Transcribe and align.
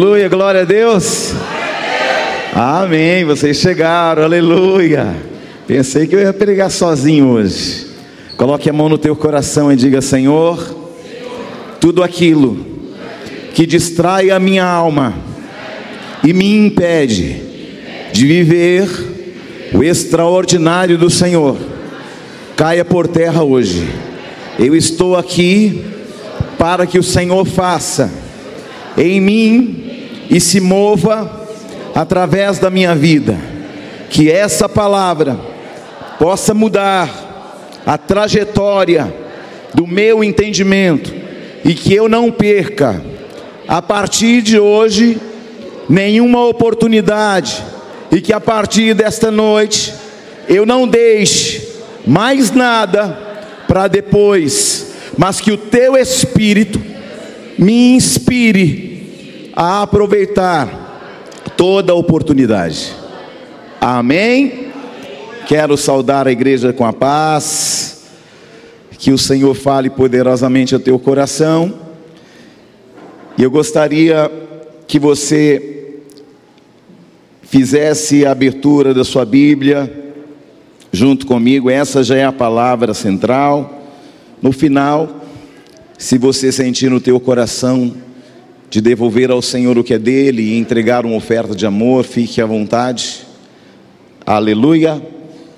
Aleluia, 0.00 0.30
glória 0.30 0.62
a 0.62 0.64
Deus. 0.64 1.34
Amém. 2.54 3.22
Vocês 3.22 3.58
chegaram, 3.58 4.22
aleluia. 4.22 5.14
Pensei 5.66 6.06
que 6.06 6.16
eu 6.16 6.20
ia 6.20 6.32
pregar 6.32 6.70
sozinho 6.70 7.26
hoje. 7.26 7.86
Coloque 8.34 8.70
a 8.70 8.72
mão 8.72 8.88
no 8.88 8.96
teu 8.96 9.14
coração 9.14 9.70
e 9.70 9.76
diga: 9.76 10.00
Senhor, 10.00 10.58
tudo 11.78 12.02
aquilo 12.02 12.64
que 13.52 13.66
distrai 13.66 14.30
a 14.30 14.38
minha 14.40 14.64
alma 14.64 15.12
e 16.24 16.32
me 16.32 16.50
impede 16.50 17.42
de 18.10 18.26
viver 18.26 18.88
o 19.74 19.84
extraordinário 19.84 20.96
do 20.96 21.10
Senhor, 21.10 21.58
caia 22.56 22.86
por 22.86 23.06
terra 23.06 23.42
hoje. 23.42 23.86
Eu 24.58 24.74
estou 24.74 25.14
aqui 25.14 25.84
para 26.56 26.86
que 26.86 26.98
o 26.98 27.02
Senhor 27.02 27.44
faça 27.44 28.10
em 28.96 29.20
mim 29.20 29.89
e 30.30 30.40
se 30.40 30.60
mova 30.60 31.48
através 31.94 32.58
da 32.58 32.70
minha 32.70 32.94
vida. 32.94 33.36
Que 34.08 34.30
essa 34.30 34.68
palavra 34.68 35.38
possa 36.18 36.54
mudar 36.54 37.80
a 37.84 37.98
trajetória 37.98 39.12
do 39.74 39.86
meu 39.86 40.22
entendimento 40.22 41.12
e 41.64 41.74
que 41.74 41.94
eu 41.94 42.08
não 42.08 42.30
perca, 42.30 43.02
a 43.66 43.82
partir 43.82 44.42
de 44.42 44.58
hoje, 44.58 45.18
nenhuma 45.88 46.46
oportunidade 46.46 47.62
e 48.10 48.20
que 48.20 48.32
a 48.32 48.40
partir 48.40 48.94
desta 48.94 49.30
noite 49.30 49.92
eu 50.48 50.66
não 50.66 50.86
deixe 50.86 51.68
mais 52.06 52.50
nada 52.50 53.08
para 53.68 53.86
depois, 53.86 54.94
mas 55.16 55.40
que 55.40 55.52
o 55.52 55.56
teu 55.56 55.96
Espírito 55.96 56.82
me 57.56 57.94
inspire 57.94 58.89
a 59.62 59.82
aproveitar 59.82 61.52
toda 61.54 61.92
a 61.92 61.94
oportunidade. 61.94 62.94
Amém? 63.78 64.72
Quero 65.46 65.76
saudar 65.76 66.26
a 66.26 66.32
igreja 66.32 66.72
com 66.72 66.86
a 66.86 66.94
paz. 66.94 68.06
Que 68.92 69.10
o 69.10 69.18
Senhor 69.18 69.54
fale 69.54 69.90
poderosamente 69.90 70.74
ao 70.74 70.80
teu 70.80 70.98
coração. 70.98 71.74
E 73.36 73.42
eu 73.42 73.50
gostaria 73.50 74.32
que 74.88 74.98
você 74.98 75.98
fizesse 77.42 78.24
a 78.24 78.30
abertura 78.30 78.94
da 78.94 79.04
sua 79.04 79.26
Bíblia 79.26 80.14
junto 80.90 81.26
comigo. 81.26 81.68
Essa 81.68 82.02
já 82.02 82.16
é 82.16 82.24
a 82.24 82.32
palavra 82.32 82.94
central. 82.94 83.82
No 84.40 84.52
final, 84.52 85.20
se 85.98 86.16
você 86.16 86.50
sentir 86.50 86.90
no 86.90 86.98
teu 86.98 87.20
coração 87.20 87.94
de 88.70 88.80
devolver 88.80 89.32
ao 89.32 89.42
Senhor 89.42 89.76
o 89.76 89.82
que 89.82 89.92
é 89.92 89.98
dele 89.98 90.42
e 90.42 90.58
entregar 90.58 91.04
uma 91.04 91.16
oferta 91.16 91.56
de 91.56 91.66
amor, 91.66 92.04
fique 92.04 92.40
à 92.40 92.46
vontade. 92.46 93.26
Aleluia. 94.24 95.02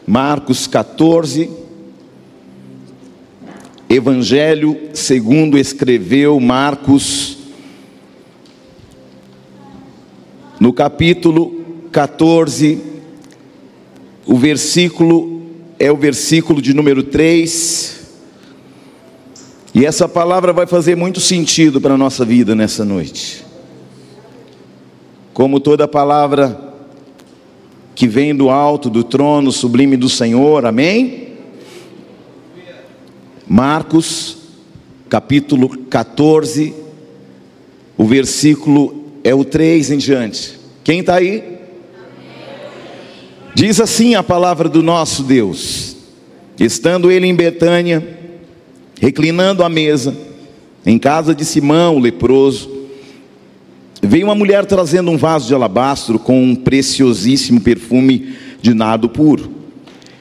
Marcos 0.06 0.66
14. 0.66 1.50
Evangelho 3.86 4.88
segundo 4.94 5.58
escreveu 5.58 6.40
Marcos, 6.40 7.36
no 10.58 10.72
capítulo 10.72 11.60
14, 11.92 12.80
o 14.24 14.38
versículo 14.38 15.42
é 15.78 15.92
o 15.92 15.96
versículo 15.96 16.62
de 16.62 16.72
número 16.72 17.02
3. 17.02 18.01
E 19.74 19.86
essa 19.86 20.06
palavra 20.06 20.52
vai 20.52 20.66
fazer 20.66 20.96
muito 20.96 21.18
sentido 21.18 21.80
para 21.80 21.94
a 21.94 21.98
nossa 21.98 22.24
vida 22.24 22.54
nessa 22.54 22.84
noite. 22.84 23.44
Como 25.32 25.58
toda 25.58 25.88
palavra 25.88 26.74
que 27.94 28.06
vem 28.06 28.34
do 28.34 28.50
alto, 28.50 28.90
do 28.90 29.02
trono 29.02 29.50
sublime 29.50 29.96
do 29.96 30.08
Senhor, 30.08 30.66
amém? 30.66 31.28
Marcos, 33.48 34.36
capítulo 35.08 35.68
14, 35.86 36.74
o 37.96 38.04
versículo 38.04 39.04
é 39.24 39.34
o 39.34 39.44
3 39.44 39.90
em 39.90 39.98
diante. 39.98 40.58
Quem 40.84 41.00
está 41.00 41.16
aí? 41.16 41.58
Diz 43.54 43.80
assim 43.80 44.14
a 44.14 44.22
palavra 44.22 44.68
do 44.68 44.82
nosso 44.82 45.22
Deus: 45.22 45.96
estando 46.58 47.10
ele 47.10 47.26
em 47.26 47.34
Betânia, 47.34 48.21
reclinando 49.02 49.64
à 49.64 49.68
mesa, 49.68 50.16
em 50.86 50.96
casa 50.96 51.34
de 51.34 51.44
Simão, 51.44 51.96
o 51.96 51.98
leproso, 51.98 52.70
veio 54.00 54.26
uma 54.26 54.34
mulher 54.36 54.64
trazendo 54.64 55.10
um 55.10 55.16
vaso 55.16 55.48
de 55.48 55.54
alabastro 55.54 56.20
com 56.20 56.40
um 56.40 56.54
preciosíssimo 56.54 57.60
perfume 57.60 58.34
de 58.60 58.72
nardo 58.72 59.08
puro. 59.08 59.50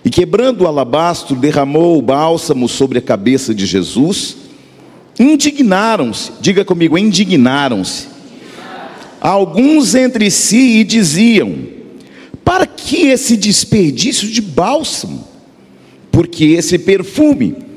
E 0.03 0.09
quebrando 0.09 0.63
o 0.63 0.67
alabastro, 0.67 1.35
derramou 1.35 1.95
o 1.95 2.01
bálsamo 2.01 2.67
sobre 2.67 2.97
a 2.97 3.03
cabeça 3.03 3.53
de 3.53 3.67
Jesus. 3.67 4.37
Indignaram-se, 5.19 6.31
diga 6.41 6.65
comigo, 6.65 6.97
indignaram-se. 6.97 8.07
Alguns 9.21 9.93
entre 9.93 10.31
si 10.31 10.79
e 10.79 10.83
diziam: 10.83 11.53
para 12.43 12.65
que 12.65 13.09
esse 13.09 13.37
desperdício 13.37 14.27
de 14.27 14.41
bálsamo? 14.41 15.23
Porque 16.11 16.45
esse 16.45 16.79
perfume 16.79 17.69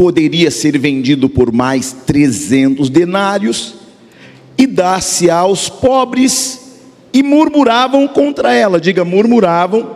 poderia 0.00 0.50
ser 0.50 0.78
vendido 0.78 1.28
por 1.28 1.52
mais 1.52 1.92
300 2.06 2.88
denários 2.88 3.74
e 4.56 4.66
dar-se 4.66 5.28
aos 5.28 5.68
pobres, 5.68 6.78
e 7.12 7.22
murmuravam 7.22 8.08
contra 8.08 8.54
ela. 8.54 8.80
Diga, 8.80 9.04
murmuravam 9.04 9.94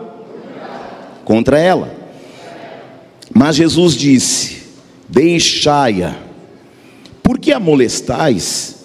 contra 1.23 1.57
ela. 1.57 1.91
Mas 3.33 3.55
Jesus 3.55 3.95
disse: 3.95 4.61
Deixai-a, 5.09 6.15
porque 7.23 7.51
a 7.51 7.59
molestais? 7.59 8.75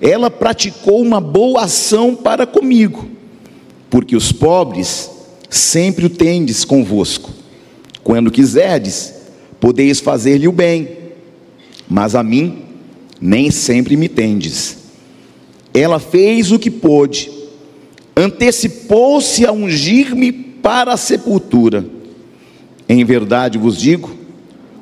Ela 0.00 0.30
praticou 0.30 1.02
uma 1.02 1.20
boa 1.20 1.64
ação 1.64 2.14
para 2.14 2.46
comigo 2.46 3.10
porque 3.92 4.16
os 4.16 4.32
pobres 4.32 5.10
sempre 5.50 6.06
o 6.06 6.08
tendes 6.08 6.64
convosco. 6.64 7.30
Quando 8.02 8.30
quiserdes, 8.30 9.21
podeis 9.62 10.00
fazer-lhe 10.00 10.48
o 10.48 10.52
bem, 10.52 10.88
mas 11.88 12.16
a 12.16 12.22
mim 12.24 12.64
nem 13.20 13.48
sempre 13.48 13.96
me 13.96 14.08
tendes. 14.08 14.76
Ela 15.72 16.00
fez 16.00 16.50
o 16.50 16.58
que 16.58 16.68
pôde, 16.68 17.30
antecipou-se 18.16 19.46
a 19.46 19.52
ungir-me 19.52 20.32
para 20.32 20.94
a 20.94 20.96
sepultura. 20.96 21.86
Em 22.88 23.04
verdade 23.04 23.56
vos 23.56 23.78
digo, 23.78 24.10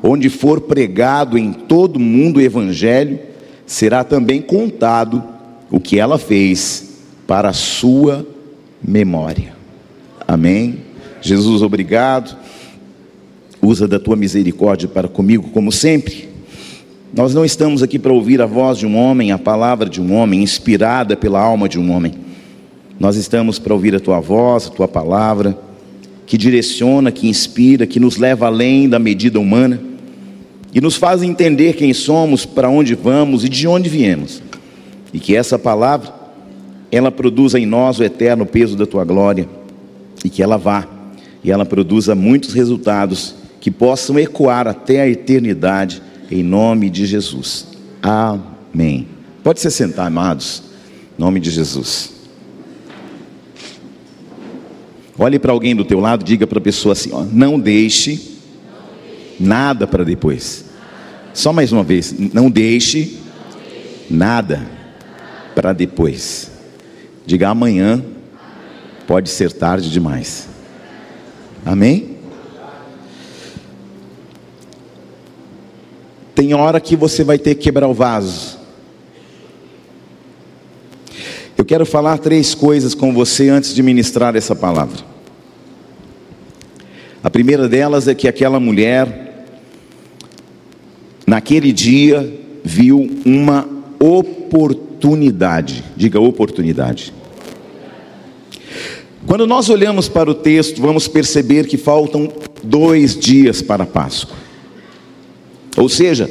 onde 0.02 0.30
for 0.30 0.62
pregado 0.62 1.36
em 1.36 1.52
todo 1.52 1.96
o 1.96 2.00
mundo 2.00 2.38
o 2.38 2.40
evangelho, 2.40 3.18
será 3.66 4.02
também 4.02 4.40
contado 4.40 5.22
o 5.70 5.78
que 5.78 5.98
ela 5.98 6.16
fez 6.16 7.02
para 7.26 7.50
a 7.50 7.52
sua 7.52 8.26
memória. 8.82 9.52
Amém. 10.26 10.78
Jesus, 11.20 11.60
obrigado. 11.60 12.34
Usa 13.62 13.86
da 13.86 13.98
tua 13.98 14.16
misericórdia 14.16 14.88
para 14.88 15.08
comigo, 15.08 15.50
como 15.50 15.70
sempre. 15.70 16.28
Nós 17.14 17.34
não 17.34 17.44
estamos 17.44 17.82
aqui 17.82 17.98
para 17.98 18.12
ouvir 18.12 18.40
a 18.40 18.46
voz 18.46 18.78
de 18.78 18.86
um 18.86 18.96
homem, 18.96 19.32
a 19.32 19.38
palavra 19.38 19.88
de 19.88 20.00
um 20.00 20.14
homem, 20.14 20.42
inspirada 20.42 21.16
pela 21.16 21.40
alma 21.40 21.68
de 21.68 21.78
um 21.78 21.90
homem. 21.90 22.14
Nós 22.98 23.16
estamos 23.16 23.58
para 23.58 23.74
ouvir 23.74 23.94
a 23.94 24.00
tua 24.00 24.20
voz, 24.20 24.66
a 24.66 24.70
tua 24.70 24.86
palavra, 24.88 25.58
que 26.26 26.38
direciona, 26.38 27.10
que 27.10 27.28
inspira, 27.28 27.86
que 27.86 27.98
nos 27.98 28.16
leva 28.16 28.46
além 28.46 28.88
da 28.88 28.98
medida 28.98 29.40
humana 29.40 29.80
e 30.72 30.80
nos 30.80 30.96
faz 30.96 31.22
entender 31.22 31.74
quem 31.74 31.92
somos, 31.92 32.46
para 32.46 32.68
onde 32.68 32.94
vamos 32.94 33.44
e 33.44 33.48
de 33.48 33.66
onde 33.66 33.88
viemos. 33.88 34.40
E 35.12 35.18
que 35.18 35.34
essa 35.34 35.58
palavra 35.58 36.14
ela 36.92 37.10
produza 37.10 37.58
em 37.58 37.66
nós 37.66 37.98
o 37.98 38.04
eterno 38.04 38.46
peso 38.46 38.76
da 38.76 38.86
tua 38.86 39.04
glória 39.04 39.48
e 40.24 40.28
que 40.28 40.42
ela 40.42 40.56
vá 40.56 40.86
e 41.42 41.50
ela 41.50 41.64
produza 41.64 42.14
muitos 42.14 42.52
resultados 42.52 43.34
que 43.60 43.70
possam 43.70 44.18
ecoar 44.18 44.66
até 44.66 45.02
a 45.02 45.08
eternidade 45.08 46.02
em 46.30 46.42
nome 46.42 46.88
de 46.88 47.04
Jesus. 47.04 47.68
Amém. 48.02 49.06
Pode 49.42 49.60
se 49.60 49.70
sentar, 49.70 50.06
amados. 50.06 50.62
Em 51.18 51.20
nome 51.20 51.38
de 51.40 51.50
Jesus. 51.50 52.12
Olhe 55.18 55.38
para 55.38 55.52
alguém 55.52 55.76
do 55.76 55.84
teu 55.84 56.00
lado, 56.00 56.24
diga 56.24 56.46
para 56.46 56.58
a 56.58 56.62
pessoa 56.62 56.92
assim: 56.92 57.10
ó, 57.12 57.22
não 57.24 57.60
deixe 57.60 58.38
nada 59.38 59.86
para 59.86 60.02
depois. 60.04 60.64
Só 61.34 61.52
mais 61.52 61.72
uma 61.72 61.84
vez, 61.84 62.14
não 62.32 62.50
deixe 62.50 63.18
nada 64.08 64.66
para 65.54 65.72
depois. 65.74 66.50
Diga 67.26 67.50
amanhã, 67.50 68.02
pode 69.06 69.28
ser 69.28 69.52
tarde 69.52 69.90
demais. 69.90 70.48
Amém? 71.64 72.09
Tem 76.40 76.54
hora 76.54 76.80
que 76.80 76.96
você 76.96 77.22
vai 77.22 77.36
ter 77.36 77.54
que 77.54 77.64
quebrar 77.64 77.86
o 77.86 77.92
vaso. 77.92 78.58
Eu 81.54 81.66
quero 81.66 81.84
falar 81.84 82.16
três 82.16 82.54
coisas 82.54 82.94
com 82.94 83.12
você 83.12 83.50
antes 83.50 83.74
de 83.74 83.82
ministrar 83.82 84.34
essa 84.34 84.56
palavra. 84.56 85.04
A 87.22 87.28
primeira 87.28 87.68
delas 87.68 88.08
é 88.08 88.14
que 88.14 88.26
aquela 88.26 88.58
mulher, 88.58 89.44
naquele 91.26 91.74
dia, 91.74 92.40
viu 92.64 93.20
uma 93.26 93.68
oportunidade. 93.98 95.84
Diga 95.94 96.18
oportunidade. 96.20 97.12
Quando 99.26 99.46
nós 99.46 99.68
olhamos 99.68 100.08
para 100.08 100.30
o 100.30 100.34
texto, 100.34 100.80
vamos 100.80 101.06
perceber 101.06 101.66
que 101.66 101.76
faltam 101.76 102.32
dois 102.64 103.14
dias 103.14 103.60
para 103.60 103.82
a 103.84 103.86
Páscoa. 103.86 104.49
Ou 105.76 105.88
seja, 105.88 106.28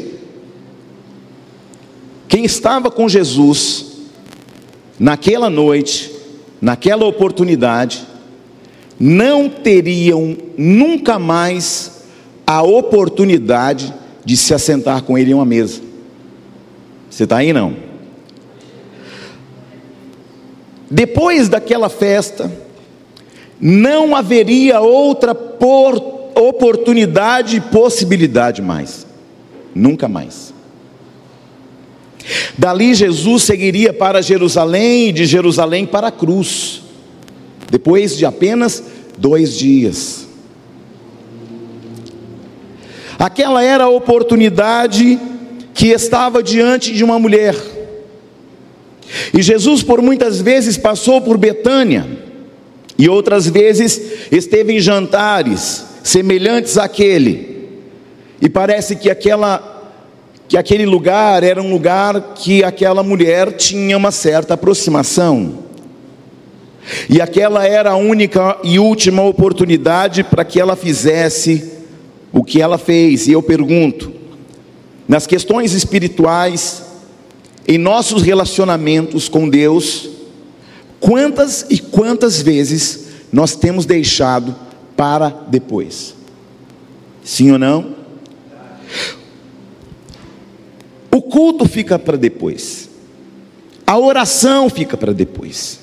quem 2.27 2.45
estava 2.45 2.91
com 2.91 3.09
Jesus 3.09 3.86
naquela 5.00 5.50
noite, 5.50 6.12
naquela 6.62 7.06
oportunidade, 7.06 8.06
não 9.00 9.50
teriam 9.50 10.38
nunca 10.57 11.18
mais 11.18 12.03
a 12.45 12.62
oportunidade 12.62 13.94
de 14.25 14.36
se 14.36 14.53
assentar 14.53 15.03
com 15.03 15.18
ele 15.18 15.31
em 15.31 15.33
uma 15.33 15.45
mesa. 15.45 15.81
Você 17.09 17.24
está 17.24 17.38
aí 17.38 17.53
não? 17.53 17.75
Depois 20.91 21.47
daquela 21.47 21.88
festa, 21.88 22.51
não 23.59 24.15
haveria 24.15 24.80
outra 24.81 25.38
oportunidade 26.36 27.57
e 27.57 27.62
possibilidade 27.62 28.62
mais. 28.62 29.08
Nunca 29.74 30.07
mais. 30.07 30.54
Dali 32.57 32.94
Jesus 32.94 33.44
seguiria 33.44 33.94
para 33.94 34.21
Jerusalém 34.21 35.10
e 35.10 35.12
de 35.12 35.25
Jerusalém 35.25 35.86
para 35.86 36.07
a 36.07 36.12
cruz, 36.12 36.81
depois 37.69 38.18
de 38.18 38.25
apenas 38.25 38.83
dois 39.18 39.57
dias. 39.57 40.27
Aquela 43.18 43.63
era 43.63 43.86
a 43.86 43.89
oportunidade 43.89 45.19
que 45.74 45.88
estava 45.88 46.42
diante 46.42 46.94
de 46.94 47.04
uma 47.04 47.19
mulher. 47.19 47.56
E 49.33 49.42
Jesus, 49.42 49.81
por 49.81 50.01
muitas 50.01 50.42
vezes, 50.42 50.77
passou 50.77 51.22
por 51.22 51.38
Betânia, 51.38 52.06
e 52.98 53.10
outras 53.10 53.48
vezes 53.48 54.30
esteve 54.31 54.74
em 54.74 54.80
jantares 54.80 55.86
semelhantes 56.04 56.77
àquele. 56.77 57.49
E 58.41 58.50
parece 58.50 58.95
que 58.95 59.09
aquela 59.09 59.77
que 60.47 60.57
aquele 60.57 60.86
lugar 60.86 61.44
era 61.44 61.62
um 61.62 61.69
lugar 61.69 62.33
que 62.33 62.63
aquela 62.63 63.03
mulher 63.03 63.51
tinha 63.51 63.95
uma 63.95 64.12
certa 64.12 64.56
aproximação. 64.56 65.59
E 67.07 67.21
aquela 67.21 67.68
era 67.68 67.91
a 67.91 67.95
única 67.95 68.57
e 68.63 68.80
última 68.80 69.21
oportunidade 69.21 70.24
para 70.24 70.44
que 70.44 70.59
ela 70.59 70.75
fizesse 70.75 71.71
o 72.33 72.44
que 72.44 72.59
ela 72.59 72.80
fez. 72.80 73.27
E 73.27 73.31
eu 73.31 73.44
pergunto: 73.44 74.12
nas 75.07 75.27
questões 75.27 75.74
espirituais, 75.74 76.83
em 77.68 77.77
nossos 77.77 78.24
relacionamentos 78.24 79.30
com 79.30 79.47
Deus, 79.47 80.09
quantas 81.00 81.68
e 81.69 81.77
quantas 81.77 82.41
vezes 82.41 83.06
nós 83.31 83.56
temos 83.56 83.86
deixado 83.86 84.56
para 84.97 85.30
depois? 85.47 86.15
Sim 87.24 87.51
ou 87.51 87.59
não? 87.59 87.99
O 91.12 91.21
culto 91.21 91.68
fica 91.68 91.97
para 91.97 92.18
depois. 92.18 92.89
A 93.86 93.97
oração 93.97 94.69
fica 94.69 94.95
para 94.95 95.13
depois. 95.13 95.80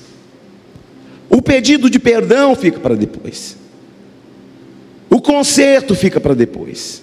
O 1.29 1.41
pedido 1.41 1.89
de 1.89 1.99
perdão 1.99 2.55
fica 2.55 2.79
para 2.79 2.95
depois. 2.95 3.57
O 5.09 5.21
conserto 5.21 5.93
fica 5.93 6.19
para 6.19 6.33
depois. 6.33 7.01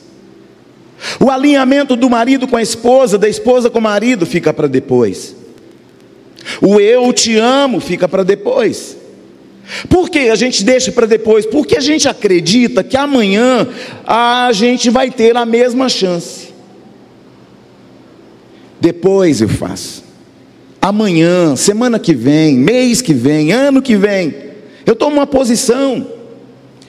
O 1.20 1.30
alinhamento 1.30 1.96
do 1.96 2.08
marido 2.08 2.48
com 2.48 2.56
a 2.56 2.62
esposa, 2.62 3.18
da 3.18 3.28
esposa 3.28 3.68
com 3.68 3.78
o 3.78 3.82
marido, 3.82 4.24
fica 4.24 4.52
para 4.52 4.66
depois. 4.66 5.36
O 6.60 6.80
eu 6.80 7.12
te 7.12 7.36
amo 7.36 7.80
fica 7.80 8.08
para 8.08 8.22
depois. 8.22 8.96
Por 9.88 10.10
que 10.10 10.30
a 10.30 10.34
gente 10.34 10.62
deixa 10.64 10.92
para 10.92 11.06
depois? 11.06 11.46
Porque 11.46 11.76
a 11.76 11.80
gente 11.80 12.08
acredita 12.08 12.84
que 12.84 12.96
amanhã 12.96 13.66
a 14.06 14.50
gente 14.52 14.90
vai 14.90 15.10
ter 15.10 15.36
a 15.36 15.46
mesma 15.46 15.88
chance. 15.88 16.48
Depois 18.80 19.40
eu 19.40 19.48
faço. 19.48 20.04
Amanhã, 20.80 21.56
semana 21.56 21.98
que 21.98 22.14
vem, 22.14 22.56
mês 22.56 23.00
que 23.00 23.14
vem, 23.14 23.52
ano 23.52 23.80
que 23.80 23.96
vem, 23.96 24.34
eu 24.84 24.94
tomo 24.94 25.16
uma 25.16 25.26
posição. 25.26 26.06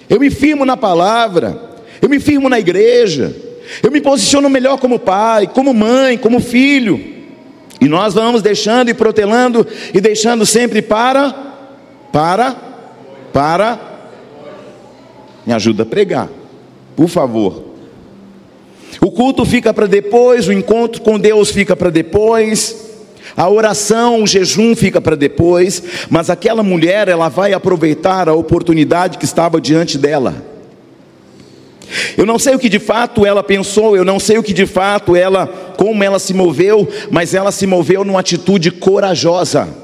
Eu 0.10 0.20
me 0.20 0.30
firmo 0.30 0.66
na 0.66 0.76
palavra, 0.76 1.58
eu 2.02 2.10
me 2.10 2.20
firmo 2.20 2.50
na 2.50 2.60
igreja, 2.60 3.34
eu 3.82 3.90
me 3.90 4.02
posiciono 4.02 4.50
melhor 4.50 4.78
como 4.78 5.00
pai, 5.00 5.48
como 5.48 5.74
mãe, 5.74 6.18
como 6.18 6.42
filho. 6.42 7.00
E 7.80 7.88
nós 7.88 8.14
vamos 8.14 8.42
deixando 8.42 8.90
e 8.90 8.94
protelando 8.94 9.66
e 9.94 10.02
deixando 10.02 10.46
sempre 10.46 10.82
para 10.82 11.44
para 12.12 12.65
para 13.36 13.78
me 15.46 15.52
ajuda 15.52 15.84
a 15.84 15.86
pregar. 15.86 16.30
Por 16.96 17.10
favor. 17.10 17.66
O 19.02 19.12
culto 19.12 19.44
fica 19.44 19.74
para 19.74 19.88
depois, 19.88 20.48
o 20.48 20.54
encontro 20.54 21.02
com 21.02 21.20
Deus 21.20 21.52
fica 21.52 21.76
para 21.76 21.90
depois, 21.90 22.94
a 23.36 23.50
oração, 23.50 24.24
o 24.24 24.28
jejum 24.28 24.74
fica 24.74 25.02
para 25.02 25.18
depois, 25.18 25.84
mas 26.10 26.30
aquela 26.30 26.64
mulher, 26.64 27.10
ela 27.10 27.28
vai 27.28 27.52
aproveitar 27.52 28.30
a 28.30 28.34
oportunidade 28.34 29.18
que 29.18 29.26
estava 29.26 29.60
diante 29.60 29.98
dela. 29.98 30.34
Eu 32.18 32.26
não 32.26 32.40
sei 32.40 32.56
o 32.56 32.60
que 32.60 32.70
de 32.70 32.80
fato 32.80 33.26
ela 33.26 33.44
pensou, 33.44 33.98
eu 33.98 34.06
não 34.06 34.18
sei 34.18 34.38
o 34.38 34.44
que 34.44 34.54
de 34.54 34.66
fato 34.66 35.14
ela, 35.14 35.46
como 35.76 36.02
ela 36.02 36.20
se 36.20 36.34
moveu, 36.34 36.88
mas 37.12 37.34
ela 37.34 37.52
se 37.52 37.68
moveu 37.68 38.06
numa 38.06 38.22
atitude 38.22 38.72
corajosa. 38.72 39.84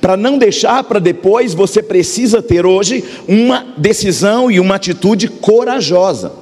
Para 0.00 0.16
não 0.16 0.38
deixar 0.38 0.82
para 0.84 0.98
depois, 0.98 1.54
você 1.54 1.82
precisa 1.82 2.42
ter 2.42 2.66
hoje 2.66 3.04
uma 3.28 3.74
decisão 3.76 4.50
e 4.50 4.58
uma 4.58 4.74
atitude 4.74 5.28
corajosa. 5.28 6.32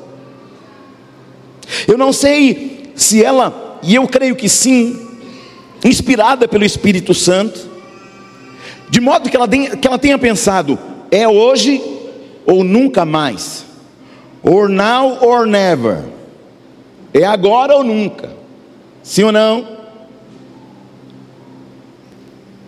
Eu 1.87 1.99
não 1.99 2.13
sei 2.13 2.93
se 2.95 3.23
ela, 3.23 3.79
e 3.83 3.95
eu 3.95 4.07
creio 4.09 4.37
que 4.37 4.49
sim, 4.49 5.07
inspirada 5.85 6.49
pelo 6.49 6.65
Espírito 6.65 7.13
Santo, 7.13 7.69
de 8.89 9.01
modo 9.01 9.29
que 9.29 9.37
ela, 9.37 9.49
tenha, 9.49 9.77
que 9.77 9.87
ela 9.87 9.99
tenha 9.99 10.19
pensado: 10.19 10.79
é 11.11 11.29
hoje 11.29 11.83
ou 12.47 12.65
nunca 12.65 13.05
mais, 13.05 13.67
or 14.43 14.69
now 14.69 15.19
or 15.21 15.47
never, 15.47 16.05
é 17.13 17.25
agora 17.25 17.77
ou 17.77 17.85
nunca, 17.85 18.31
sim 19.03 19.25
ou 19.25 19.33
não? 19.33 19.76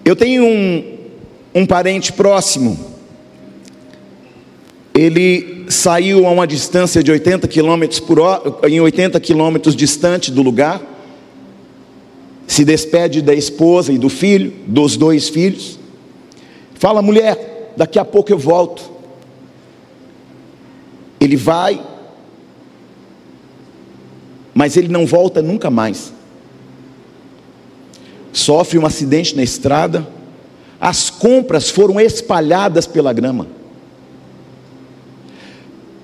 Eu 0.08 0.16
tenho 0.16 0.42
um, 0.42 0.98
um 1.54 1.66
parente 1.66 2.14
próximo, 2.14 2.78
ele 4.94 5.66
saiu 5.68 6.26
a 6.26 6.30
uma 6.30 6.46
distância 6.46 7.02
de 7.02 7.10
80 7.10 7.46
quilômetros 7.46 8.00
por 8.00 8.18
hora, 8.18 8.54
em 8.66 8.80
80 8.80 9.20
quilômetros 9.20 9.76
distante 9.76 10.32
do 10.32 10.40
lugar, 10.40 10.80
se 12.46 12.64
despede 12.64 13.20
da 13.20 13.34
esposa 13.34 13.92
e 13.92 13.98
do 13.98 14.08
filho, 14.08 14.50
dos 14.66 14.96
dois 14.96 15.28
filhos, 15.28 15.78
fala, 16.72 17.02
mulher, 17.02 17.74
daqui 17.76 17.98
a 17.98 18.04
pouco 18.06 18.32
eu 18.32 18.38
volto. 18.38 18.90
Ele 21.20 21.36
vai, 21.36 21.84
mas 24.54 24.74
ele 24.74 24.88
não 24.88 25.04
volta 25.04 25.42
nunca 25.42 25.68
mais. 25.68 26.14
Sofre 28.32 28.78
um 28.78 28.86
acidente 28.86 29.34
na 29.34 29.42
estrada, 29.42 30.06
as 30.80 31.10
compras 31.10 31.70
foram 31.70 31.98
espalhadas 32.00 32.86
pela 32.86 33.12
grama 33.12 33.58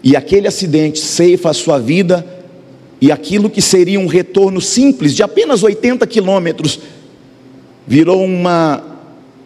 e 0.04 0.14
aquele 0.14 0.47
acidente 0.47 1.00
ceifa 1.00 1.49
a 1.49 1.54
sua 1.54 1.78
vida, 1.78 2.26
e 3.00 3.11
aquilo 3.11 3.49
que 3.49 3.62
seria 3.62 3.99
um 3.99 4.07
retorno 4.07 4.61
simples 4.61 5.14
de 5.14 5.23
apenas 5.23 5.62
80 5.62 6.07
quilômetros, 6.07 6.78
virou 7.87 8.23
uma, 8.23 8.83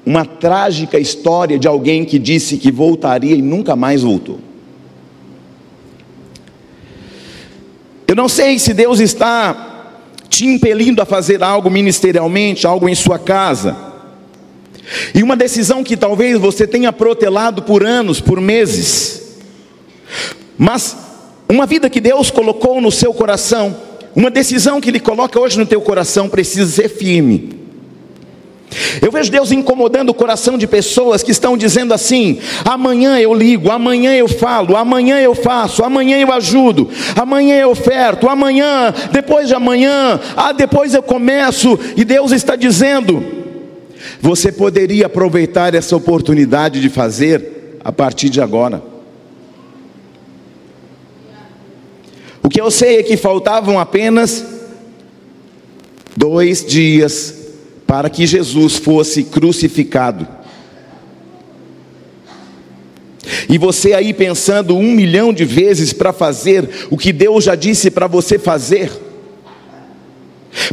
uma 0.05 0.25
trágica 0.25 0.99
história 0.99 1.61
de 1.61 1.69
alguém 1.69 2.05
que 2.05 2.19
disse 2.19 2.57
que 2.57 2.73
voltaria 2.73 3.37
e 3.37 3.41
nunca 3.41 3.77
mais 3.77 4.03
voltou. 4.03 4.41
Eu 8.09 8.17
não 8.17 8.29
sei 8.29 8.59
se 8.59 8.75
Deus 8.75 8.99
está 8.99 9.68
te 10.29 10.47
impelindo 10.47 11.01
a 11.01 11.07
fazer 11.07 11.43
algo 11.43 11.71
ministerialmente, 11.71 12.67
algo 12.67 12.89
em 12.89 12.95
sua 12.95 13.19
casa. 13.19 13.77
E 15.15 15.23
uma 15.23 15.37
decisão 15.37 15.85
que 15.85 15.97
talvez 15.97 16.39
você 16.39 16.67
tenha 16.67 16.93
protelado 16.93 17.63
por 17.63 17.85
anos, 17.85 18.21
por 18.21 18.41
meses. 18.41 19.37
Mas 20.57 20.97
uma 21.49 21.67
vida 21.67 21.91
que 21.91 22.01
Deus 22.01 22.31
colocou 22.31 22.81
no 22.81 22.91
seu 22.91 23.13
coração, 23.13 23.77
uma 24.15 24.31
decisão 24.31 24.81
que 24.81 24.91
Ele 24.91 25.01
coloca 25.01 25.39
hoje 25.39 25.59
no 25.59 25.67
teu 25.67 25.81
coração, 25.81 26.29
precisa 26.29 26.71
ser 26.71 26.89
firme. 26.89 27.58
Eu 29.01 29.11
vejo 29.11 29.31
Deus 29.31 29.51
incomodando 29.51 30.11
o 30.11 30.15
coração 30.15 30.59
de 30.59 30.67
pessoas 30.67 31.23
que 31.23 31.31
estão 31.31 31.57
dizendo 31.57 31.95
assim: 31.95 32.39
amanhã 32.65 33.19
eu 33.19 33.33
ligo, 33.33 33.71
amanhã 33.71 34.15
eu 34.15 34.29
falo, 34.29 34.77
amanhã 34.77 35.21
eu 35.21 35.35
faço, 35.35 35.83
amanhã 35.83 36.19
eu 36.19 36.33
ajudo, 36.33 36.89
amanhã 37.17 37.57
eu 37.57 37.71
oferto, 37.71 38.29
amanhã, 38.29 38.93
depois 39.11 39.49
de 39.49 39.55
amanhã, 39.55 40.21
ah, 40.37 40.53
depois 40.53 40.95
eu 40.95 41.03
começo, 41.03 41.79
e 41.97 42.05
Deus 42.05 42.31
está 42.33 42.57
dizendo: 42.57 43.25
você 44.21 44.53
poderia 44.53 45.07
aproveitar 45.07 45.75
essa 45.75 45.97
oportunidade 45.97 46.81
de 46.81 46.89
fazer 46.89 47.79
a 47.83 47.93
partir 47.93 48.29
de 48.29 48.41
agora. 48.41 48.83
O 52.43 52.49
que 52.49 52.61
eu 52.61 52.71
sei 52.71 52.99
é 52.99 53.03
que 53.03 53.17
faltavam 53.17 53.79
apenas 53.79 54.45
dois 56.17 56.65
dias 56.65 57.38
para 57.89 58.11
que 58.11 58.27
Jesus 58.27 58.77
fosse 58.77 59.25
crucificado. 59.25 60.29
E 63.49 63.57
você 63.57 63.95
aí 63.95 64.13
pensando 64.13 64.77
um 64.77 64.93
milhão 64.93 65.33
de 65.33 65.47
vezes 65.47 65.95
para 65.95 66.13
fazer 66.13 66.69
o 66.91 66.99
que 66.99 67.15
Deus 67.15 67.45
já 67.45 67.55
disse 67.55 67.91
para 67.91 68.07
você 68.07 68.39
fazer, 68.39 68.93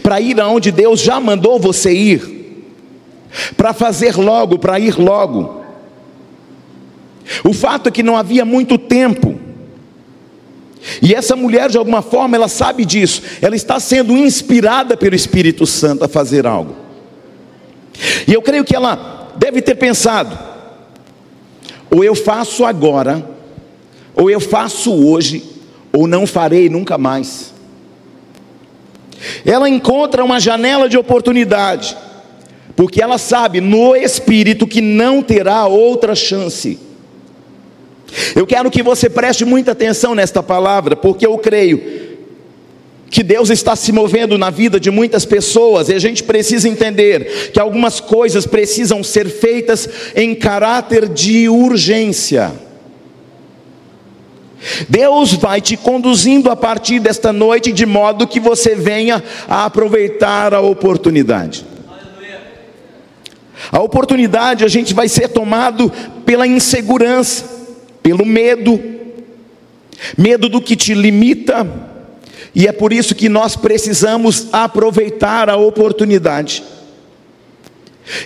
para 0.04 0.20
ir 0.20 0.42
aonde 0.42 0.72
Deus 0.74 1.00
já 1.00 1.18
mandou 1.22 1.58
você 1.58 1.94
ir, 1.94 2.66
para 3.56 3.72
fazer 3.74 4.18
logo, 4.18 4.60
para 4.60 4.78
ir 4.78 5.00
logo. 5.00 5.64
O 7.46 7.54
fato 7.54 7.88
é 7.88 7.92
que 7.94 8.04
não 8.04 8.18
havia 8.18 8.44
muito 8.44 8.78
tempo. 8.78 9.40
E 11.02 11.16
essa 11.16 11.36
mulher, 11.38 11.70
de 11.70 11.78
alguma 11.78 12.02
forma, 12.02 12.36
ela 12.36 12.50
sabe 12.50 12.84
disso. 12.84 13.22
Ela 13.42 13.56
está 13.56 13.80
sendo 13.80 14.18
inspirada 14.18 14.98
pelo 14.98 15.16
Espírito 15.16 15.66
Santo 15.66 16.04
a 16.04 16.10
fazer 16.10 16.46
algo. 16.46 16.85
E 18.28 18.34
eu 18.34 18.42
creio 18.42 18.64
que 18.64 18.76
ela 18.76 19.34
deve 19.38 19.62
ter 19.62 19.76
pensado: 19.76 20.38
ou 21.90 22.04
eu 22.04 22.16
faço 22.16 22.66
agora, 22.66 23.28
ou 24.16 24.30
eu 24.30 24.40
faço 24.40 24.94
hoje, 24.94 25.44
ou 25.92 26.08
não 26.08 26.28
farei 26.28 26.70
nunca 26.70 26.98
mais. 26.98 27.54
Ela 29.46 29.70
encontra 29.70 30.24
uma 30.24 30.40
janela 30.40 30.88
de 30.88 30.98
oportunidade, 30.98 31.98
porque 32.76 33.02
ela 33.02 33.18
sabe 33.18 33.62
no 33.62 33.96
espírito 33.96 34.68
que 34.68 34.82
não 34.82 35.22
terá 35.22 35.66
outra 35.66 36.14
chance. 36.14 36.80
Eu 38.36 38.46
quero 38.46 38.70
que 38.70 38.84
você 38.84 39.10
preste 39.10 39.44
muita 39.44 39.72
atenção 39.72 40.16
nesta 40.16 40.42
palavra, 40.44 40.96
porque 40.96 41.26
eu 41.26 41.38
creio 41.38 42.05
que 43.16 43.24
Deus 43.24 43.50
está 43.50 43.78
se 43.78 43.94
movendo 43.94 44.38
na 44.38 44.50
vida 44.50 44.78
de 44.78 44.92
muitas 44.92 45.24
pessoas, 45.24 45.88
e 45.88 45.94
a 45.94 46.00
gente 46.00 46.22
precisa 46.22 46.68
entender 46.68 47.50
que 47.54 47.62
algumas 47.62 48.02
coisas 48.02 48.46
precisam 48.46 49.02
ser 49.02 49.30
feitas 49.30 49.88
em 50.18 50.36
caráter 50.36 51.08
de 51.08 51.48
urgência. 51.48 52.52
Deus 54.90 55.32
vai 55.32 55.62
te 55.62 55.78
conduzindo 55.78 56.50
a 56.50 56.58
partir 56.58 57.00
desta 57.00 57.32
noite 57.32 57.72
de 57.72 57.86
modo 57.86 58.28
que 58.28 58.38
você 58.38 58.76
venha 58.76 59.24
a 59.48 59.64
aproveitar 59.64 60.54
a 60.54 60.60
oportunidade. 60.60 61.66
A 63.72 63.80
oportunidade 63.80 64.66
a 64.66 64.68
gente 64.68 64.94
vai 64.94 65.08
ser 65.08 65.30
tomado 65.30 65.90
pela 66.26 66.46
insegurança, 66.46 67.46
pelo 68.04 68.26
medo, 68.26 68.78
medo 70.18 70.50
do 70.50 70.60
que 70.60 70.76
te 70.76 70.94
limita, 70.94 71.95
e 72.56 72.68
é 72.68 72.72
por 72.72 72.94
isso 72.94 73.14
que 73.14 73.28
nós 73.28 73.58
precisamos 73.58 74.48
aproveitar 74.54 75.50
a 75.50 75.58
oportunidade. 75.58 76.64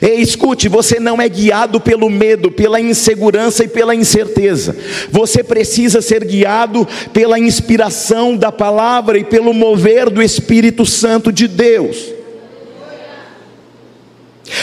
E 0.01 0.21
escute, 0.21 0.67
você 0.67 0.99
não 0.99 1.21
é 1.21 1.27
guiado 1.27 1.79
pelo 1.79 2.09
medo, 2.09 2.51
pela 2.51 2.79
insegurança 2.79 3.63
e 3.63 3.67
pela 3.67 3.95
incerteza. 3.95 4.75
Você 5.09 5.43
precisa 5.43 6.01
ser 6.01 6.23
guiado 6.25 6.87
pela 7.11 7.39
inspiração 7.39 8.35
da 8.35 8.51
palavra 8.51 9.17
e 9.17 9.23
pelo 9.23 9.53
mover 9.53 10.09
do 10.09 10.21
Espírito 10.21 10.85
Santo 10.85 11.31
de 11.31 11.47
Deus. 11.47 12.13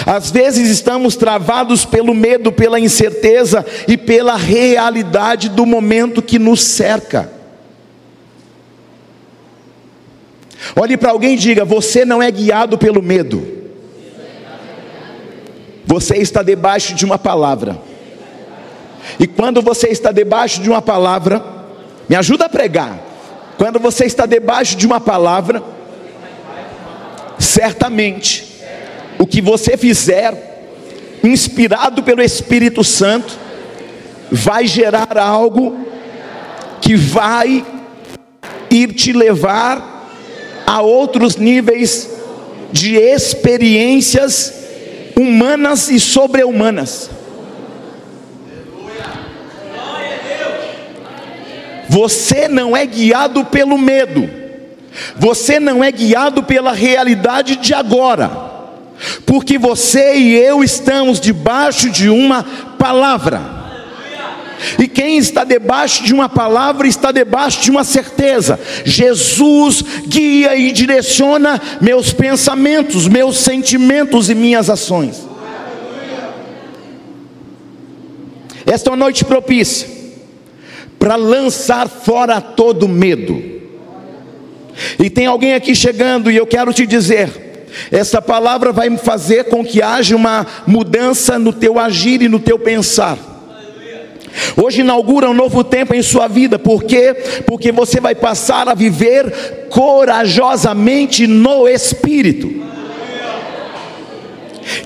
Às 0.04 0.30
vezes 0.30 0.68
estamos 0.68 1.16
travados 1.16 1.84
pelo 1.84 2.14
medo, 2.14 2.52
pela 2.52 2.78
incerteza 2.78 3.64
e 3.88 3.96
pela 3.96 4.36
realidade 4.36 5.48
do 5.48 5.64
momento 5.64 6.22
que 6.22 6.38
nos 6.38 6.60
cerca. 6.60 7.35
Olhe 10.74 10.96
para 10.96 11.10
alguém 11.10 11.34
e 11.34 11.38
diga: 11.38 11.64
Você 11.64 12.04
não 12.04 12.22
é 12.22 12.30
guiado 12.30 12.76
pelo 12.78 13.02
medo. 13.02 13.46
Você 15.84 16.16
está 16.16 16.42
debaixo 16.42 16.94
de 16.94 17.04
uma 17.04 17.18
palavra. 17.18 17.78
E 19.20 19.26
quando 19.26 19.62
você 19.62 19.88
está 19.88 20.10
debaixo 20.10 20.60
de 20.60 20.68
uma 20.68 20.82
palavra, 20.82 21.42
me 22.08 22.16
ajuda 22.16 22.46
a 22.46 22.48
pregar. 22.48 22.98
Quando 23.56 23.78
você 23.78 24.04
está 24.04 24.26
debaixo 24.26 24.76
de 24.76 24.84
uma 24.86 25.00
palavra, 25.00 25.62
certamente 27.38 28.56
o 29.18 29.26
que 29.26 29.40
você 29.40 29.76
fizer, 29.76 30.66
inspirado 31.22 32.02
pelo 32.02 32.20
Espírito 32.20 32.82
Santo, 32.82 33.38
vai 34.30 34.66
gerar 34.66 35.16
algo 35.16 35.86
que 36.80 36.96
vai 36.96 37.64
ir 38.70 38.92
te 38.92 39.12
levar 39.12 39.95
a 40.66 40.82
outros 40.82 41.36
níveis 41.36 42.10
de 42.72 42.96
experiências 42.96 44.52
humanas 45.16 45.88
e 45.88 46.00
sobre-humanas. 46.00 47.10
Você 51.88 52.48
não 52.48 52.76
é 52.76 52.84
guiado 52.84 53.44
pelo 53.44 53.78
medo, 53.78 54.28
você 55.16 55.60
não 55.60 55.82
é 55.82 55.90
guiado 55.90 56.42
pela 56.42 56.72
realidade 56.72 57.56
de 57.56 57.72
agora, 57.72 58.28
porque 59.24 59.56
você 59.56 60.16
e 60.16 60.34
eu 60.34 60.64
estamos 60.64 61.20
debaixo 61.20 61.88
de 61.88 62.08
uma 62.08 62.44
palavra. 62.76 63.55
E 64.78 64.88
quem 64.88 65.18
está 65.18 65.44
debaixo 65.44 66.02
de 66.04 66.12
uma 66.12 66.28
palavra 66.28 66.86
está 66.86 67.12
debaixo 67.12 67.62
de 67.62 67.70
uma 67.70 67.84
certeza. 67.84 68.58
Jesus 68.84 69.82
guia 70.06 70.56
e 70.56 70.72
direciona 70.72 71.60
meus 71.80 72.12
pensamentos, 72.12 73.06
meus 73.06 73.38
sentimentos 73.38 74.28
e 74.30 74.34
minhas 74.34 74.68
ações. 74.68 75.26
Esta 78.64 78.90
é 78.90 78.92
uma 78.92 78.96
noite 78.96 79.24
propícia 79.24 79.88
para 80.98 81.14
lançar 81.14 81.88
fora 81.88 82.40
todo 82.40 82.88
medo. 82.88 83.40
E 84.98 85.08
tem 85.08 85.26
alguém 85.26 85.54
aqui 85.54 85.74
chegando 85.74 86.30
e 86.30 86.36
eu 86.36 86.46
quero 86.46 86.72
te 86.72 86.84
dizer, 86.84 87.46
essa 87.92 88.20
palavra 88.20 88.72
vai 88.72 88.94
fazer 88.96 89.44
com 89.44 89.64
que 89.64 89.80
haja 89.80 90.16
uma 90.16 90.46
mudança 90.66 91.38
no 91.38 91.52
teu 91.52 91.78
agir 91.78 92.22
e 92.22 92.28
no 92.28 92.40
teu 92.40 92.58
pensar. 92.58 93.35
Hoje 94.56 94.80
inaugura 94.80 95.30
um 95.30 95.34
novo 95.34 95.64
tempo 95.64 95.94
em 95.94 96.02
sua 96.02 96.28
vida, 96.28 96.58
por 96.58 96.84
quê? 96.84 97.14
Porque 97.46 97.72
você 97.72 98.00
vai 98.00 98.14
passar 98.14 98.68
a 98.68 98.74
viver 98.74 99.66
corajosamente 99.70 101.26
no 101.26 101.68
Espírito. 101.68 102.64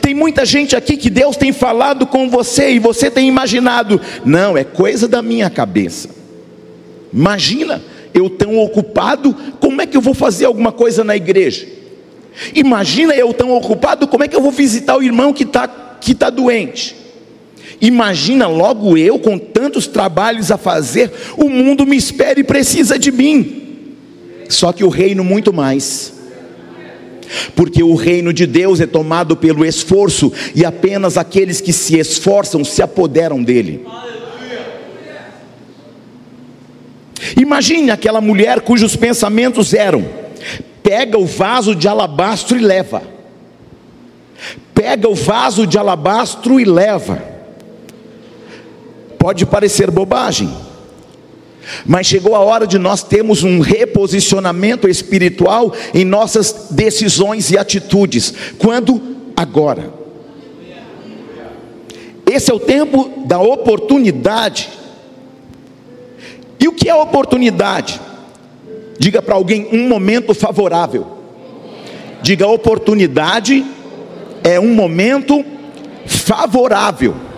Tem 0.01 0.15
muita 0.15 0.45
gente 0.45 0.77
aqui 0.77 0.97
que 0.97 1.09
Deus 1.09 1.37
tem 1.37 1.53
falado 1.53 2.07
com 2.07 2.29
você 2.29 2.71
e 2.73 2.79
você 2.79 3.11
tem 3.11 3.29
imaginado, 3.29 4.01
não, 4.25 4.57
é 4.57 4.65
coisa 4.65 5.09
da 5.09 5.23
minha 5.23 5.49
cabeça. 5.49 6.11
Imagina, 7.13 7.83
eu 8.13 8.29
tão 8.29 8.59
ocupado, 8.59 9.35
como 9.59 9.81
é 9.81 9.87
que 9.87 9.97
eu 9.97 10.01
vou 10.01 10.15
fazer 10.15 10.45
alguma 10.45 10.73
coisa 10.73 11.03
na 11.03 11.17
igreja? 11.17 11.67
Imagina 12.55 13.15
eu 13.15 13.33
tão 13.33 13.53
ocupado, 13.57 14.07
como 14.07 14.25
é 14.25 14.29
que 14.29 14.37
eu 14.37 14.43
vou 14.43 14.53
visitar 14.53 14.97
o 14.97 15.03
irmão 15.03 15.33
que 15.33 15.45
está 15.45 15.69
que 16.01 16.15
tá 16.15 16.31
doente? 16.31 16.97
Imagina 17.81 18.47
logo 18.47 18.97
eu 18.97 19.19
com 19.19 19.39
tantos 19.39 19.87
trabalhos 19.87 20.51
a 20.51 20.59
fazer, 20.59 21.11
o 21.37 21.49
mundo 21.49 21.87
me 21.87 21.97
espera 21.97 22.39
e 22.39 22.45
precisa 22.45 22.99
de 22.99 23.11
mim. 23.11 23.97
Só 24.49 24.73
que 24.73 24.85
o 24.85 24.89
reino 24.89 25.25
muito 25.25 25.53
mais. 25.53 26.13
Porque 27.55 27.83
o 27.83 27.95
reino 27.95 28.33
de 28.33 28.47
Deus 28.47 28.81
é 28.81 28.87
tomado 28.87 29.37
pelo 29.37 29.65
esforço 29.65 30.33
e 30.55 30.65
apenas 30.65 31.17
aqueles 31.17 31.61
que 31.61 31.73
se 31.73 31.97
esforçam 31.97 32.65
se 32.65 32.83
apoderam 32.83 33.43
dele. 33.43 33.87
Imagine 37.37 37.91
aquela 37.91 38.21
mulher 38.21 38.61
cujos 38.61 38.97
pensamentos 38.97 39.73
eram: 39.73 40.05
pega 40.83 41.17
o 41.17 41.25
vaso 41.25 41.75
de 41.75 41.87
alabastro 41.87 42.57
e 42.57 42.61
leva. 42.61 43.03
Pega 44.75 45.09
o 45.09 45.15
vaso 45.15 45.67
de 45.67 45.79
alabastro 45.79 46.59
e 46.59 46.65
leva. 46.65 47.30
Pode 49.21 49.45
parecer 49.45 49.91
bobagem, 49.91 50.51
mas 51.85 52.07
chegou 52.07 52.35
a 52.35 52.39
hora 52.39 52.67
de 52.67 52.79
nós 52.79 53.03
termos 53.03 53.43
um 53.43 53.61
reposicionamento 53.61 54.89
espiritual 54.89 55.75
em 55.93 56.07
nossas 56.07 56.69
decisões 56.71 57.51
e 57.51 57.59
atitudes. 57.59 58.33
Quando? 58.57 58.99
Agora. 59.37 59.93
Esse 62.33 62.51
é 62.51 62.55
o 62.55 62.59
tempo 62.59 63.25
da 63.27 63.39
oportunidade. 63.39 64.71
E 66.59 66.67
o 66.67 66.73
que 66.73 66.89
é 66.89 66.95
oportunidade? 66.95 68.01
Diga 68.99 69.21
para 69.21 69.35
alguém 69.35 69.69
um 69.71 69.87
momento 69.87 70.33
favorável. 70.33 71.07
Diga 72.23 72.47
oportunidade 72.47 73.67
é 74.43 74.59
um 74.59 74.73
momento 74.75 75.45
favorável. 76.07 77.29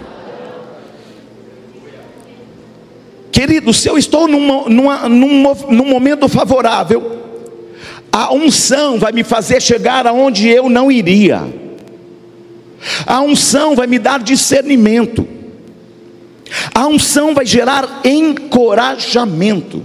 Querido, 3.33 3.73
se 3.73 3.89
eu 3.89 3.97
estou 3.97 4.29
num, 4.29 4.69
numa, 4.69 5.09
num, 5.09 5.55
num 5.71 5.87
momento 5.87 6.29
favorável, 6.29 7.23
a 8.13 8.33
unção 8.35 8.99
vai 8.99 9.11
me 9.11 9.25
fazer 9.25 9.63
chegar 9.63 10.07
aonde 10.07 10.47
eu 10.49 10.69
não 10.69 10.93
iria. 10.93 11.43
A 13.07 13.23
unção 13.23 13.75
vai 13.75 13.87
me 13.87 13.99
dar 13.99 14.21
discernimento. 14.21 15.27
A 16.75 16.87
unção 16.87 17.33
vai 17.33 17.47
gerar 17.47 18.03
encorajamento. 18.05 19.83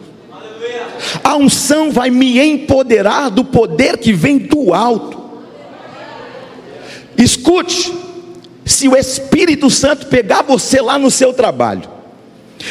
A 1.24 1.38
unção 1.38 1.90
vai 1.90 2.10
me 2.10 2.40
empoderar 2.42 3.30
do 3.30 3.46
poder 3.46 3.98
que 3.98 4.12
vem 4.12 4.38
do 4.38 4.74
alto. 4.74 5.18
Escute, 7.18 7.94
se 8.66 8.90
o 8.90 8.96
Espírito 8.98 9.70
Santo 9.70 10.08
pegar 10.08 10.42
você 10.42 10.82
lá 10.82 11.00
no 11.00 11.10
seu 11.10 11.32
trabalho, 11.32 11.97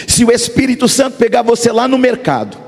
se 0.07 0.25
o 0.25 0.33
Espírito 0.33 0.89
Santo 0.89 1.17
pegar 1.17 1.43
você 1.43 1.71
lá 1.71 1.87
no 1.87 1.99
mercado, 1.99 2.67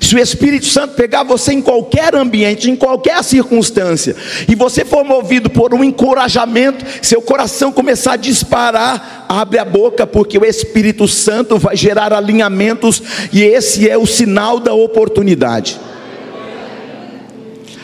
se 0.00 0.14
o 0.14 0.18
Espírito 0.18 0.66
Santo 0.66 0.94
pegar 0.94 1.22
você 1.22 1.52
em 1.52 1.62
qualquer 1.62 2.14
ambiente, 2.14 2.70
em 2.70 2.76
qualquer 2.76 3.22
circunstância, 3.24 4.14
e 4.46 4.54
você 4.54 4.84
for 4.84 5.04
movido 5.04 5.48
por 5.48 5.72
um 5.72 5.82
encorajamento, 5.82 6.84
seu 7.00 7.22
coração 7.22 7.72
começar 7.72 8.12
a 8.12 8.16
disparar, 8.16 9.26
abre 9.28 9.58
a 9.58 9.64
boca, 9.64 10.06
porque 10.06 10.36
o 10.36 10.44
Espírito 10.44 11.08
Santo 11.08 11.58
vai 11.58 11.76
gerar 11.76 12.12
alinhamentos, 12.12 13.02
e 13.32 13.42
esse 13.42 13.88
é 13.88 13.96
o 13.96 14.06
sinal 14.06 14.60
da 14.60 14.74
oportunidade. 14.74 15.78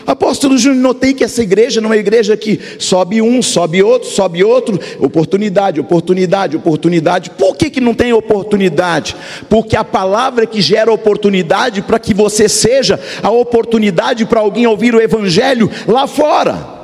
Apóstolo 0.07 0.59
Júnior, 0.59 0.83
notei 0.83 1.15
que 1.15 1.25
essa 1.25 1.43
igreja 1.43 1.81
não 1.81 1.89
é 1.89 1.95
uma 1.95 1.97
igreja 1.97 2.37
que 2.37 2.61
sobe 2.79 3.23
um, 3.23 3.41
sobe 3.41 3.83
outro, 3.83 4.09
sobe 4.09 4.45
outro, 4.45 4.79
oportunidade, 4.99 5.81
oportunidade, 5.81 6.57
oportunidade. 6.57 7.31
Por 7.31 7.57
que, 7.57 7.71
que 7.71 7.81
não 7.81 7.95
tem 7.95 8.13
oportunidade? 8.13 9.17
Porque 9.49 9.77
a 9.77 9.85
palavra 9.85 10.47
que 10.47 10.61
gera 10.61 10.93
oportunidade 10.93 11.81
para 11.83 11.99
que 11.99 12.13
você 12.13 12.49
seja 12.49 13.01
a 13.23 13.31
oportunidade 13.31 14.27
para 14.27 14.41
alguém 14.41 14.67
ouvir 14.67 14.95
o 14.95 15.01
Evangelho 15.01 15.71
lá 15.87 16.07
fora. 16.07 16.75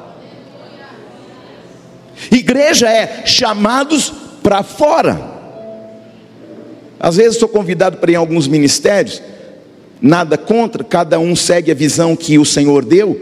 Igreja 2.31 2.89
é 2.89 3.27
chamados 3.27 4.13
para 4.43 4.63
fora. 4.63 5.21
Às 6.99 7.17
vezes 7.17 7.39
sou 7.39 7.49
convidado 7.49 7.99
para 7.99 8.11
ir 8.11 8.15
em 8.15 8.17
alguns 8.17 8.47
ministérios 8.47 9.23
nada 10.01 10.39
contra, 10.39 10.83
cada 10.83 11.19
um 11.19 11.37
segue 11.37 11.71
a 11.71 11.75
visão 11.75 12.17
que 12.17 12.39
o 12.39 12.45
Senhor 12.45 12.85
deu, 12.85 13.21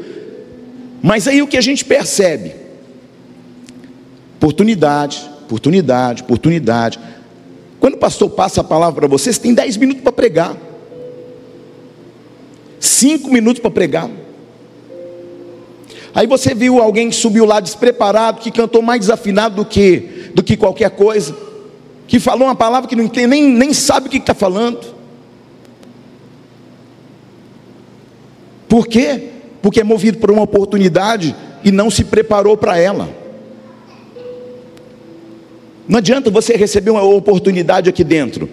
mas 1.02 1.26
aí 1.26 1.42
o 1.42 1.46
que 1.46 1.56
a 1.56 1.60
gente 1.60 1.84
percebe? 1.84 2.54
Oportunidade, 4.36 5.28
oportunidade, 5.44 6.22
oportunidade. 6.22 6.98
Quando 7.80 7.94
o 7.94 7.98
pastor 7.98 8.30
passa 8.30 8.60
a 8.60 8.64
palavra 8.64 9.00
para 9.00 9.08
você, 9.08 9.32
você 9.32 9.40
tem 9.40 9.54
10 9.54 9.76
minutos 9.76 10.02
para 10.02 10.12
pregar, 10.12 10.56
5 12.80 13.30
minutos 13.30 13.60
para 13.60 13.70
pregar. 13.70 14.10
Aí 16.14 16.26
você 16.26 16.54
viu 16.54 16.80
alguém 16.80 17.10
que 17.10 17.16
subiu 17.16 17.44
lá 17.44 17.60
despreparado, 17.60 18.40
que 18.40 18.50
cantou 18.50 18.82
mais 18.82 19.00
desafinado 19.00 19.56
do 19.56 19.64
que, 19.64 20.30
do 20.34 20.42
que 20.42 20.56
qualquer 20.56 20.90
coisa, 20.90 21.36
que 22.06 22.18
falou 22.18 22.48
uma 22.48 22.54
palavra 22.54 22.88
que 22.88 22.96
não 22.96 23.04
entende, 23.04 23.28
nem, 23.28 23.44
nem 23.44 23.72
sabe 23.72 24.08
o 24.08 24.10
que 24.10 24.16
está 24.16 24.34
falando. 24.34 24.97
Por 28.68 28.86
quê? 28.86 29.30
Porque 29.62 29.80
é 29.80 29.84
movido 29.84 30.18
por 30.18 30.30
uma 30.30 30.42
oportunidade 30.42 31.34
e 31.64 31.72
não 31.72 31.90
se 31.90 32.04
preparou 32.04 32.56
para 32.56 32.78
ela. 32.78 33.08
Não 35.88 35.98
adianta 35.98 36.30
você 36.30 36.54
receber 36.54 36.90
uma 36.90 37.02
oportunidade 37.02 37.88
aqui 37.88 38.04
dentro, 38.04 38.48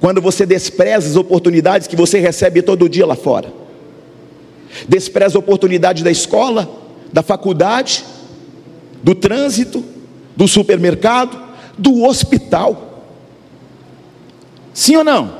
quando 0.00 0.20
você 0.20 0.46
despreza 0.46 1.08
as 1.08 1.16
oportunidades 1.16 1.86
que 1.86 1.94
você 1.94 2.18
recebe 2.18 2.62
todo 2.62 2.88
dia 2.88 3.04
lá 3.04 3.14
fora. 3.14 3.52
Despreza 4.88 5.36
a 5.36 5.40
oportunidade 5.40 6.02
da 6.02 6.10
escola, 6.10 6.68
da 7.12 7.22
faculdade, 7.22 8.02
do 9.02 9.14
trânsito, 9.14 9.84
do 10.34 10.48
supermercado, 10.48 11.38
do 11.76 12.04
hospital. 12.04 13.04
Sim 14.72 14.96
ou 14.96 15.04
não? 15.04 15.39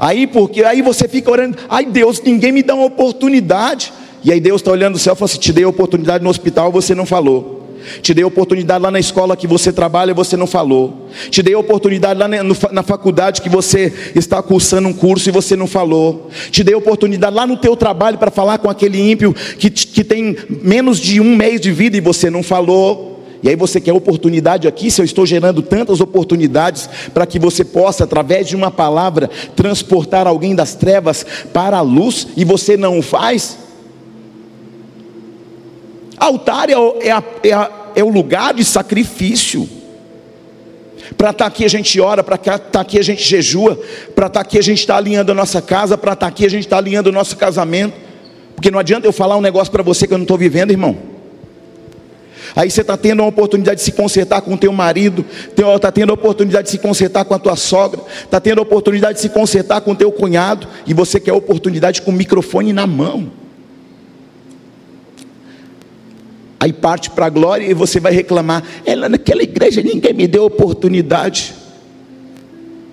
Aí 0.00 0.26
porque 0.26 0.64
aí 0.64 0.80
você 0.80 1.06
fica 1.06 1.30
orando, 1.30 1.58
ai 1.68 1.84
Deus, 1.84 2.22
ninguém 2.22 2.50
me 2.52 2.62
dá 2.62 2.74
uma 2.74 2.86
oportunidade. 2.86 3.92
E 4.24 4.32
aí 4.32 4.40
Deus 4.40 4.62
está 4.62 4.70
olhando 4.70 4.94
do 4.94 4.98
céu 4.98 5.12
e 5.12 5.16
fala 5.16 5.30
assim: 5.30 5.38
te 5.38 5.52
dei 5.52 5.66
oportunidade 5.66 6.24
no 6.24 6.30
hospital, 6.30 6.72
você 6.72 6.94
não 6.94 7.04
falou. 7.04 7.60
Te 8.00 8.14
dei 8.14 8.24
oportunidade 8.24 8.82
lá 8.82 8.90
na 8.90 8.98
escola 8.98 9.36
que 9.36 9.46
você 9.46 9.70
trabalha, 9.70 10.14
você 10.14 10.38
não 10.38 10.46
falou. 10.46 11.08
Te 11.30 11.42
dei 11.42 11.54
oportunidade 11.54 12.18
lá 12.18 12.28
na, 12.28 12.82
faculdade 12.82 13.42
que 13.42 13.48
você 13.48 13.92
está 14.14 14.42
cursando 14.42 14.88
um 14.88 14.92
curso 14.92 15.28
e 15.28 15.32
você 15.32 15.54
não 15.54 15.66
falou. 15.66 16.30
Te 16.50 16.64
dei 16.64 16.74
oportunidade 16.74 17.36
lá 17.36 17.46
no 17.46 17.58
teu 17.58 17.76
trabalho 17.76 18.16
para 18.16 18.30
falar 18.30 18.56
com 18.58 18.70
aquele 18.70 18.98
ímpio 19.10 19.34
que, 19.58 19.70
que 19.70 20.04
tem 20.04 20.36
menos 20.48 20.98
de 20.98 21.20
um 21.20 21.36
mês 21.36 21.60
de 21.60 21.72
vida 21.72 21.96
e 21.96 22.00
você 22.00 22.30
não 22.30 22.42
falou. 22.42 23.19
E 23.42 23.48
aí 23.48 23.56
você 23.56 23.80
quer 23.80 23.92
oportunidade 23.92 24.68
aqui, 24.68 24.90
se 24.90 25.00
eu 25.00 25.04
estou 25.04 25.24
gerando 25.24 25.62
tantas 25.62 26.00
oportunidades 26.00 26.88
para 27.14 27.26
que 27.26 27.38
você 27.38 27.64
possa, 27.64 28.04
através 28.04 28.46
de 28.46 28.54
uma 28.54 28.70
palavra, 28.70 29.30
transportar 29.56 30.26
alguém 30.26 30.54
das 30.54 30.74
trevas 30.74 31.24
para 31.52 31.78
a 31.78 31.80
luz 31.80 32.28
e 32.36 32.44
você 32.44 32.76
não 32.76 32.98
o 32.98 33.02
faz? 33.02 33.56
Altar 36.18 36.68
é, 36.68 36.74
é, 37.00 37.10
a, 37.10 37.22
é, 37.42 37.52
a, 37.52 37.70
é 37.96 38.04
o 38.04 38.10
lugar 38.10 38.52
de 38.52 38.62
sacrifício. 38.62 39.66
Para 41.16 41.30
estar 41.30 41.44
tá 41.44 41.46
aqui 41.46 41.64
a 41.64 41.68
gente 41.68 41.98
ora, 41.98 42.22
para 42.22 42.36
estar 42.36 42.58
tá 42.58 42.80
aqui 42.80 42.98
a 42.98 43.02
gente 43.02 43.22
jejua, 43.22 43.78
para 44.14 44.26
estar 44.26 44.28
tá 44.28 44.40
aqui 44.40 44.58
a 44.58 44.62
gente 44.62 44.80
está 44.80 44.96
alinhando 44.96 45.32
a 45.32 45.34
nossa 45.34 45.62
casa, 45.62 45.96
para 45.96 46.12
estar 46.12 46.26
aqui 46.26 46.44
a 46.44 46.50
gente 46.50 46.66
está 46.66 46.76
alinhando 46.76 47.08
o 47.08 47.12
nosso 47.12 47.36
casamento. 47.38 47.94
Porque 48.54 48.70
não 48.70 48.78
adianta 48.78 49.06
eu 49.06 49.12
falar 49.12 49.38
um 49.38 49.40
negócio 49.40 49.72
para 49.72 49.82
você 49.82 50.06
que 50.06 50.12
eu 50.12 50.18
não 50.18 50.24
estou 50.24 50.36
vivendo, 50.36 50.70
irmão. 50.70 51.19
Aí 52.54 52.70
você 52.70 52.80
está 52.80 52.96
tendo 52.96 53.22
a 53.22 53.26
oportunidade 53.26 53.78
de 53.78 53.84
se 53.84 53.92
consertar 53.92 54.40
com 54.42 54.54
o 54.54 54.58
teu 54.58 54.72
marido, 54.72 55.24
está 55.76 55.92
tendo 55.92 56.10
a 56.10 56.14
oportunidade 56.14 56.64
de 56.64 56.70
se 56.70 56.78
consertar 56.78 57.24
com 57.24 57.34
a 57.34 57.38
tua 57.38 57.56
sogra, 57.56 58.00
está 58.24 58.40
tendo 58.40 58.58
a 58.58 58.62
oportunidade 58.62 59.14
de 59.14 59.20
se 59.20 59.28
consertar 59.28 59.80
com 59.80 59.92
o 59.92 59.96
teu 59.96 60.10
cunhado, 60.10 60.66
e 60.86 60.94
você 60.94 61.20
quer 61.20 61.30
a 61.30 61.34
oportunidade 61.34 62.02
com 62.02 62.10
o 62.10 62.14
microfone 62.14 62.72
na 62.72 62.86
mão. 62.86 63.30
Aí 66.58 66.72
parte 66.72 67.08
para 67.10 67.26
a 67.26 67.30
glória 67.30 67.64
e 67.64 67.72
você 67.72 67.98
vai 67.98 68.12
reclamar, 68.12 68.62
ela 68.84 69.08
naquela 69.08 69.42
igreja 69.42 69.82
ninguém 69.82 70.12
me 70.12 70.26
deu 70.26 70.44
oportunidade. 70.44 71.54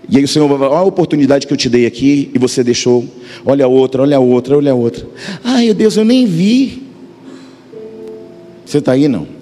E 0.09 0.17
aí 0.17 0.23
o 0.23 0.27
Senhor 0.27 0.47
vai 0.47 0.57
falar, 0.57 0.71
olha 0.71 0.79
a 0.79 0.85
oportunidade 0.85 1.45
que 1.45 1.51
eu 1.51 1.57
te 1.57 1.67
dei 1.67 1.85
aqui 1.85 2.31
e 2.33 2.39
você 2.39 2.63
deixou. 2.63 3.05
Olha 3.45 3.65
a 3.65 3.67
outra, 3.67 4.03
olha 4.03 4.15
a 4.15 4.19
outra, 4.21 4.55
olha 4.55 4.71
a 4.71 4.75
outra. 4.75 5.05
Ai 5.43 5.73
Deus, 5.73 5.97
eu 5.97 6.05
nem 6.05 6.25
vi. 6.25 6.83
Você 8.65 8.77
está 8.77 8.93
aí 8.93 9.09
não? 9.09 9.36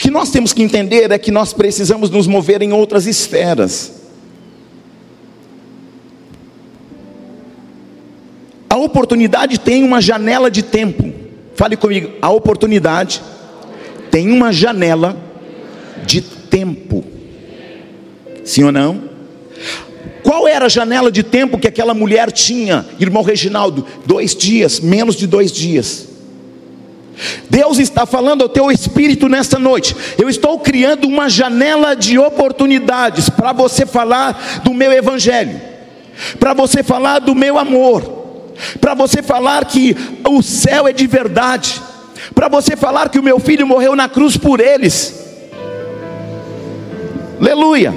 Que 0.00 0.10
nós 0.10 0.30
temos 0.30 0.52
que 0.52 0.62
entender 0.62 1.10
é 1.10 1.18
que 1.18 1.30
nós 1.30 1.52
precisamos 1.52 2.10
nos 2.10 2.26
mover 2.26 2.62
em 2.62 2.72
outras 2.72 3.06
esferas. 3.06 4.00
A 8.68 8.76
oportunidade 8.76 9.60
tem 9.60 9.82
uma 9.82 10.00
janela 10.00 10.50
de 10.50 10.62
tempo. 10.62 11.12
Fale 11.54 11.76
comigo, 11.76 12.12
a 12.22 12.30
oportunidade 12.30 13.20
tem 14.10 14.30
uma 14.30 14.52
janela 14.52 15.16
de 16.06 16.22
tempo. 16.22 17.04
Sim 18.44 18.64
ou 18.64 18.72
não? 18.72 19.10
Qual 20.22 20.48
era 20.48 20.66
a 20.66 20.68
janela 20.68 21.10
de 21.10 21.22
tempo 21.22 21.58
que 21.58 21.68
aquela 21.68 21.92
mulher 21.92 22.32
tinha, 22.32 22.86
irmão 22.98 23.22
Reginaldo? 23.22 23.86
Dois 24.06 24.34
dias, 24.34 24.80
menos 24.80 25.16
de 25.16 25.26
dois 25.26 25.52
dias. 25.52 26.08
Deus 27.48 27.78
está 27.78 28.06
falando 28.06 28.42
ao 28.42 28.48
teu 28.48 28.70
espírito 28.70 29.28
nesta 29.28 29.58
noite. 29.58 29.94
Eu 30.18 30.28
estou 30.28 30.58
criando 30.58 31.06
uma 31.06 31.28
janela 31.28 31.94
de 31.94 32.18
oportunidades 32.18 33.28
para 33.28 33.52
você 33.52 33.84
falar 33.84 34.60
do 34.64 34.72
meu 34.72 34.92
evangelho, 34.92 35.60
para 36.38 36.54
você 36.54 36.82
falar 36.82 37.18
do 37.18 37.34
meu 37.34 37.58
amor, 37.58 38.54
para 38.80 38.94
você 38.94 39.22
falar 39.22 39.64
que 39.64 39.96
o 40.28 40.42
céu 40.42 40.86
é 40.88 40.92
de 40.92 41.06
verdade, 41.06 41.80
para 42.34 42.48
você 42.48 42.76
falar 42.76 43.08
que 43.08 43.18
o 43.18 43.22
meu 43.22 43.38
filho 43.38 43.66
morreu 43.66 43.94
na 43.94 44.08
cruz 44.08 44.36
por 44.36 44.60
eles. 44.60 45.18
Aleluia. 47.40 47.94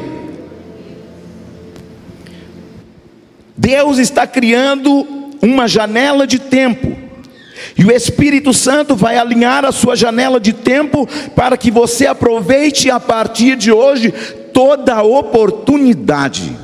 Deus 3.55 3.97
está 3.97 4.25
criando 4.25 5.07
uma 5.41 5.67
janela 5.67 6.25
de 6.25 6.39
tempo 6.39 7.02
E 7.77 7.85
o 7.85 7.91
Espírito 7.91 8.53
Santo 8.53 8.95
vai 8.95 9.17
alinhar 9.17 9.65
a 9.65 9.71
sua 9.71 9.95
janela 9.95 10.39
de 10.39 10.53
tempo 10.53 11.07
para 11.35 11.57
que 11.57 11.71
você 11.71 12.05
aproveite 12.05 12.89
a 12.89 12.99
partir 12.99 13.55
de 13.55 13.71
hoje 13.71 14.11
toda 14.53 14.93
a 14.93 15.03
oportunidade. 15.03 16.55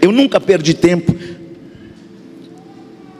Eu 0.00 0.10
nunca 0.10 0.40
perdi 0.40 0.72
tempo. 0.72 1.14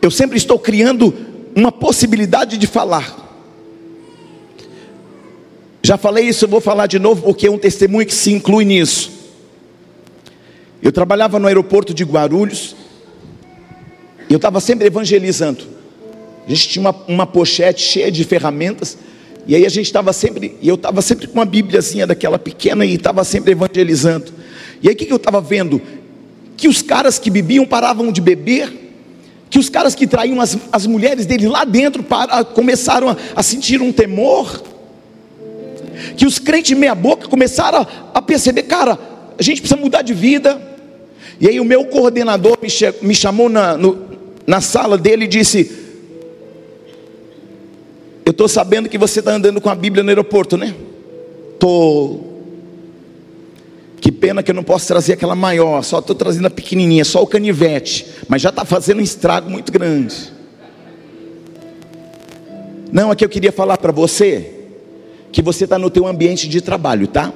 Eu 0.00 0.11
sempre 0.11 0.38
estou 0.38 0.59
criando 0.59 1.12
uma 1.54 1.72
possibilidade 1.72 2.56
de 2.56 2.66
falar. 2.66 3.24
Já 5.82 5.96
falei 5.96 6.26
isso, 6.26 6.44
eu 6.44 6.48
vou 6.48 6.61
falar 6.61 6.87
de 6.87 6.98
novo, 6.98 7.22
porque 7.22 7.46
é 7.46 7.50
um 7.50 7.59
testemunho 7.59 8.06
que 8.06 8.14
se 8.14 8.32
inclui 8.32 8.64
nisso. 8.64 9.11
Eu 10.82 10.92
trabalhava 10.92 11.38
no 11.38 11.46
aeroporto 11.46 11.92
de 11.92 12.04
Guarulhos, 12.04 12.76
eu 14.32 14.36
estava 14.36 14.60
sempre 14.60 14.86
evangelizando. 14.86 15.64
A 16.46 16.48
gente 16.48 16.68
tinha 16.68 16.80
uma, 16.80 16.94
uma 17.08 17.26
pochete 17.26 17.82
cheia 17.82 18.10
de 18.10 18.22
ferramentas, 18.24 18.96
e 19.46 19.54
aí 19.54 19.64
a 19.64 19.68
gente 19.68 19.86
estava 19.86 20.12
sempre, 20.12 20.56
e 20.60 20.68
eu 20.68 20.74
estava 20.74 21.00
sempre 21.02 21.26
com 21.26 21.34
uma 21.34 21.44
bíbliazinha 21.44 22.06
daquela 22.06 22.38
pequena 22.38 22.84
e 22.84 22.94
estava 22.94 23.22
sempre 23.24 23.52
evangelizando. 23.52 24.32
E 24.82 24.88
aí 24.88 24.94
o 24.94 24.96
que, 24.96 25.06
que 25.06 25.12
eu 25.12 25.16
estava 25.16 25.40
vendo? 25.40 25.80
Que 26.56 26.68
os 26.68 26.82
caras 26.82 27.18
que 27.18 27.30
bebiam 27.30 27.64
paravam 27.64 28.10
de 28.10 28.20
beber, 28.20 28.72
que 29.48 29.58
os 29.58 29.68
caras 29.68 29.94
que 29.94 30.06
traíam 30.06 30.40
as, 30.40 30.56
as 30.72 30.86
mulheres 30.86 31.26
dele 31.26 31.48
lá 31.48 31.64
dentro 31.64 32.02
para, 32.02 32.44
começaram 32.44 33.08
a, 33.08 33.16
a 33.36 33.42
sentir 33.42 33.80
um 33.80 33.92
temor, 33.92 34.62
que 36.16 36.26
os 36.26 36.38
crentes 36.38 36.76
meia 36.76 36.94
boca 36.94 37.28
começaram 37.28 37.78
a, 37.78 37.86
a 38.14 38.22
perceber, 38.22 38.64
cara, 38.64 38.98
a 39.38 39.42
gente 39.42 39.60
precisa 39.60 39.80
mudar 39.80 40.02
de 40.02 40.14
vida. 40.14 40.60
E 41.40 41.48
aí 41.48 41.60
o 41.60 41.64
meu 41.64 41.84
coordenador 41.84 42.58
me, 42.62 42.68
me 43.02 43.14
chamou 43.14 43.48
na, 43.48 43.76
no, 43.76 44.05
na 44.46 44.61
sala 44.61 44.96
dele 44.96 45.24
e 45.24 45.28
disse: 45.28 45.70
Eu 48.24 48.30
estou 48.30 48.48
sabendo 48.48 48.88
que 48.88 48.98
você 48.98 49.18
está 49.18 49.32
andando 49.32 49.61
com 49.61 49.68
a 49.68 49.74
Bíblia 49.74 50.02
no 50.02 50.11
aeroporto, 50.11 50.56
né? 50.56 50.74
Estou. 51.54 52.35
Que 54.00 54.12
pena 54.12 54.42
que 54.42 54.50
eu 54.50 54.54
não 54.54 54.62
posso 54.62 54.87
trazer 54.87 55.14
aquela 55.14 55.35
maior, 55.35 55.82
só 55.82 55.98
estou 55.98 56.14
trazendo 56.14 56.46
a 56.46 56.50
pequenininha, 56.50 57.04
só 57.04 57.22
o 57.22 57.26
canivete, 57.26 58.06
mas 58.28 58.40
já 58.40 58.50
está 58.50 58.64
fazendo 58.64 58.98
um 58.98 59.02
estrago 59.02 59.50
muito 59.50 59.72
grande. 59.72 60.32
Não, 62.92 63.11
é 63.11 63.16
que 63.16 63.24
eu 63.24 63.28
queria 63.28 63.50
falar 63.50 63.78
para 63.78 63.90
você 63.90 64.52
que 65.32 65.42
você 65.42 65.64
está 65.64 65.78
no 65.78 65.90
teu 65.90 66.06
ambiente 66.06 66.48
de 66.48 66.61
trabalho, 66.61 67.09
tá? 67.09 67.32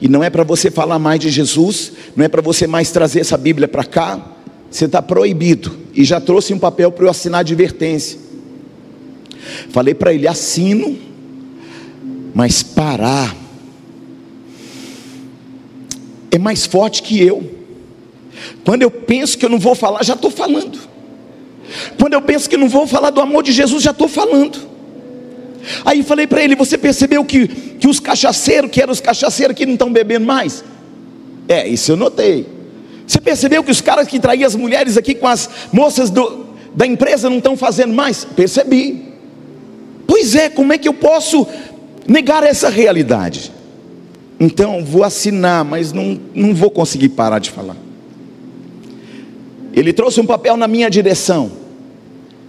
E 0.00 0.08
não 0.08 0.22
é 0.22 0.30
para 0.30 0.44
você 0.44 0.70
falar 0.70 0.98
mais 0.98 1.18
de 1.18 1.30
Jesus, 1.30 1.92
não 2.14 2.24
é 2.24 2.28
para 2.28 2.42
você 2.42 2.66
mais 2.66 2.90
trazer 2.90 3.20
essa 3.20 3.36
Bíblia 3.36 3.66
para 3.66 3.84
cá, 3.84 4.35
você 4.76 4.84
está 4.84 5.00
proibido. 5.00 5.76
E 5.94 6.04
já 6.04 6.20
trouxe 6.20 6.52
um 6.52 6.58
papel 6.58 6.92
para 6.92 7.06
eu 7.06 7.10
assinar 7.10 7.40
advertência. 7.40 8.18
Falei 9.70 9.94
para 9.94 10.12
ele: 10.12 10.28
assino, 10.28 10.98
mas 12.34 12.62
parar 12.62 13.34
é 16.30 16.38
mais 16.38 16.66
forte 16.66 17.02
que 17.02 17.20
eu. 17.22 17.54
Quando 18.64 18.82
eu 18.82 18.90
penso 18.90 19.38
que 19.38 19.44
eu 19.46 19.48
não 19.48 19.58
vou 19.58 19.74
falar, 19.74 20.04
já 20.04 20.14
estou 20.14 20.30
falando. 20.30 20.78
Quando 21.98 22.12
eu 22.12 22.22
penso 22.22 22.48
que 22.48 22.56
não 22.56 22.68
vou 22.68 22.86
falar 22.86 23.10
do 23.10 23.20
amor 23.20 23.42
de 23.42 23.52
Jesus, 23.52 23.82
já 23.82 23.92
estou 23.92 24.08
falando. 24.08 24.58
Aí 25.84 26.02
falei 26.02 26.26
para 26.26 26.42
ele: 26.42 26.54
Você 26.54 26.76
percebeu 26.76 27.24
que, 27.24 27.48
que 27.48 27.88
os 27.88 27.98
cachaceiros, 27.98 28.70
que 28.70 28.82
eram 28.82 28.92
os 28.92 29.00
cachaceiros 29.00 29.56
que 29.56 29.64
não 29.64 29.72
estão 29.72 29.90
bebendo 29.90 30.26
mais? 30.26 30.62
É, 31.48 31.66
isso 31.66 31.92
eu 31.92 31.96
notei. 31.96 32.55
Você 33.06 33.20
percebeu 33.20 33.62
que 33.62 33.70
os 33.70 33.80
caras 33.80 34.08
que 34.08 34.18
traíam 34.18 34.46
as 34.46 34.56
mulheres 34.56 34.96
aqui 34.96 35.14
com 35.14 35.28
as 35.28 35.48
moças 35.72 36.10
do, 36.10 36.46
da 36.74 36.86
empresa 36.86 37.30
não 37.30 37.38
estão 37.38 37.56
fazendo 37.56 37.94
mais? 37.94 38.24
Percebi. 38.24 39.04
Pois 40.06 40.34
é, 40.34 40.48
como 40.48 40.72
é 40.72 40.78
que 40.78 40.88
eu 40.88 40.94
posso 40.94 41.46
negar 42.06 42.42
essa 42.42 42.68
realidade? 42.68 43.52
Então, 44.40 44.84
vou 44.84 45.04
assinar, 45.04 45.64
mas 45.64 45.92
não, 45.92 46.18
não 46.34 46.54
vou 46.54 46.70
conseguir 46.70 47.10
parar 47.10 47.38
de 47.38 47.50
falar. 47.50 47.76
Ele 49.72 49.92
trouxe 49.92 50.20
um 50.20 50.26
papel 50.26 50.56
na 50.56 50.66
minha 50.66 50.90
direção. 50.90 51.50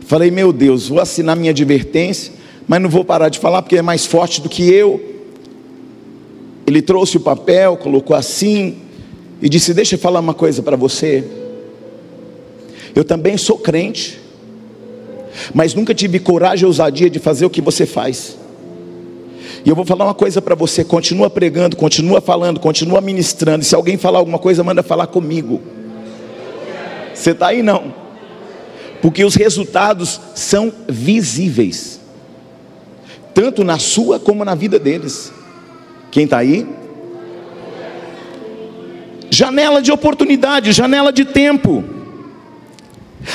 Falei, 0.01 0.31
meu 0.31 0.51
Deus, 0.51 0.87
vou 0.87 0.99
assinar 0.99 1.35
minha 1.35 1.51
advertência, 1.51 2.33
mas 2.67 2.81
não 2.81 2.89
vou 2.89 3.05
parar 3.05 3.29
de 3.29 3.39
falar 3.39 3.61
porque 3.61 3.77
é 3.77 3.81
mais 3.81 4.05
forte 4.05 4.41
do 4.41 4.49
que 4.49 4.69
eu. 4.69 5.15
Ele 6.65 6.81
trouxe 6.81 7.17
o 7.17 7.19
papel, 7.19 7.77
colocou 7.77 8.15
assim 8.15 8.77
e 9.41 9.49
disse: 9.49 9.73
Deixa 9.73 9.95
eu 9.95 9.99
falar 9.99 10.19
uma 10.19 10.33
coisa 10.33 10.61
para 10.61 10.75
você. 10.75 11.23
Eu 12.95 13.03
também 13.03 13.37
sou 13.37 13.57
crente, 13.57 14.19
mas 15.53 15.73
nunca 15.73 15.93
tive 15.93 16.19
coragem 16.19 16.65
ou 16.65 16.69
ousadia 16.69 17.09
de 17.09 17.19
fazer 17.19 17.45
o 17.45 17.49
que 17.49 17.61
você 17.61 17.85
faz. 17.85 18.37
E 19.63 19.69
eu 19.69 19.75
vou 19.75 19.85
falar 19.85 20.05
uma 20.05 20.13
coisa 20.13 20.41
para 20.41 20.55
você: 20.55 20.83
continua 20.83 21.29
pregando, 21.29 21.75
continua 21.75 22.21
falando, 22.21 22.59
continua 22.59 23.01
ministrando. 23.01 23.63
E 23.63 23.65
se 23.65 23.75
alguém 23.75 23.97
falar 23.97 24.19
alguma 24.19 24.39
coisa, 24.39 24.63
manda 24.63 24.81
falar 24.81 25.07
comigo. 25.07 25.61
Você 27.13 27.31
está 27.31 27.47
aí 27.47 27.61
não? 27.61 27.93
Porque 29.01 29.23
os 29.23 29.35
resultados 29.35 30.19
são 30.33 30.71
visíveis, 30.87 31.99
tanto 33.33 33.63
na 33.63 33.77
sua 33.77 34.19
como 34.19 34.43
na 34.43 34.55
vida 34.55 34.79
deles. 34.79 35.31
Quem 36.09 36.23
está 36.23 36.37
aí? 36.37 36.67
Janela 39.29 39.81
de 39.81 39.91
oportunidade, 39.91 40.71
janela 40.71 41.11
de 41.11 41.25
tempo. 41.25 41.83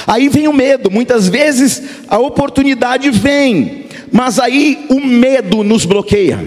Aí 0.07 0.29
vem 0.29 0.49
o 0.49 0.53
medo. 0.53 0.91
Muitas 0.91 1.29
vezes 1.29 1.83
a 2.09 2.19
oportunidade 2.19 3.11
vem, 3.11 3.87
mas 4.11 4.39
aí 4.39 4.87
o 4.89 5.01
medo 5.01 5.63
nos 5.63 5.85
bloqueia. 5.85 6.39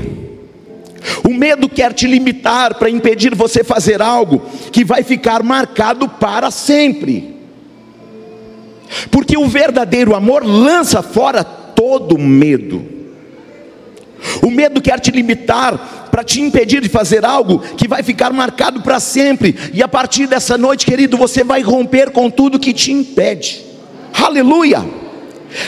O 1.23 1.33
medo 1.33 1.69
quer 1.69 1.93
te 1.93 2.07
limitar 2.07 2.75
para 2.75 2.89
impedir 2.89 3.35
você 3.35 3.63
fazer 3.63 4.01
algo 4.01 4.41
que 4.71 4.83
vai 4.83 5.03
ficar 5.03 5.43
marcado 5.43 6.09
para 6.09 6.49
sempre. 6.49 7.35
Porque 9.11 9.37
o 9.37 9.47
verdadeiro 9.47 10.15
amor 10.15 10.43
lança 10.43 11.01
fora 11.01 11.43
todo 11.43 12.17
medo. 12.17 12.94
O 14.41 14.49
medo 14.49 14.81
quer 14.81 14.99
te 14.99 15.11
limitar 15.11 16.07
para 16.11 16.23
te 16.23 16.41
impedir 16.41 16.81
de 16.81 16.89
fazer 16.89 17.25
algo 17.25 17.59
que 17.59 17.87
vai 17.87 18.01
ficar 18.03 18.31
marcado 18.31 18.81
para 18.81 18.99
sempre. 18.99 19.55
E 19.73 19.83
a 19.83 19.87
partir 19.87 20.27
dessa 20.27 20.57
noite, 20.57 20.85
querido, 20.85 21.17
você 21.17 21.43
vai 21.43 21.61
romper 21.61 22.11
com 22.11 22.29
tudo 22.29 22.59
que 22.59 22.73
te 22.73 22.91
impede. 22.91 23.65
Aleluia! 24.13 24.83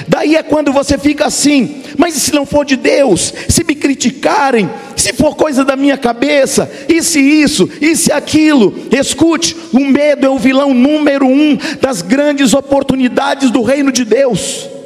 Daí 0.08 0.36
é 0.36 0.44
quando 0.44 0.72
você 0.72 0.98
fica 0.98 1.26
assim, 1.26 1.82
mas 1.98 2.14
se 2.16 2.34
não 2.34 2.46
for 2.46 2.66
de 2.66 2.76
Deus, 2.76 3.34
se 3.48 3.64
me 3.64 3.76
criticarem, 3.76 4.70
se 4.96 5.14
for 5.14 5.36
coisa 5.36 5.64
da 5.64 5.76
minha 5.76 5.98
cabeça, 5.98 6.70
e 6.90 7.02
se 7.02 7.20
isso, 7.20 7.70
e 7.80 7.96
se 7.96 8.12
aquilo, 8.12 8.74
escute, 8.92 9.56
o 9.72 9.80
medo 9.80 10.26
é 10.26 10.30
o 10.30 10.38
vilão 10.38 10.74
número 10.74 11.26
um 11.26 11.58
das 11.80 12.02
grandes 12.02 12.54
oportunidades 12.54 13.50
do 13.50 13.62
reino 13.62 13.92
de 13.92 14.04
Deus. 14.04 14.77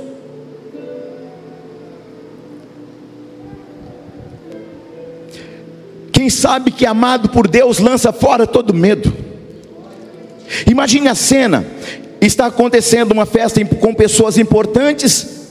Quem 6.22 6.30
sabe 6.30 6.70
que 6.70 6.86
é 6.86 6.88
amado 6.88 7.30
por 7.30 7.48
Deus 7.48 7.80
lança 7.80 8.14
fora 8.14 8.46
todo 8.46 8.76
medo. 8.76 9.12
Imagine 10.70 11.08
a 11.08 11.16
cena: 11.16 11.66
está 12.22 12.46
acontecendo 12.46 13.12
uma 13.12 13.26
festa 13.26 13.66
com 13.66 13.92
pessoas 13.92 14.38
importantes. 14.38 15.50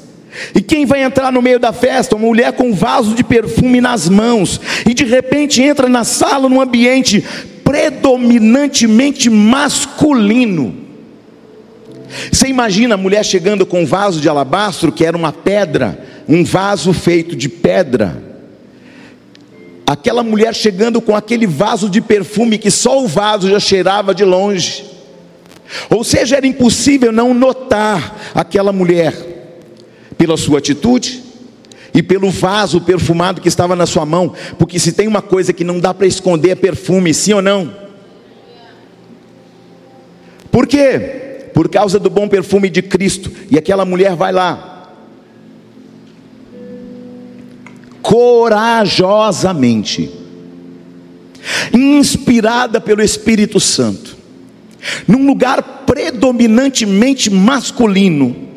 E 0.55 0.61
quem 0.61 0.87
vai 0.87 1.03
entrar 1.03 1.33
no 1.33 1.43
meio 1.43 1.59
da 1.59 1.73
festa? 1.73 2.15
Uma 2.15 2.29
mulher 2.29 2.53
com 2.53 2.69
um 2.69 2.73
vaso 2.73 3.17
de 3.17 3.25
perfume 3.25 3.81
nas 3.81 4.09
mãos. 4.09 4.61
E 4.89 4.95
de 4.95 5.05
repente 5.05 5.61
entra 5.61 5.89
na 5.89 6.05
sala 6.05 6.49
num 6.49 6.61
ambiente 6.61 7.25
predominantemente 7.65 9.29
masculino. 9.29 10.73
Você 12.31 12.47
imagina 12.47 12.95
a 12.95 12.97
mulher 12.97 13.25
chegando 13.25 13.67
com 13.67 13.83
um 13.83 13.87
vaso 13.87 14.21
de 14.21 14.29
alabastro, 14.29 14.93
que 14.93 15.05
era 15.05 15.17
uma 15.17 15.33
pedra, 15.33 15.99
um 16.29 16.45
vaso 16.45 16.93
feito 16.93 17.35
de 17.35 17.49
pedra. 17.49 18.30
Aquela 19.91 20.23
mulher 20.23 20.55
chegando 20.55 21.01
com 21.01 21.17
aquele 21.17 21.49
vaso 21.49 21.91
de 21.91 22.01
perfume 22.01 22.59
que 22.59 22.71
só 22.71 23.03
o 23.03 23.09
vaso 23.09 23.51
já 23.51 23.59
cheirava 23.59 24.15
de 24.15 24.25
longe. 24.25 24.85
Ou 25.91 26.05
seja, 26.05 26.37
era 26.37 26.47
impossível 26.47 27.11
não 27.11 27.35
notar 27.35 28.17
aquela 28.33 28.73
mulher 28.73 29.13
pela 30.17 30.37
sua 30.37 30.59
atitude 30.59 31.25
e 31.93 32.05
pelo 32.05 32.31
vaso 32.31 32.81
perfumado 32.81 33.41
que 33.41 33.49
estava 33.49 33.75
na 33.75 33.85
sua 33.85 34.07
mão, 34.07 34.33
porque 34.57 34.79
se 34.79 34.93
tem 34.93 35.09
uma 35.09 35.21
coisa 35.21 35.53
que 35.53 35.65
não 35.65 35.81
dá 35.81 35.93
para 35.93 36.07
esconder 36.07 36.51
é 36.51 36.55
perfume, 36.55 37.13
sim 37.13 37.33
ou 37.33 37.43
não? 37.43 37.75
Por 40.53 40.69
quê? 40.69 41.49
Por 41.53 41.69
causa 41.69 41.99
do 41.99 42.09
bom 42.09 42.29
perfume 42.29 42.71
de 42.71 42.81
Cristo. 42.81 43.33
E 43.51 43.59
aquela 43.59 43.85
mulher 43.85 44.15
vai 44.15 44.31
lá, 44.31 44.80
corajosamente, 48.03 50.11
inspirada 51.73 52.81
pelo 52.81 53.03
Espírito 53.03 53.61
Santo, 53.61 54.17
num 55.07 55.27
lugar 55.27 55.63
predominantemente 55.87 57.31
masculino. 57.31 58.49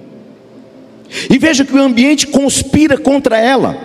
E 1.29 1.37
veja 1.37 1.63
que 1.63 1.73
o 1.73 1.81
ambiente 1.81 2.27
conspira 2.27 2.97
contra 2.97 3.37
ela. 3.37 3.77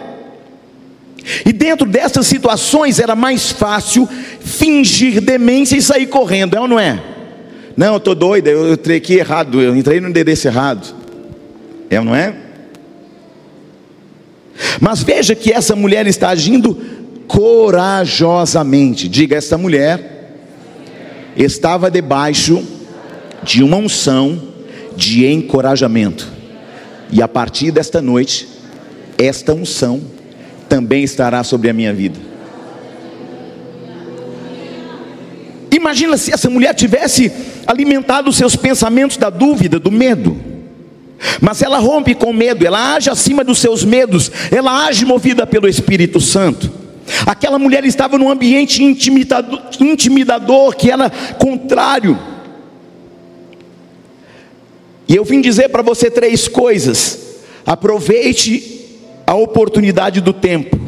E 1.44 1.53
dentro 1.53 1.87
dessas 1.87 2.27
situações 2.27 2.99
era 2.99 3.14
mais 3.14 3.51
fácil 3.51 4.09
fingir 4.40 5.21
demência 5.21 5.77
e 5.77 5.83
sair 5.83 6.07
correndo, 6.07 6.57
é 6.57 6.61
ou 6.61 6.66
não 6.66 6.81
é? 6.81 7.03
Não, 7.77 7.92
eu 7.92 7.99
estou 7.99 8.14
doida, 8.14 8.51
eu 8.51 8.73
entrei 8.73 8.97
aqui 8.97 9.14
errado, 9.14 9.61
eu 9.61 9.77
entrei 9.77 10.01
no 10.01 10.09
endereço 10.09 10.49
errado. 10.49 10.97
É 11.90 11.99
ou 11.99 12.05
não 12.05 12.14
é? 12.14 12.35
Mas 14.81 15.03
veja 15.03 15.35
que 15.35 15.53
essa 15.53 15.77
mulher 15.77 16.07
está 16.07 16.31
agindo 16.31 16.77
corajosamente. 17.27 19.09
Diga, 19.09 19.37
essa 19.37 19.59
mulher 19.59 20.33
estava 21.37 21.90
debaixo 21.90 22.64
de 23.42 23.62
uma 23.62 23.77
unção 23.77 24.40
de 24.97 25.27
encorajamento. 25.27 26.29
E 27.11 27.23
a 27.23 27.29
partir 27.29 27.71
desta 27.71 28.03
noite, 28.03 28.49
esta 29.16 29.55
unção 29.55 30.01
também 30.68 31.03
estará 31.05 31.42
sobre 31.44 31.71
a 31.71 31.73
minha 31.73 31.92
vida. 31.92 32.18
Imagina 35.71 36.16
se 36.16 36.33
essa 36.33 36.51
mulher 36.51 36.75
tivesse 36.75 37.31
alimentado 37.66 38.31
os 38.31 38.37
seus 38.37 38.57
pensamentos 38.57 39.16
da 39.16 39.31
dúvida, 39.31 39.79
do 39.79 39.90
medo. 39.90 40.37
Mas 41.41 41.63
ela 41.63 41.79
rompe 41.79 42.15
com 42.15 42.33
medo, 42.33 42.67
ela 42.67 42.95
age 42.95 43.11
acima 43.11 43.43
dos 43.43 43.59
seus 43.59 43.85
medos, 43.85 44.31
ela 44.51 44.87
age 44.87 45.05
movida 45.05 45.47
pelo 45.47 45.69
Espírito 45.69 46.21
Santo. 46.21 46.71
Aquela 47.27 47.59
mulher 47.59 47.85
estava 47.85 48.19
num 48.19 48.31
ambiente 48.31 48.83
intimidador, 48.83 49.63
intimidador 49.81 50.77
que 50.77 50.91
era 50.91 51.11
contrário. 51.39 52.19
E 55.09 55.17
eu 55.17 55.25
vim 55.25 55.41
dizer 55.41 55.71
para 55.71 55.83
você 55.83 56.11
três 56.11 56.47
coisas. 56.47 57.19
Aproveite 57.65 58.87
a 59.27 59.35
oportunidade 59.35 60.21
do 60.21 60.33
tempo. 60.33 60.79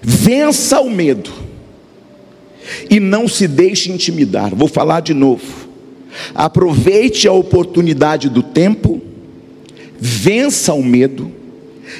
Vença 0.00 0.80
o 0.80 0.88
medo 0.88 1.30
e 2.88 3.00
não 3.00 3.26
se 3.26 3.48
deixe 3.48 3.90
intimidar. 3.90 4.54
Vou 4.54 4.68
falar 4.68 5.00
de 5.00 5.12
novo. 5.12 5.67
Aproveite 6.34 7.28
a 7.28 7.32
oportunidade 7.32 8.28
do 8.28 8.42
tempo, 8.42 9.00
vença 9.98 10.72
o 10.74 10.82
medo 10.82 11.30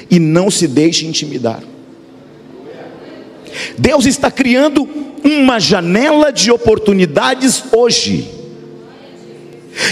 e 0.09 0.19
não 0.19 0.49
se 0.49 0.67
deixe 0.67 1.05
intimidar. 1.05 1.61
Deus 3.77 4.05
está 4.05 4.29
criando 4.29 4.87
uma 5.23 5.59
janela 5.59 6.31
de 6.31 6.51
oportunidades 6.51 7.63
hoje. 7.71 8.29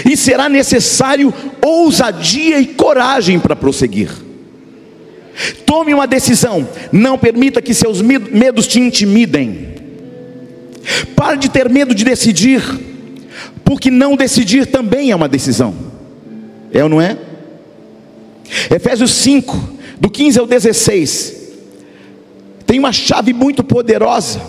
E 0.05 0.17
será 0.17 0.49
necessário 0.49 1.33
ousadia 1.63 2.59
e 2.59 2.65
coragem 2.65 3.39
para 3.39 3.55
prosseguir. 3.55 4.11
Tome 5.65 5.93
uma 5.93 6.07
decisão, 6.07 6.67
não 6.91 7.17
permita 7.17 7.61
que 7.61 7.73
seus 7.73 8.01
medos 8.01 8.67
te 8.67 8.79
intimidem. 8.79 9.75
Pare 11.15 11.37
de 11.37 11.49
ter 11.49 11.69
medo 11.69 11.93
de 11.93 12.03
decidir, 12.03 12.61
porque 13.67 13.91
não 13.91 14.15
decidir 14.15 14.65
também 14.65 15.11
é 15.11 15.15
uma 15.15 15.27
decisão. 15.27 15.75
É 16.71 16.81
ou 16.81 16.89
não 16.89 17.01
é? 17.01 17.17
Efésios 18.73 19.11
5, 19.11 19.73
do 19.99 20.09
15 20.09 20.39
ao 20.39 20.47
16, 20.47 21.35
tem 22.65 22.79
uma 22.79 22.93
chave 22.93 23.33
muito 23.33 23.65
poderosa, 23.65 24.41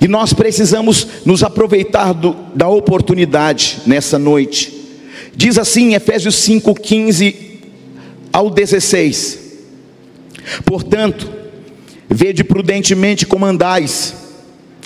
e 0.00 0.06
nós 0.06 0.32
precisamos 0.32 1.08
nos 1.24 1.42
aproveitar 1.42 2.14
do, 2.14 2.36
da 2.54 2.68
oportunidade 2.68 3.78
nessa 3.84 4.16
noite. 4.16 4.72
Diz 5.34 5.58
assim, 5.58 5.94
Efésios 5.94 6.36
5, 6.36 6.74
15 6.76 7.36
ao 8.32 8.48
16: 8.48 9.38
Portanto, 10.64 11.28
vede 12.08 12.44
prudentemente 12.44 13.26
como 13.26 13.44
andais, 13.44 14.14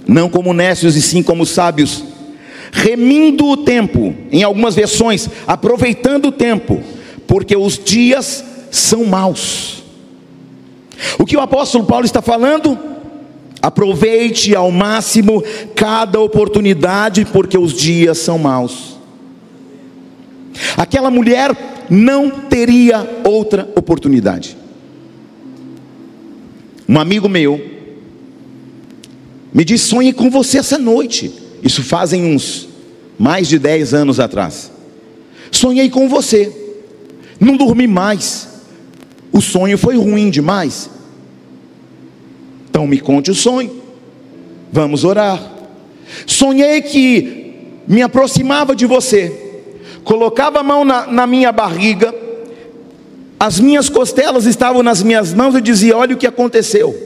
não 0.08 0.30
como 0.30 0.54
necios 0.54 0.96
e 0.96 1.02
sim 1.02 1.22
como 1.22 1.44
sábios, 1.44 2.11
remindo 2.72 3.46
o 3.46 3.56
tempo, 3.58 4.14
em 4.32 4.42
algumas 4.42 4.74
versões, 4.74 5.28
aproveitando 5.46 6.26
o 6.28 6.32
tempo, 6.32 6.82
porque 7.26 7.54
os 7.54 7.78
dias 7.78 8.42
são 8.70 9.04
maus. 9.04 9.84
O 11.18 11.26
que 11.26 11.36
o 11.36 11.40
apóstolo 11.40 11.84
Paulo 11.84 12.06
está 12.06 12.22
falando? 12.22 12.78
Aproveite 13.60 14.56
ao 14.56 14.72
máximo 14.72 15.44
cada 15.76 16.18
oportunidade, 16.18 17.26
porque 17.26 17.58
os 17.58 17.74
dias 17.74 18.18
são 18.18 18.38
maus. 18.38 18.96
Aquela 20.76 21.10
mulher 21.10 21.86
não 21.90 22.30
teria 22.30 23.20
outra 23.24 23.68
oportunidade. 23.76 24.56
Um 26.88 26.98
amigo 26.98 27.28
meu 27.28 27.60
me 29.52 29.64
disse: 29.64 29.88
sonhe 29.88 30.12
com 30.12 30.30
você 30.30 30.58
essa 30.58 30.78
noite. 30.78 31.41
Isso 31.62 31.82
fazem 31.82 32.24
uns 32.24 32.68
mais 33.18 33.48
de 33.48 33.58
10 33.58 33.94
anos 33.94 34.18
atrás. 34.18 34.70
Sonhei 35.50 35.88
com 35.88 36.08
você, 36.08 36.52
não 37.38 37.56
dormi 37.56 37.86
mais. 37.86 38.48
O 39.30 39.40
sonho 39.40 39.78
foi 39.78 39.96
ruim 39.96 40.30
demais. 40.30 40.90
Então 42.68 42.86
me 42.86 43.00
conte 43.00 43.30
o 43.30 43.34
sonho. 43.34 43.82
Vamos 44.72 45.04
orar. 45.04 45.40
Sonhei 46.26 46.82
que 46.82 47.54
me 47.86 48.02
aproximava 48.02 48.74
de 48.74 48.86
você, 48.86 49.60
colocava 50.04 50.60
a 50.60 50.62
mão 50.62 50.84
na, 50.84 51.06
na 51.06 51.26
minha 51.26 51.52
barriga 51.52 52.22
as 53.42 53.58
minhas 53.58 53.88
costelas 53.88 54.46
estavam 54.46 54.84
nas 54.84 55.02
minhas 55.02 55.34
mãos 55.34 55.56
e 55.56 55.60
dizia: 55.60 55.96
Olha 55.96 56.14
o 56.14 56.16
que 56.16 56.28
aconteceu. 56.28 56.96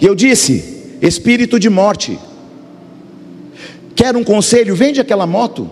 E 0.00 0.06
eu 0.06 0.14
disse: 0.14 0.96
Espírito 1.02 1.60
de 1.60 1.68
morte, 1.68 2.18
quer 4.00 4.16
um 4.16 4.24
conselho? 4.24 4.74
Vende 4.74 4.98
aquela 4.98 5.26
moto. 5.26 5.70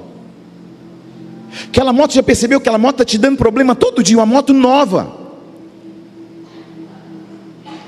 Aquela 1.69 1.95
moto, 1.95 2.13
já 2.13 2.23
percebeu 2.23 2.61
que 2.61 2.69
aquela 2.69 2.77
moto 2.77 2.97
está 2.97 3.05
te 3.07 3.17
dando 3.17 3.39
problema 3.39 3.75
todo 3.75 4.03
dia, 4.03 4.19
uma 4.19 4.27
moto 4.27 4.53
nova. 4.53 5.17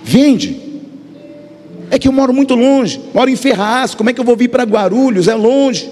Vende. 0.03 0.59
É 1.91 1.99
que 1.99 2.09
eu 2.09 2.13
moro 2.13 2.33
muito 2.33 2.55
longe, 2.55 3.03
moro 3.13 3.29
em 3.29 3.37
Ferraz, 3.37 3.95
como 3.95 4.09
é 4.09 4.15
que 4.15 4.21
eu 4.21 4.25
vou 4.25 4.35
vir 4.35 4.49
para 4.49 4.63
Guarulhos? 4.63 5.29
É 5.29 5.35
longe. 5.35 5.91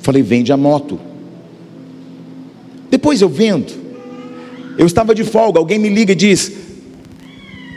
Falei, 0.00 0.22
vende 0.22 0.50
a 0.50 0.56
moto. 0.56 0.98
Depois 2.90 3.20
eu 3.20 3.28
vendo. 3.28 3.74
Eu 4.78 4.86
estava 4.86 5.14
de 5.14 5.24
folga, 5.24 5.58
alguém 5.58 5.78
me 5.78 5.90
liga 5.90 6.12
e 6.12 6.14
diz: 6.14 6.50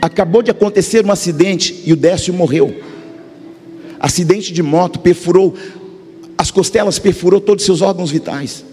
Acabou 0.02 0.42
de 0.42 0.52
acontecer 0.52 1.06
um 1.06 1.12
acidente 1.12 1.84
e 1.86 1.92
o 1.92 1.98
Décio 1.98 2.34
morreu. 2.34 2.89
Acidente 4.00 4.54
de 4.54 4.64
moto, 4.64 5.00
perfurou, 5.00 5.54
as 6.38 6.50
costelas 6.50 6.98
perfurou 6.98 7.42
todos 7.42 7.64
os 7.64 7.66
seus 7.66 7.82
órgãos 7.82 8.12
vitais. 8.12 8.64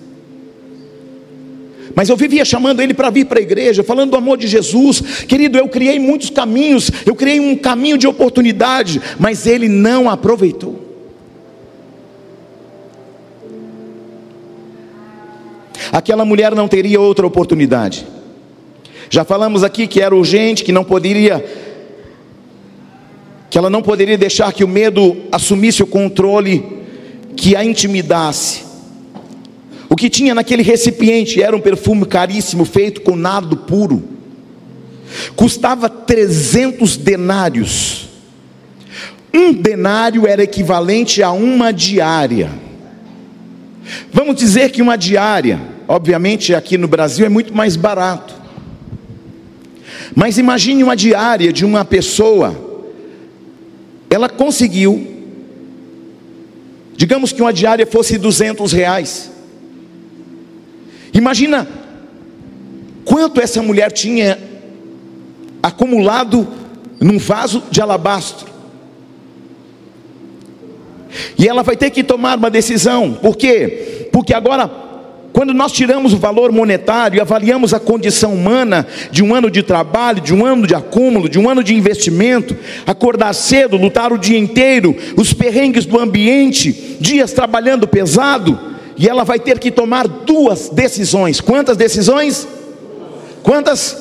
Mas 1.97 2.09
eu 2.11 2.17
vivia 2.17 2.45
chamando 2.45 2.81
ele 2.81 2.93
para 2.93 3.09
vir 3.11 3.25
para 3.25 3.39
a 3.39 3.43
igreja, 3.43 3.83
falando 3.83 4.11
do 4.11 4.17
amor 4.17 4.37
de 4.37 4.47
Jesus. 4.47 5.25
Querido, 5.27 5.57
eu 5.57 5.67
criei 5.67 5.99
muitos 5.99 6.29
caminhos, 6.31 6.91
eu 7.07 7.15
criei 7.15 7.41
um 7.41 7.57
caminho 7.57 7.97
de 7.97 8.07
oportunidade, 8.07 9.01
mas 9.19 9.47
ele 9.47 9.67
não 9.67 10.09
aproveitou. 10.09 10.85
Aquela 15.91 16.25
mulher 16.25 16.55
não 16.55 16.69
teria 16.69 17.01
outra 17.01 17.27
oportunidade. 17.27 18.07
Já 19.09 19.25
falamos 19.25 19.65
aqui 19.65 19.87
que 19.87 20.01
era 20.01 20.15
urgente, 20.15 20.65
que 20.65 20.73
não 20.73 20.85
poderia 20.85 21.43
que 23.57 23.59
ela 23.59 23.71
não 23.71 23.81
poderia 23.81 24.19
deixar 24.19 24.53
que 24.53 24.63
o 24.63 24.69
medo 24.69 25.17
assumisse 25.33 25.83
o 25.83 25.87
controle, 25.87 26.63
que 27.35 27.57
a 27.57 27.65
intimidasse. 27.65 28.63
O 29.89 29.97
que 29.97 30.11
tinha 30.11 30.35
naquele 30.35 30.63
recipiente 30.63 31.43
era 31.43 31.57
um 31.57 31.61
perfume 31.61 32.05
caríssimo 32.05 32.67
feito 32.67 33.01
com 33.01 33.17
nardo 33.17 33.57
puro. 33.57 34.05
Custava 35.35 35.89
300 35.89 36.99
denários. 36.99 38.11
Um 39.33 39.55
denário 39.55 40.27
era 40.27 40.43
equivalente 40.43 41.23
a 41.23 41.33
uma 41.33 41.73
diária. 41.73 42.51
Vamos 44.13 44.37
dizer 44.37 44.71
que 44.71 44.83
uma 44.83 44.99
diária, 44.99 45.59
obviamente 45.89 46.55
aqui 46.55 46.77
no 46.77 46.89
Brasil 46.89 47.25
é 47.25 47.31
muito 47.31 47.57
mais 47.57 47.75
barato. 47.75 48.35
Mas 50.15 50.37
imagine 50.37 50.85
uma 50.85 50.95
diária 50.95 51.51
de 51.51 51.65
uma 51.65 51.87
pessoa, 51.87 52.66
ela 54.11 54.29
conseguiu, 54.29 55.07
digamos 56.97 57.33
que 57.33 57.43
uma 57.43 57.53
diária 57.53 57.87
fosse 57.87 58.19
200 58.19 58.73
reais. 58.73 59.31
Imagina 61.13 61.67
quanto 63.05 63.41
essa 63.41 63.63
mulher 63.63 63.91
tinha 63.93 64.39
acumulado 65.63 66.47
num 67.01 67.19
vaso 67.19 67.63
de 67.71 67.81
alabastro. 67.81 68.47
E 71.39 71.49
ela 71.49 71.63
vai 71.63 71.77
ter 71.77 71.91
que 71.91 72.05
tomar 72.05 72.39
uma 72.39 72.51
decisão. 72.51 73.15
Por 73.15 73.37
quê? 73.37 74.09
Porque 74.13 74.35
agora, 74.35 74.71
quando 75.37 75.53
nós 75.53 75.71
tiramos 75.71 76.15
o 76.15 76.17
valor 76.17 76.51
monetário 76.51 77.19
e 77.19 77.21
avaliamos 77.21 77.75
a 77.75 77.79
condição 77.79 78.33
humana 78.33 78.87
de 79.11 79.23
um 79.23 79.35
ano 79.35 79.51
de 79.51 79.63
trabalho, 79.63 80.23
de 80.23 80.33
um 80.33 80.47
ano 80.47 80.67
de 80.67 80.75
acúmulo, 80.75 81.29
de 81.29 81.39
um 81.39 81.47
ano 81.47 81.63
de 81.63 81.75
investimento, 81.75 82.57
acordar 82.87 83.35
cedo, 83.35 83.77
lutar 83.77 84.15
o 84.15 84.19
dia 84.19 84.39
inteiro, 84.39 84.97
os 85.15 85.35
perrengues 85.35 85.85
do 85.85 86.01
ambiente, 86.01 86.97
dias 86.99 87.35
trabalhando 87.35 87.87
pesado, 87.87 88.59
e 88.97 89.07
ela 89.07 89.25
vai 89.25 89.39
ter 89.39 89.59
que 89.59 89.71
tomar 89.71 90.09
duas 90.09 90.71
decisões. 90.71 91.39
Quantas 91.39 91.77
decisões? 91.77 92.49
Quantas? 93.43 93.95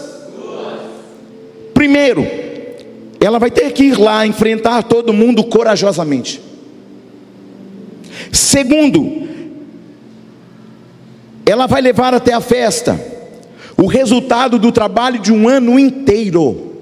Primeiro, 1.74 2.26
ela 3.20 3.40
vai 3.40 3.52
ter 3.52 3.74
que 3.74 3.84
ir 3.84 4.00
lá 4.00 4.26
enfrentar 4.26 4.84
todo 4.84 5.12
mundo 5.12 5.44
corajosamente. 5.44 6.40
Segundo, 8.32 9.25
ela 11.46 11.68
vai 11.68 11.82
levar 11.82 12.14
até 12.14 12.34
a 12.34 12.42
festa 12.42 13.00
o 13.78 13.86
resultado 13.88 14.58
do 14.58 14.72
trabalho 14.72 15.20
de 15.20 15.32
um 15.32 15.48
ano 15.48 15.78
inteiro. 15.78 16.74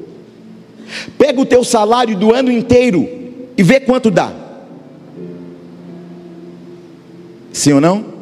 Pega 1.17 1.41
o 1.41 1.45
teu 1.45 1.63
salário 1.63 2.15
do 2.15 2.33
ano 2.33 2.51
inteiro 2.51 3.09
e 3.57 3.63
vê 3.63 3.79
quanto 3.79 4.11
dá. 4.11 4.31
Sim 7.51 7.73
ou 7.73 7.81
não? 7.81 8.13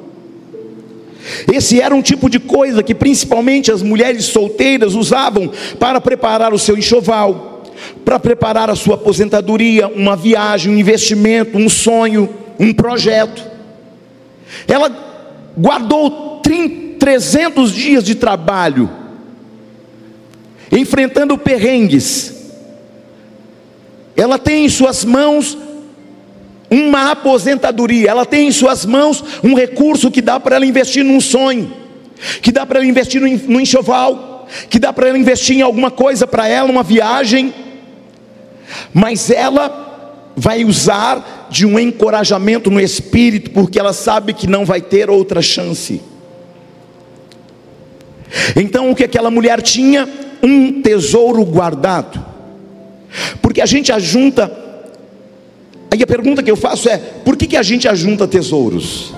Esse 1.51 1.80
era 1.80 1.93
um 1.93 2.01
tipo 2.01 2.30
de 2.30 2.39
coisa 2.39 2.82
que 2.82 2.95
principalmente 2.95 3.71
as 3.71 3.84
mulheres 3.84 4.25
solteiras 4.25 4.95
usavam 4.95 5.51
para 5.80 6.01
preparar 6.01 6.54
o 6.54 6.60
seu 6.60 6.77
enxoval, 6.77 7.63
para 8.04 8.19
preparar 8.19 8.69
a 8.69 8.75
sua 8.75 8.95
aposentadoria, 8.95 9.88
uma 9.88 10.15
viagem, 10.15 10.73
um 10.73 10.77
investimento, 10.77 11.58
um 11.58 11.69
sonho, 11.69 12.30
um 12.60 12.73
projeto. 12.73 13.43
Ela 14.67 14.89
guardou 15.58 16.31
30, 16.31 16.31
300 16.41 17.71
dias 17.71 18.04
de 18.04 18.15
trabalho, 18.15 18.89
enfrentando 20.71 21.38
perrengues. 21.38 22.34
Ela 24.15 24.38
tem 24.38 24.65
em 24.65 24.69
suas 24.69 25.04
mãos 25.04 25.58
uma 26.69 27.12
aposentadoria, 27.12 28.10
ela 28.10 28.25
tem 28.25 28.47
em 28.47 28.51
suas 28.51 28.86
mãos 28.86 29.23
um 29.43 29.56
recurso 29.56 30.12
que 30.12 30.21
dá 30.21 30.39
para 30.39 30.56
ela 30.56 30.65
investir 30.65 31.04
num 31.04 31.19
sonho, 31.19 31.73
que 32.41 32.51
dá 32.51 32.65
para 32.65 32.80
ela 32.80 32.88
investir 32.88 33.21
no 33.21 33.60
enxoval, 33.60 34.47
que 34.69 34.80
dá 34.80 34.93
para 34.93 35.10
ela 35.10 35.17
investir 35.17 35.58
em 35.58 35.62
alguma 35.62 35.91
coisa 35.91 36.27
para 36.27 36.47
ela, 36.47 36.69
uma 36.69 36.84
viagem, 36.84 37.54
mas 38.93 39.30
ela 39.30 39.89
vai 40.36 40.63
usar 40.63 41.47
de 41.49 41.65
um 41.65 41.77
encorajamento 41.77 42.71
no 42.71 42.80
espírito, 42.80 43.51
porque 43.51 43.80
ela 43.80 43.93
sabe 43.93 44.34
que 44.34 44.47
não 44.47 44.65
vai 44.65 44.82
ter 44.82 45.10
outra 45.10 45.41
chance. 45.41 46.01
Então 48.56 48.91
o 48.91 48.96
que 48.96 49.04
aquela 49.04 49.32
mulher 49.32 49.62
tinha? 49.62 50.08
Um 50.44 50.82
tesouro 50.82 51.46
guardado, 51.46 52.26
porque 53.41 53.62
a 53.62 53.65
gente 53.65 53.91
ajunta 53.91 54.62
Aí 55.91 56.02
a 56.02 56.08
pergunta 56.08 56.41
que 56.41 56.50
eu 56.50 56.56
faço 56.56 56.88
é: 56.88 56.98
por 56.98 57.36
que, 57.36 57.46
que 57.46 57.58
a 57.58 57.62
gente 57.62 57.86
ajunta 57.86 58.26
tesouros? 58.26 59.13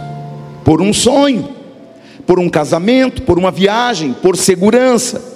Por 0.66 0.82
um 0.82 0.92
sonho, 0.92 1.50
por 2.26 2.40
um 2.40 2.50
casamento, 2.50 3.22
por 3.22 3.38
uma 3.38 3.52
viagem, 3.52 4.12
por 4.12 4.36
segurança. 4.36 5.34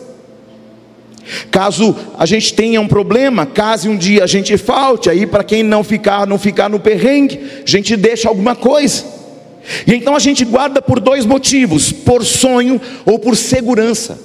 Caso 1.51 1.95
a 2.17 2.25
gente 2.25 2.53
tenha 2.53 2.81
um 2.81 2.87
problema, 2.87 3.45
caso 3.45 3.89
um 3.89 3.97
dia 3.97 4.23
a 4.23 4.27
gente 4.27 4.57
falte, 4.57 5.09
aí 5.09 5.27
para 5.27 5.43
quem 5.43 5.61
não 5.61 5.83
ficar, 5.83 6.25
não 6.25 6.39
ficar 6.39 6.69
no 6.69 6.79
perrengue, 6.79 7.39
a 7.63 7.69
gente 7.69 7.95
deixa 7.95 8.29
alguma 8.29 8.55
coisa. 8.55 9.16
E 9.85 9.93
então 9.93 10.15
a 10.15 10.19
gente 10.19 10.45
guarda 10.45 10.81
por 10.81 10.99
dois 10.99 11.25
motivos: 11.25 11.91
por 11.91 12.23
sonho 12.23 12.79
ou 13.05 13.19
por 13.19 13.35
segurança. 13.35 14.19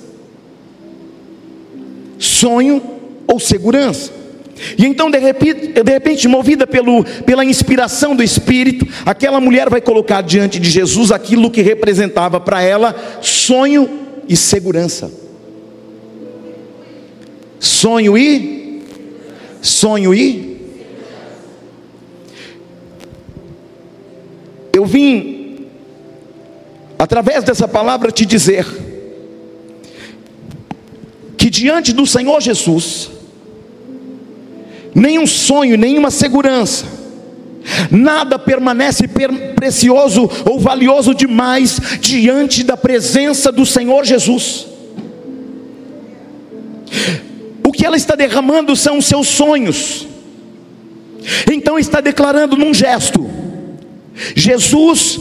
Sonho 2.18 2.83
ou 3.26 3.40
segurança. 3.40 4.12
E 4.78 4.87
então, 4.87 5.11
de 5.11 5.18
repente, 5.18 5.68
de 5.68 5.92
repente, 5.92 6.28
movida 6.28 6.66
pelo, 6.66 7.05
pela 7.24 7.44
inspiração 7.44 8.14
do 8.14 8.22
Espírito, 8.22 8.87
aquela 9.05 9.40
mulher 9.40 9.68
vai 9.68 9.81
colocar 9.81 10.20
diante 10.20 10.61
de 10.61 10.70
Jesus 10.70 11.11
aquilo 11.11 11.50
que 11.50 11.62
representava 11.62 12.38
para 12.38 12.62
ela 12.62 12.94
sonho 13.20 13.88
e 14.28 14.37
segurança. 14.37 15.11
Sonho 17.59 18.16
e 18.16 18.83
sonho 19.61 20.14
e 20.14 20.52
Eu 24.72 24.85
vim 24.87 25.66
através 26.98 27.44
dessa 27.44 27.66
palavra 27.66 28.11
te 28.11 28.24
dizer 28.24 28.66
que 31.37 31.50
diante 31.50 31.92
do 31.92 32.06
Senhor 32.06 32.40
Jesus 32.40 33.11
nenhum 34.94 35.26
sonho, 35.26 35.76
nenhuma 35.76 36.11
segurança, 36.11 36.87
nada 37.90 38.38
permanece 38.38 39.08
precioso 39.54 40.28
ou 40.44 40.58
valioso 40.58 41.14
demais 41.14 41.80
diante 42.00 42.62
da 42.62 42.76
presença 42.76 43.50
do 43.50 43.64
Senhor 43.64 44.04
Jesus. 44.04 44.66
O 47.66 47.72
que 47.72 47.87
ela 47.87 47.96
está 47.96 48.14
derramando 48.14 48.76
são 48.76 48.98
os 48.98 49.06
seus 49.06 49.28
sonhos, 49.28 50.06
então 51.50 51.78
está 51.78 52.00
declarando 52.00 52.56
num 52.56 52.74
gesto: 52.74 53.28
Jesus, 54.35 55.20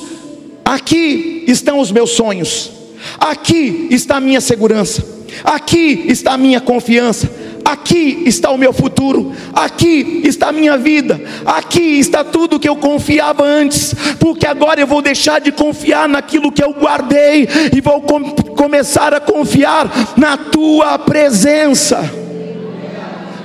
aqui 0.66 1.44
estão 1.48 1.80
os 1.80 1.92
meus 1.92 2.12
sonhos, 2.12 2.72
aqui 3.20 3.88
está 3.90 4.18
a 4.18 4.22
minha 4.22 4.42
segurança, 4.42 5.04
aqui 5.44 6.06
está 6.08 6.34
a 6.34 6.38
minha 6.38 6.62
confiança, 6.62 7.30
Aqui 7.64 8.24
está 8.26 8.50
o 8.50 8.58
meu 8.58 8.74
futuro, 8.74 9.34
aqui 9.54 10.22
está 10.26 10.50
a 10.50 10.52
minha 10.52 10.78
vida, 10.78 11.22
aqui 11.46 12.00
está 12.00 12.24
tudo 12.24 12.60
que 12.60 12.68
eu 12.68 12.76
confiava 12.76 13.44
antes, 13.44 13.94
porque 14.20 14.46
agora 14.46 14.82
eu 14.82 14.88
vou 14.88 15.02
deixar 15.02 15.40
de 15.40 15.52
confiar 15.52 16.10
naquilo 16.10 16.52
que 16.52 16.64
eu 16.64 16.74
guardei 16.74 17.48
e 17.74 17.80
vou 17.80 18.02
com 18.02 18.32
começar 18.56 19.14
a 19.14 19.20
confiar 19.20 19.90
na 20.18 20.38
tua 20.38 21.00
presença. 21.00 22.04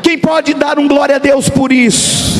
Quem 0.02 0.18
pode 0.18 0.54
dar 0.54 0.78
um 0.78 0.88
glória 0.88 1.16
a 1.16 1.18
Deus 1.20 1.48
por 1.48 1.70
isso? 1.70 2.36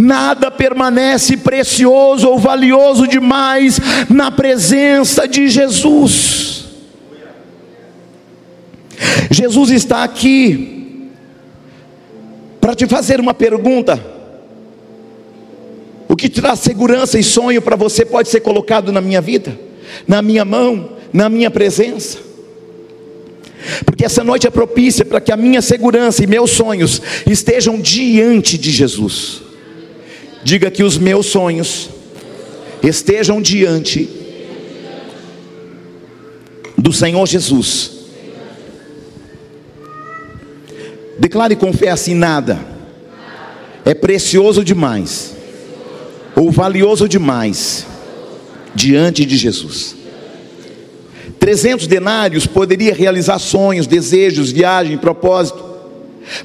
Nada 0.00 0.50
permanece 0.50 1.36
precioso 1.36 2.28
ou 2.28 2.38
valioso 2.38 3.06
demais 3.06 3.80
na 4.08 4.30
presença 4.30 5.26
de 5.26 5.48
Jesus. 5.48 6.66
Jesus 9.30 9.70
está 9.70 10.04
aqui 10.04 11.08
para 12.60 12.74
te 12.74 12.86
fazer 12.86 13.20
uma 13.20 13.34
pergunta. 13.34 14.02
O 16.08 16.16
que 16.16 16.28
traz 16.28 16.60
segurança 16.60 17.18
e 17.18 17.22
sonho 17.22 17.60
para 17.60 17.76
você 17.76 18.04
pode 18.04 18.28
ser 18.28 18.40
colocado 18.40 18.92
na 18.92 19.00
minha 19.00 19.20
vida, 19.20 19.58
na 20.06 20.22
minha 20.22 20.44
mão, 20.44 20.90
na 21.12 21.28
minha 21.28 21.50
presença. 21.50 22.18
Porque 23.84 24.04
essa 24.04 24.22
noite 24.22 24.46
é 24.46 24.50
propícia 24.50 25.04
para 25.04 25.20
que 25.20 25.32
a 25.32 25.36
minha 25.36 25.60
segurança 25.60 26.22
e 26.22 26.26
meus 26.26 26.52
sonhos 26.52 27.02
estejam 27.26 27.80
diante 27.80 28.56
de 28.56 28.70
Jesus. 28.70 29.47
Diga 30.48 30.70
que 30.70 30.82
os 30.82 30.96
meus 30.96 31.26
sonhos 31.26 31.90
estejam 32.82 33.42
diante 33.42 34.08
do 36.74 36.90
Senhor 36.90 37.26
Jesus 37.26 37.98
Declare 41.18 41.54
com 41.54 41.70
fé 41.70 41.90
assim: 41.90 42.14
nada 42.14 42.58
é 43.84 43.92
precioso 43.92 44.64
demais 44.64 45.36
ou 46.34 46.50
valioso 46.50 47.06
demais 47.06 47.84
diante 48.74 49.26
de 49.26 49.36
Jesus. 49.36 49.96
300 51.38 51.86
denários 51.86 52.46
poderia 52.46 52.94
realizar 52.94 53.38
sonhos, 53.38 53.86
desejos, 53.86 54.50
viagem, 54.50 54.96
propósito, 54.96 55.67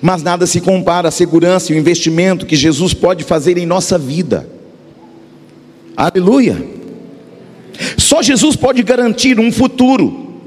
mas 0.02 0.24
nada 0.24 0.46
se 0.46 0.62
compara 0.62 1.10
à 1.10 1.12
segurança 1.12 1.72
e 1.72 1.76
o 1.76 1.80
investimento 1.80 2.46
que 2.46 2.56
Jesus 2.56 2.94
pode 2.94 3.24
fazer 3.24 3.58
em 3.58 3.66
nossa 3.66 3.98
vida. 3.98 4.48
Aleluia! 5.96 6.58
Só 7.98 8.22
Jesus 8.22 8.56
pode 8.56 8.84
garantir 8.84 9.40
um 9.40 9.52
futuro, 9.52 10.42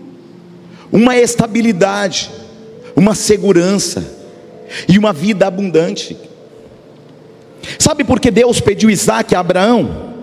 uma 0.92 1.16
estabilidade, 1.16 2.30
uma 2.94 3.14
segurança 3.14 4.04
e 4.88 4.98
uma 4.98 5.12
vida 5.12 5.46
abundante. 5.46 6.16
Sabe 7.78 8.04
por 8.04 8.20
que 8.20 8.30
Deus 8.30 8.60
pediu 8.60 8.90
Isaac 8.90 9.34
a 9.34 9.40
Abraão? 9.40 10.14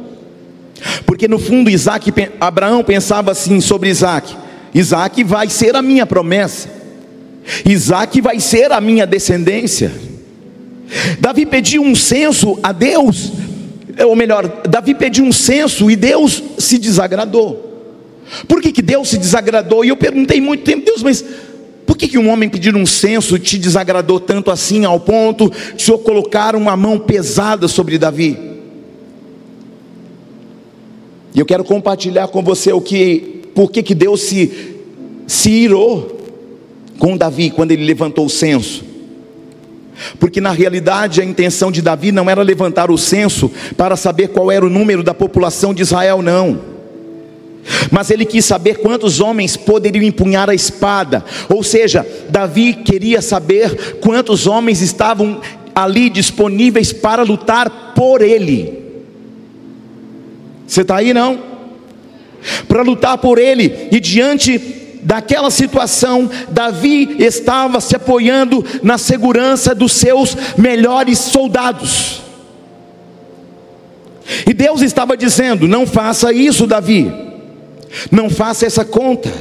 Porque 1.05 1.27
no 1.27 1.39
fundo 1.39 1.69
Isaac, 1.69 2.11
Abraão 2.39 2.83
pensava 2.83 3.31
assim 3.31 3.59
sobre 3.61 3.89
Isaac: 3.89 4.35
Isaac 4.73 5.23
vai 5.23 5.49
ser 5.49 5.75
a 5.75 5.81
minha 5.81 6.05
promessa, 6.05 6.69
Isaac 7.65 8.21
vai 8.21 8.39
ser 8.39 8.71
a 8.71 8.79
minha 8.79 9.05
descendência. 9.05 9.91
Davi 11.19 11.45
pediu 11.45 11.81
um 11.81 11.95
censo 11.95 12.57
a 12.61 12.71
Deus, 12.71 13.31
ou 14.05 14.15
melhor, 14.15 14.47
Davi 14.69 14.93
pediu 14.93 15.25
um 15.25 15.31
censo 15.31 15.89
e 15.89 15.95
Deus 15.95 16.43
se 16.57 16.77
desagradou. 16.77 17.71
Por 18.47 18.61
que, 18.61 18.71
que 18.71 18.81
Deus 18.81 19.09
se 19.09 19.17
desagradou? 19.17 19.83
E 19.83 19.89
eu 19.89 19.97
perguntei 19.97 20.39
muito 20.39 20.63
tempo, 20.63 20.85
Deus, 20.85 21.03
mas 21.03 21.23
por 21.85 21.97
que, 21.97 22.07
que 22.07 22.17
um 22.17 22.29
homem 22.29 22.49
pedir 22.49 22.75
um 22.75 22.85
censo 22.85 23.37
te 23.37 23.57
desagradou 23.57 24.19
tanto 24.19 24.49
assim, 24.49 24.85
ao 24.85 24.99
ponto 24.99 25.49
de 25.49 25.83
o 25.83 25.85
Senhor 25.85 25.99
colocar 25.99 26.55
uma 26.55 26.75
mão 26.77 26.97
pesada 26.97 27.67
sobre 27.67 27.97
Davi? 27.97 28.37
E 31.35 31.39
eu 31.39 31.45
quero 31.45 31.63
compartilhar 31.63 32.27
com 32.27 32.43
você 32.43 32.71
o 32.71 32.79
que, 32.79 33.41
por 33.53 33.71
que, 33.71 33.81
que 33.83 33.95
Deus 33.95 34.21
se, 34.21 34.75
se 35.27 35.49
irou 35.49 36.22
com 36.97 37.17
Davi 37.17 37.49
quando 37.49 37.71
ele 37.71 37.85
levantou 37.85 38.25
o 38.25 38.29
censo. 38.29 38.83
Porque 40.19 40.41
na 40.41 40.51
realidade 40.51 41.21
a 41.21 41.25
intenção 41.25 41.71
de 41.71 41.81
Davi 41.81 42.11
não 42.11 42.29
era 42.29 42.41
levantar 42.41 42.89
o 42.89 42.97
censo 42.97 43.51
para 43.77 43.95
saber 43.95 44.29
qual 44.29 44.51
era 44.51 44.65
o 44.65 44.69
número 44.69 45.03
da 45.03 45.13
população 45.13 45.73
de 45.73 45.81
Israel, 45.81 46.21
não. 46.21 46.73
Mas 47.91 48.09
ele 48.09 48.25
quis 48.25 48.43
saber 48.43 48.79
quantos 48.79 49.19
homens 49.19 49.55
poderiam 49.55 50.03
empunhar 50.03 50.49
a 50.49 50.55
espada, 50.55 51.23
ou 51.47 51.63
seja, 51.63 52.05
Davi 52.29 52.73
queria 52.73 53.21
saber 53.21 53.99
quantos 54.01 54.47
homens 54.47 54.81
estavam 54.81 55.39
ali 55.73 56.09
disponíveis 56.09 56.91
para 56.91 57.23
lutar 57.23 57.93
por 57.95 58.21
ele. 58.21 58.83
Você 60.67 60.81
está 60.81 60.97
aí 60.97 61.13
não? 61.13 61.39
Para 62.67 62.81
lutar 62.81 63.17
por 63.17 63.39
ele, 63.39 63.87
e 63.91 63.99
diante 63.99 64.82
daquela 65.03 65.51
situação, 65.51 66.29
Davi 66.49 67.15
estava 67.19 67.79
se 67.79 67.95
apoiando 67.95 68.63
na 68.81 68.97
segurança 68.97 69.75
dos 69.75 69.93
seus 69.93 70.35
melhores 70.57 71.19
soldados. 71.19 72.21
E 74.47 74.53
Deus 74.53 74.81
estava 74.81 75.17
dizendo: 75.17 75.67
Não 75.67 75.85
faça 75.85 76.31
isso, 76.31 76.65
Davi. 76.65 77.11
Não 78.11 78.29
faça 78.29 78.65
essa 78.65 78.83
conta. 78.83 79.31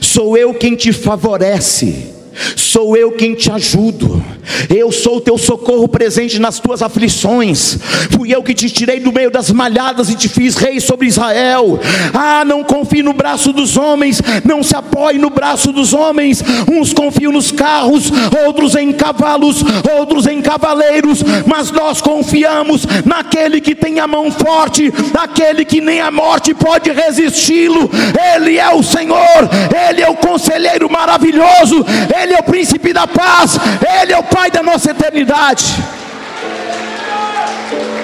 Sou 0.00 0.36
eu 0.36 0.52
quem 0.54 0.74
te 0.74 0.92
favorece 0.92 2.17
sou 2.56 2.96
eu 2.96 3.12
quem 3.12 3.34
te 3.34 3.50
ajudo, 3.50 4.22
eu 4.68 4.90
sou 4.90 5.16
o 5.16 5.20
teu 5.20 5.38
socorro 5.38 5.88
presente 5.88 6.38
nas 6.38 6.58
tuas 6.58 6.82
aflições, 6.82 7.78
fui 8.10 8.34
eu 8.34 8.42
que 8.42 8.54
te 8.54 8.70
tirei 8.70 9.00
do 9.00 9.12
meio 9.12 9.30
das 9.30 9.50
malhadas 9.50 10.10
e 10.10 10.14
te 10.14 10.28
fiz 10.28 10.56
rei 10.56 10.80
sobre 10.80 11.06
Israel. 11.06 11.78
Ah, 12.14 12.44
não 12.44 12.64
confie 12.64 13.02
no 13.02 13.12
braço 13.12 13.52
dos 13.52 13.76
homens, 13.76 14.20
não 14.44 14.62
se 14.62 14.76
apoie 14.76 15.18
no 15.18 15.30
braço 15.30 15.72
dos 15.72 15.92
homens, 15.92 16.42
uns 16.70 16.92
confiam 16.92 17.32
nos 17.32 17.50
carros, 17.50 18.10
outros 18.46 18.74
em 18.74 18.92
cavalos, 18.92 19.62
outros 19.98 20.26
em 20.26 20.40
cavaleiros, 20.40 21.22
mas 21.46 21.70
nós 21.70 22.00
confiamos 22.00 22.86
naquele 23.04 23.60
que 23.60 23.74
tem 23.74 24.00
a 24.00 24.06
mão 24.06 24.30
forte, 24.30 24.92
naquele 25.12 25.64
que 25.64 25.80
nem 25.80 26.00
a 26.00 26.10
morte 26.10 26.54
pode 26.54 26.90
resisti-lo, 26.90 27.90
Ele 28.34 28.58
é 28.58 28.74
o 28.74 28.82
Senhor, 28.82 29.48
Ele 29.88 30.02
é 30.02 30.08
o 30.08 30.16
conselheiro 30.16 30.90
maravilhoso, 30.90 31.84
Ele 32.20 32.27
ele 32.28 32.34
é 32.34 32.40
o 32.40 32.42
príncipe 32.42 32.92
da 32.92 33.06
paz, 33.06 33.58
Ele 34.02 34.12
é 34.12 34.18
o 34.18 34.22
Pai 34.22 34.50
da 34.50 34.62
nossa 34.62 34.90
eternidade. 34.90 35.64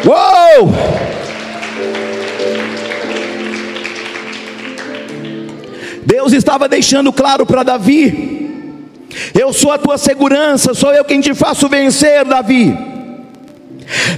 Uou! 0.06 0.72
Deus 6.06 6.32
estava 6.32 6.68
deixando 6.68 7.12
claro 7.12 7.44
para 7.44 7.62
Davi: 7.62 8.50
Eu 9.34 9.52
sou 9.52 9.70
a 9.70 9.78
tua 9.78 9.98
segurança, 9.98 10.72
sou 10.72 10.92
eu 10.92 11.04
quem 11.04 11.20
te 11.20 11.34
faço 11.34 11.68
vencer, 11.68 12.24
Davi. 12.24 12.74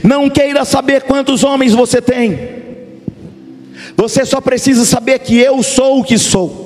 Não 0.04 0.30
queira 0.30 0.64
saber 0.64 1.02
quantos 1.02 1.42
homens 1.42 1.72
você 1.72 2.00
tem, 2.00 2.38
você 3.96 4.24
só 4.24 4.40
precisa 4.40 4.84
saber 4.84 5.18
que 5.18 5.36
eu 5.36 5.64
sou 5.64 5.98
o 5.98 6.04
que 6.04 6.16
sou. 6.16 6.65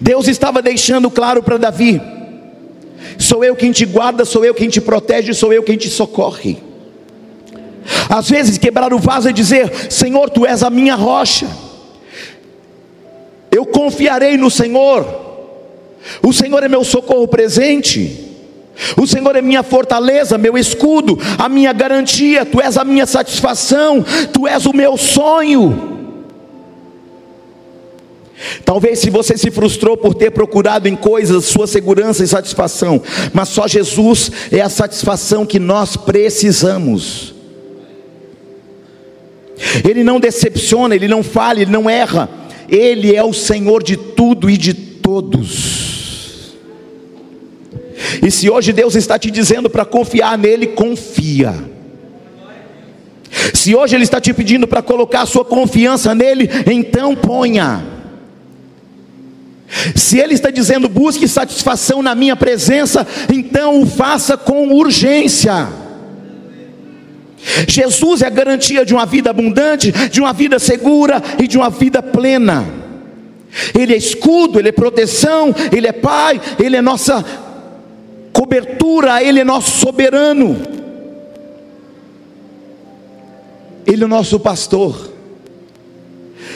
Deus 0.00 0.28
estava 0.28 0.60
deixando 0.60 1.10
claro 1.10 1.42
para 1.42 1.56
Davi: 1.56 2.00
sou 3.18 3.44
eu 3.44 3.54
quem 3.54 3.72
te 3.72 3.84
guarda, 3.84 4.24
sou 4.24 4.44
eu 4.44 4.54
quem 4.54 4.68
te 4.68 4.80
protege, 4.80 5.32
sou 5.34 5.52
eu 5.52 5.62
quem 5.62 5.76
te 5.76 5.88
socorre. 5.88 6.58
Às 8.08 8.28
vezes 8.28 8.58
quebrar 8.58 8.92
o 8.92 8.98
vaso 8.98 9.28
e 9.28 9.32
dizer: 9.32 9.72
Senhor, 9.90 10.30
tu 10.30 10.46
és 10.46 10.62
a 10.62 10.70
minha 10.70 10.94
rocha. 10.94 11.48
Eu 13.50 13.64
confiarei 13.66 14.36
no 14.36 14.50
Senhor. 14.50 15.26
O 16.22 16.32
Senhor 16.32 16.62
é 16.62 16.68
meu 16.68 16.84
socorro 16.84 17.26
presente. 17.26 18.26
O 18.96 19.06
Senhor 19.06 19.34
é 19.34 19.42
minha 19.42 19.64
fortaleza, 19.64 20.38
meu 20.38 20.56
escudo, 20.56 21.18
a 21.36 21.48
minha 21.48 21.72
garantia, 21.72 22.46
tu 22.46 22.60
és 22.60 22.76
a 22.76 22.84
minha 22.84 23.06
satisfação, 23.06 24.04
tu 24.32 24.46
és 24.46 24.66
o 24.66 24.72
meu 24.72 24.96
sonho. 24.96 25.97
Talvez 28.64 29.00
se 29.00 29.10
você 29.10 29.36
se 29.36 29.50
frustrou 29.50 29.96
por 29.96 30.14
ter 30.14 30.30
procurado 30.30 30.88
em 30.88 30.94
coisas 30.94 31.44
sua 31.44 31.66
segurança 31.66 32.22
e 32.22 32.28
satisfação, 32.28 33.02
mas 33.32 33.48
só 33.48 33.66
Jesus 33.66 34.30
é 34.52 34.60
a 34.60 34.68
satisfação 34.68 35.44
que 35.44 35.58
nós 35.58 35.96
precisamos. 35.96 37.34
Ele 39.88 40.04
não 40.04 40.20
decepciona, 40.20 40.94
ele 40.94 41.08
não 41.08 41.22
falha, 41.22 41.62
ele 41.62 41.70
não 41.70 41.90
erra. 41.90 42.28
Ele 42.68 43.14
é 43.14 43.24
o 43.24 43.32
Senhor 43.32 43.82
de 43.82 43.96
tudo 43.96 44.48
e 44.48 44.56
de 44.56 44.74
todos. 44.74 46.54
E 48.24 48.30
se 48.30 48.48
hoje 48.48 48.72
Deus 48.72 48.94
está 48.94 49.18
te 49.18 49.30
dizendo 49.30 49.68
para 49.68 49.84
confiar 49.84 50.38
nele, 50.38 50.68
confia. 50.68 51.54
Se 53.54 53.74
hoje 53.74 53.96
Ele 53.96 54.04
está 54.04 54.20
te 54.20 54.32
pedindo 54.32 54.66
para 54.66 54.82
colocar 54.82 55.22
a 55.22 55.26
sua 55.26 55.44
confiança 55.44 56.14
nele, 56.14 56.48
então 56.70 57.14
ponha. 57.14 57.97
Se 59.94 60.18
Ele 60.18 60.34
está 60.34 60.50
dizendo 60.50 60.88
busque 60.88 61.28
satisfação 61.28 62.02
na 62.02 62.14
minha 62.14 62.34
presença, 62.34 63.06
então 63.32 63.82
o 63.82 63.86
faça 63.86 64.36
com 64.36 64.68
urgência. 64.70 65.68
Jesus 67.68 68.22
é 68.22 68.26
a 68.26 68.30
garantia 68.30 68.84
de 68.84 68.94
uma 68.94 69.06
vida 69.06 69.30
abundante, 69.30 69.92
de 69.92 70.20
uma 70.20 70.32
vida 70.32 70.58
segura 70.58 71.22
e 71.38 71.46
de 71.46 71.56
uma 71.56 71.70
vida 71.70 72.02
plena. 72.02 72.66
Ele 73.78 73.94
é 73.94 73.96
escudo, 73.96 74.58
Ele 74.58 74.68
é 74.68 74.72
proteção, 74.72 75.54
Ele 75.74 75.86
é 75.86 75.92
Pai, 75.92 76.40
Ele 76.58 76.76
é 76.76 76.82
nossa 76.82 77.24
cobertura, 78.32 79.22
Ele 79.22 79.40
é 79.40 79.44
nosso 79.44 79.78
soberano, 79.78 80.60
Ele 83.86 84.02
é 84.02 84.06
o 84.06 84.08
nosso 84.08 84.38
pastor. 84.38 85.17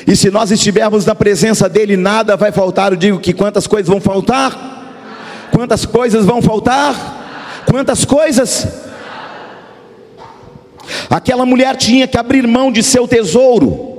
E 0.06 0.16
se 0.16 0.30
nós 0.30 0.50
estivermos 0.50 1.06
na 1.06 1.14
presença 1.14 1.68
dele, 1.68 1.96
nada 1.96 2.36
vai 2.36 2.50
faltar. 2.50 2.92
Eu 2.92 2.96
digo 2.96 3.20
que 3.20 3.32
quantas 3.32 3.66
coisas 3.66 3.88
vão 3.88 4.00
faltar? 4.00 5.48
Quantas 5.52 5.84
coisas 5.84 6.24
vão 6.24 6.42
faltar? 6.42 7.64
Quantas 7.70 8.04
coisas? 8.04 8.66
Aquela 11.08 11.46
mulher 11.46 11.76
tinha 11.76 12.08
que 12.08 12.18
abrir 12.18 12.46
mão 12.46 12.72
de 12.72 12.82
seu 12.82 13.06
tesouro, 13.06 13.92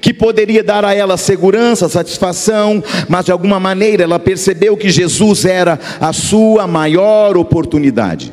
que 0.00 0.14
poderia 0.14 0.62
dar 0.62 0.84
a 0.84 0.94
ela 0.94 1.16
segurança, 1.16 1.88
satisfação, 1.88 2.82
mas 3.08 3.26
de 3.26 3.32
alguma 3.32 3.60
maneira 3.60 4.04
ela 4.04 4.18
percebeu 4.18 4.76
que 4.76 4.88
Jesus 4.88 5.44
era 5.44 5.78
a 6.00 6.12
sua 6.12 6.66
maior 6.66 7.36
oportunidade. 7.36 8.32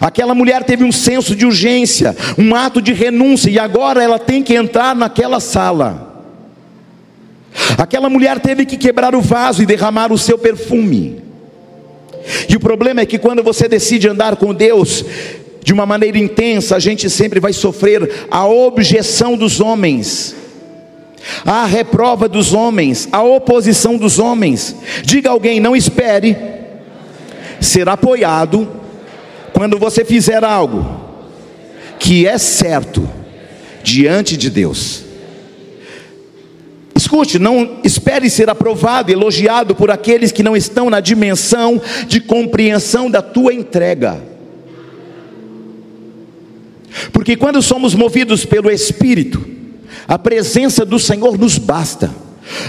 Aquela 0.00 0.34
mulher 0.34 0.62
teve 0.64 0.84
um 0.84 0.92
senso 0.92 1.34
de 1.34 1.44
urgência, 1.44 2.16
um 2.38 2.54
ato 2.54 2.80
de 2.80 2.92
renúncia, 2.92 3.50
e 3.50 3.58
agora 3.58 4.02
ela 4.02 4.18
tem 4.18 4.42
que 4.42 4.54
entrar 4.54 4.94
naquela 4.94 5.40
sala. 5.40 6.10
Aquela 7.76 8.08
mulher 8.08 8.40
teve 8.40 8.64
que 8.64 8.76
quebrar 8.76 9.14
o 9.14 9.20
vaso 9.20 9.62
e 9.62 9.66
derramar 9.66 10.12
o 10.12 10.18
seu 10.18 10.38
perfume. 10.38 11.22
E 12.48 12.56
o 12.56 12.60
problema 12.60 13.00
é 13.00 13.06
que 13.06 13.18
quando 13.18 13.42
você 13.42 13.68
decide 13.68 14.08
andar 14.08 14.36
com 14.36 14.54
Deus 14.54 15.04
de 15.62 15.72
uma 15.72 15.84
maneira 15.84 16.18
intensa, 16.18 16.76
a 16.76 16.78
gente 16.78 17.10
sempre 17.10 17.40
vai 17.40 17.52
sofrer 17.52 18.26
a 18.30 18.46
objeção 18.46 19.36
dos 19.36 19.60
homens, 19.60 20.34
a 21.44 21.66
reprova 21.66 22.28
dos 22.28 22.52
homens, 22.52 23.08
a 23.12 23.22
oposição 23.22 23.96
dos 23.96 24.18
homens. 24.18 24.76
Diga 25.02 25.30
alguém: 25.30 25.60
não 25.60 25.74
espere 25.74 26.36
ser 27.60 27.88
apoiado 27.88 28.81
quando 29.52 29.78
você 29.78 30.04
fizer 30.04 30.44
algo 30.44 31.00
que 31.98 32.26
é 32.26 32.36
certo 32.38 33.08
diante 33.82 34.36
de 34.36 34.50
Deus. 34.50 35.04
Escute, 36.94 37.38
não 37.38 37.80
espere 37.84 38.28
ser 38.28 38.48
aprovado, 38.50 39.10
elogiado 39.10 39.74
por 39.74 39.90
aqueles 39.90 40.32
que 40.32 40.42
não 40.42 40.56
estão 40.56 40.88
na 40.88 41.00
dimensão 41.00 41.80
de 42.06 42.20
compreensão 42.20 43.10
da 43.10 43.22
tua 43.22 43.52
entrega. 43.52 44.20
Porque 47.12 47.36
quando 47.36 47.62
somos 47.62 47.94
movidos 47.94 48.44
pelo 48.44 48.70
Espírito, 48.70 49.44
a 50.06 50.18
presença 50.18 50.84
do 50.84 50.98
Senhor 50.98 51.38
nos 51.38 51.58
basta. 51.58 52.10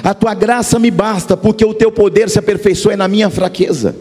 A 0.03 0.13
tua 0.13 0.33
graça 0.33 0.79
me 0.79 0.91
basta, 0.91 1.35
porque 1.35 1.65
o 1.65 1.73
teu 1.73 1.91
poder 1.91 2.29
se 2.29 2.39
aperfeiçoa 2.39 2.95
na 2.95 3.07
minha 3.07 3.29
fraqueza. 3.29 3.95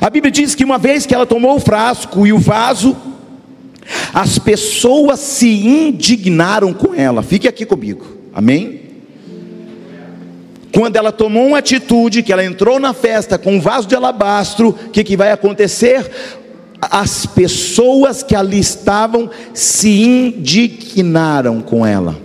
A 0.00 0.08
Bíblia 0.10 0.30
diz 0.30 0.54
que 0.54 0.64
uma 0.64 0.78
vez 0.78 1.06
que 1.06 1.14
ela 1.14 1.26
tomou 1.26 1.56
o 1.56 1.60
frasco 1.60 2.26
e 2.26 2.32
o 2.32 2.38
vaso, 2.38 2.96
as 4.12 4.38
pessoas 4.38 5.20
se 5.20 5.48
indignaram 5.48 6.72
com 6.72 6.94
ela. 6.94 7.22
Fique 7.22 7.48
aqui 7.48 7.64
comigo, 7.64 8.06
amém? 8.34 8.80
Quando 10.74 10.96
ela 10.96 11.12
tomou 11.12 11.48
uma 11.48 11.58
atitude, 11.58 12.22
que 12.22 12.32
ela 12.32 12.44
entrou 12.44 12.80
na 12.80 12.94
festa 12.94 13.36
com 13.36 13.56
um 13.56 13.60
vaso 13.60 13.86
de 13.86 13.94
alabastro, 13.94 14.70
o 14.70 14.90
que, 14.90 15.04
que 15.04 15.16
vai 15.16 15.30
acontecer? 15.30 16.10
As 16.80 17.26
pessoas 17.26 18.22
que 18.22 18.34
ali 18.34 18.58
estavam 18.58 19.30
se 19.52 20.02
indignaram 20.02 21.60
com 21.60 21.84
ela. 21.84 22.18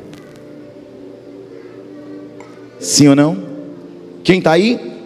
Sim 2.80 3.10
ou 3.10 3.16
não? 3.16 3.38
Quem 4.24 4.38
está 4.38 4.54
aí? 4.54 4.97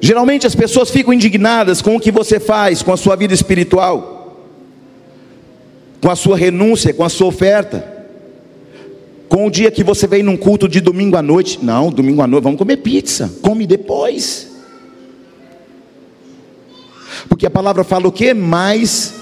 Geralmente 0.00 0.46
as 0.46 0.54
pessoas 0.54 0.90
ficam 0.90 1.12
indignadas 1.12 1.82
com 1.82 1.96
o 1.96 2.00
que 2.00 2.12
você 2.12 2.38
faz, 2.38 2.82
com 2.82 2.92
a 2.92 2.96
sua 2.96 3.16
vida 3.16 3.34
espiritual, 3.34 4.46
com 6.00 6.10
a 6.10 6.16
sua 6.16 6.36
renúncia, 6.36 6.94
com 6.94 7.04
a 7.04 7.08
sua 7.08 7.26
oferta. 7.26 7.96
Com 9.28 9.46
o 9.46 9.50
dia 9.50 9.70
que 9.70 9.84
você 9.84 10.06
vem 10.06 10.22
num 10.22 10.36
culto 10.36 10.68
de 10.68 10.80
domingo 10.80 11.16
à 11.16 11.22
noite, 11.22 11.58
não, 11.62 11.90
domingo 11.90 12.22
à 12.22 12.26
noite, 12.26 12.44
vamos 12.44 12.58
comer 12.58 12.78
pizza, 12.78 13.30
come 13.42 13.66
depois. 13.66 14.48
Porque 17.28 17.44
a 17.44 17.50
palavra 17.50 17.84
fala 17.84 18.08
o 18.08 18.12
que? 18.12 18.32
Mais 18.32 19.14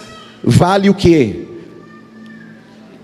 vale 0.44 0.88
o 0.88 0.94
que? 0.94 1.48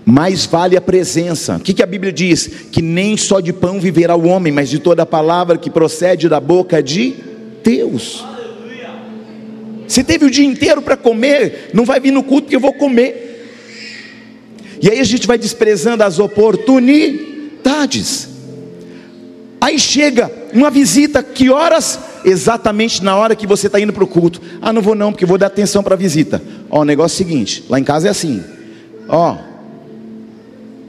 Mais 0.05 0.45
vale 0.45 0.77
a 0.77 0.81
presença. 0.81 1.57
O 1.57 1.59
que, 1.59 1.81
a 1.81 1.85
Bíblia 1.85 2.11
diz? 2.11 2.47
Que 2.71 2.81
nem 2.81 3.17
só 3.17 3.39
de 3.39 3.51
pão 3.51 3.79
viverá 3.79 4.15
o 4.15 4.27
homem, 4.27 4.53
mas 4.53 4.69
de 4.69 4.79
toda 4.79 5.03
a 5.03 5.05
palavra 5.05 5.57
que 5.57 5.69
procede 5.69 6.29
da 6.29 6.39
boca 6.39 6.81
de 6.81 7.32
Deus. 7.63 8.25
Você 9.87 10.03
teve 10.03 10.25
o 10.25 10.31
dia 10.31 10.45
inteiro 10.45 10.81
para 10.81 10.97
comer, 10.97 11.69
não 11.73 11.85
vai 11.85 11.99
vir 11.99 12.11
no 12.11 12.23
culto 12.23 12.43
porque 12.43 12.55
eu 12.55 12.59
vou 12.59 12.73
comer. 12.73 13.29
E 14.81 14.89
aí 14.89 14.99
a 14.99 15.03
gente 15.03 15.27
vai 15.27 15.37
desprezando 15.37 16.03
as 16.03 16.17
oportunidades. 16.19 18.29
Aí 19.61 19.79
chega 19.79 20.31
uma 20.51 20.69
visita, 20.69 21.23
que 21.23 21.49
horas? 21.49 21.97
Exatamente 22.25 23.01
na 23.03 23.15
hora 23.15 23.35
que 23.35 23.47
você 23.47 23.67
está 23.67 23.79
indo 23.79 23.93
para 23.93 24.03
o 24.03 24.07
culto. 24.07 24.41
Ah, 24.61 24.73
não 24.73 24.81
vou 24.81 24.95
não, 24.95 25.11
porque 25.11 25.25
vou 25.25 25.37
dar 25.37 25.47
atenção 25.47 25.83
para 25.83 25.95
a 25.95 25.97
visita. 25.97 26.41
Ó, 26.69 26.81
o 26.81 26.85
negócio 26.85 27.21
é 27.21 27.23
o 27.23 27.27
seguinte: 27.27 27.63
lá 27.69 27.79
em 27.79 27.83
casa 27.83 28.07
é 28.07 28.11
assim. 28.11 28.43
Ó, 29.07 29.37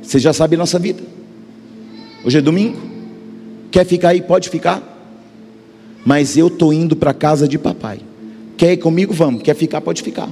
você 0.03 0.18
já 0.18 0.33
sabe 0.33 0.57
nossa 0.57 0.79
vida. 0.79 1.03
Hoje 2.25 2.39
é 2.39 2.41
domingo. 2.41 2.79
Quer 3.70 3.85
ficar 3.85 4.09
aí? 4.11 4.22
Pode 4.22 4.49
ficar 4.49 4.93
mas 6.05 6.37
eu 6.37 6.49
estou 6.49 6.73
indo 6.73 6.95
para 6.95 7.13
a 7.13 7.15
casa 7.15 7.49
de 7.49 7.59
papai. 7.59 8.01
Quer 8.57 8.75
ir 8.75 8.77
comigo? 8.77 9.13
Vamos. 9.13 9.43
Quer 9.43 9.55
ficar? 9.55 9.81
Pode 9.81 10.03
ficar. 10.03 10.29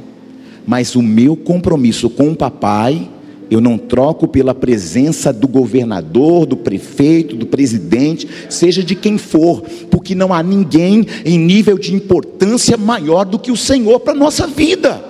Mas 0.66 0.94
o 0.94 1.02
meu 1.02 1.34
compromisso 1.34 2.08
com 2.10 2.30
o 2.30 2.36
papai, 2.36 3.08
eu 3.50 3.60
não 3.60 3.76
troco 3.76 4.28
pela 4.28 4.54
presença 4.54 5.32
do 5.32 5.48
governador, 5.48 6.46
do 6.46 6.56
prefeito, 6.56 7.34
do 7.34 7.46
presidente, 7.46 8.28
seja 8.48 8.82
de 8.82 8.94
quem 8.94 9.18
for, 9.18 9.62
porque 9.90 10.14
não 10.14 10.32
há 10.32 10.42
ninguém 10.42 11.04
em 11.24 11.38
nível 11.38 11.76
de 11.78 11.94
importância 11.94 12.76
maior 12.76 13.24
do 13.24 13.38
que 13.38 13.50
o 13.50 13.56
Senhor 13.56 14.00
para 14.00 14.12
a 14.12 14.16
nossa 14.16 14.46
vida. 14.46 15.04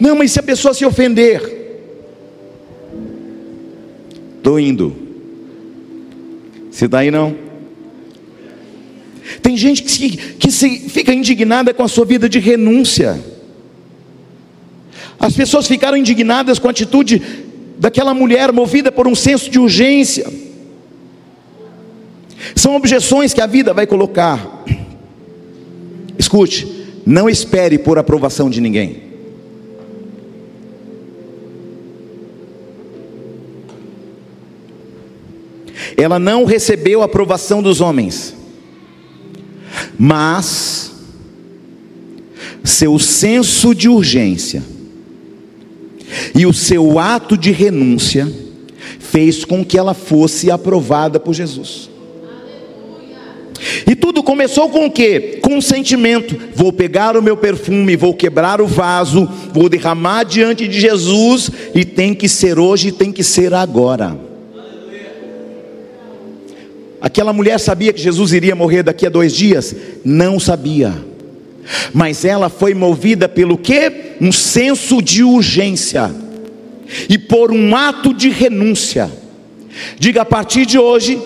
Não, 0.00 0.16
mas 0.16 0.32
se 0.32 0.40
a 0.40 0.42
pessoa 0.42 0.74
se 0.74 0.84
ofender, 0.84 1.42
estou 4.38 4.58
indo. 4.58 5.03
Você 6.74 6.86
está 6.86 6.98
aí 6.98 7.10
não? 7.12 7.36
Tem 9.40 9.56
gente 9.56 9.80
que, 9.84 9.92
se, 9.92 10.08
que 10.10 10.50
se 10.50 10.88
fica 10.88 11.14
indignada 11.14 11.72
com 11.72 11.84
a 11.84 11.88
sua 11.88 12.04
vida 12.04 12.28
de 12.28 12.40
renúncia. 12.40 13.22
As 15.16 15.34
pessoas 15.34 15.68
ficaram 15.68 15.96
indignadas 15.96 16.58
com 16.58 16.66
a 16.66 16.72
atitude 16.72 17.22
daquela 17.78 18.12
mulher 18.12 18.50
movida 18.52 18.90
por 18.90 19.06
um 19.06 19.14
senso 19.14 19.48
de 19.48 19.60
urgência. 19.60 20.26
São 22.56 22.74
objeções 22.74 23.32
que 23.32 23.40
a 23.40 23.46
vida 23.46 23.72
vai 23.72 23.86
colocar. 23.86 24.64
Escute, 26.18 26.66
não 27.06 27.30
espere 27.30 27.78
por 27.78 27.98
aprovação 27.98 28.50
de 28.50 28.60
ninguém. 28.60 29.03
Ela 35.96 36.18
não 36.18 36.44
recebeu 36.44 37.02
a 37.02 37.04
aprovação 37.04 37.62
dos 37.62 37.80
homens, 37.80 38.34
mas 39.98 40.92
seu 42.62 42.98
senso 42.98 43.74
de 43.74 43.88
urgência 43.88 44.62
e 46.34 46.46
o 46.46 46.52
seu 46.52 46.98
ato 46.98 47.36
de 47.36 47.50
renúncia 47.50 48.30
fez 48.98 49.44
com 49.44 49.64
que 49.64 49.78
ela 49.78 49.94
fosse 49.94 50.50
aprovada 50.50 51.20
por 51.20 51.34
Jesus. 51.34 51.90
E 53.86 53.94
tudo 53.94 54.22
começou 54.22 54.68
com 54.68 54.86
o 54.86 54.90
quê? 54.90 55.38
Com 55.40 55.56
um 55.56 55.60
sentimento: 55.60 56.36
vou 56.54 56.72
pegar 56.72 57.16
o 57.16 57.22
meu 57.22 57.36
perfume, 57.36 57.96
vou 57.96 58.14
quebrar 58.14 58.60
o 58.60 58.66
vaso, 58.66 59.28
vou 59.52 59.68
derramar 59.68 60.24
diante 60.24 60.68
de 60.68 60.80
Jesus, 60.80 61.50
e 61.74 61.84
tem 61.84 62.14
que 62.14 62.28
ser 62.28 62.58
hoje, 62.58 62.92
tem 62.92 63.12
que 63.12 63.22
ser 63.22 63.54
agora. 63.54 64.18
Aquela 67.04 67.34
mulher 67.34 67.60
sabia 67.60 67.92
que 67.92 68.00
Jesus 68.00 68.32
iria 68.32 68.54
morrer 68.54 68.82
daqui 68.82 69.06
a 69.06 69.10
dois 69.10 69.34
dias? 69.34 69.76
Não 70.02 70.40
sabia. 70.40 70.90
Mas 71.92 72.24
ela 72.24 72.48
foi 72.48 72.72
movida 72.72 73.28
pelo 73.28 73.58
que? 73.58 74.14
Um 74.22 74.32
senso 74.32 75.02
de 75.02 75.22
urgência. 75.22 76.10
E 77.06 77.18
por 77.18 77.52
um 77.52 77.76
ato 77.76 78.14
de 78.14 78.30
renúncia. 78.30 79.12
Diga 79.98 80.22
a 80.22 80.24
partir 80.24 80.64
de 80.64 80.78
hoje, 80.78 81.20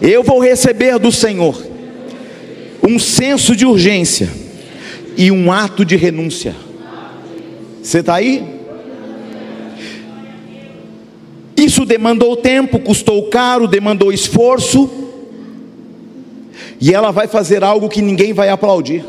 eu 0.00 0.22
vou 0.22 0.38
receber 0.38 1.00
do 1.00 1.10
Senhor 1.10 1.60
um 2.80 2.96
senso 2.96 3.56
de 3.56 3.66
urgência 3.66 4.30
e 5.16 5.32
um 5.32 5.50
ato 5.50 5.84
de 5.84 5.96
renúncia. 5.96 6.54
Você 7.82 7.98
está 7.98 8.14
aí? 8.14 8.44
Isso 11.64 11.86
demandou 11.86 12.36
tempo, 12.36 12.78
custou 12.78 13.22
caro, 13.30 13.66
demandou 13.66 14.12
esforço. 14.12 14.90
E 16.78 16.92
ela 16.92 17.10
vai 17.10 17.26
fazer 17.26 17.64
algo 17.64 17.88
que 17.88 18.02
ninguém 18.02 18.34
vai 18.34 18.50
aplaudir. 18.50 19.02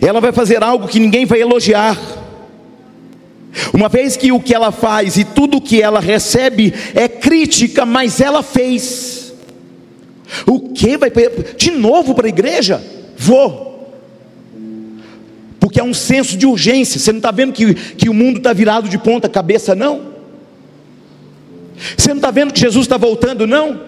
Ela 0.00 0.20
vai 0.20 0.32
fazer 0.32 0.64
algo 0.64 0.88
que 0.88 0.98
ninguém 0.98 1.24
vai 1.24 1.40
elogiar. 1.40 1.96
Uma 3.72 3.88
vez 3.88 4.16
que 4.16 4.32
o 4.32 4.40
que 4.40 4.52
ela 4.52 4.72
faz 4.72 5.16
e 5.16 5.22
tudo 5.22 5.60
que 5.60 5.80
ela 5.80 6.00
recebe 6.00 6.74
é 6.96 7.06
crítica, 7.06 7.86
mas 7.86 8.20
ela 8.20 8.42
fez. 8.42 9.32
O 10.46 10.70
que 10.70 10.96
vai 10.96 11.12
de 11.56 11.70
novo 11.70 12.12
para 12.12 12.26
a 12.26 12.28
igreja? 12.28 12.82
Vou 13.16 13.77
porque 15.60 15.80
há 15.80 15.84
um 15.84 15.94
senso 15.94 16.36
de 16.36 16.46
urgência. 16.46 16.98
Você 16.98 17.12
não 17.12 17.18
está 17.18 17.30
vendo 17.30 17.52
que, 17.52 17.74
que 17.74 18.08
o 18.08 18.14
mundo 18.14 18.38
está 18.38 18.52
virado 18.52 18.88
de 18.88 18.98
ponta 18.98 19.28
cabeça, 19.28 19.74
não? 19.74 20.18
Você 21.96 22.08
não 22.08 22.16
está 22.16 22.30
vendo 22.30 22.52
que 22.52 22.60
Jesus 22.60 22.84
está 22.84 22.96
voltando, 22.96 23.46
não? 23.46 23.80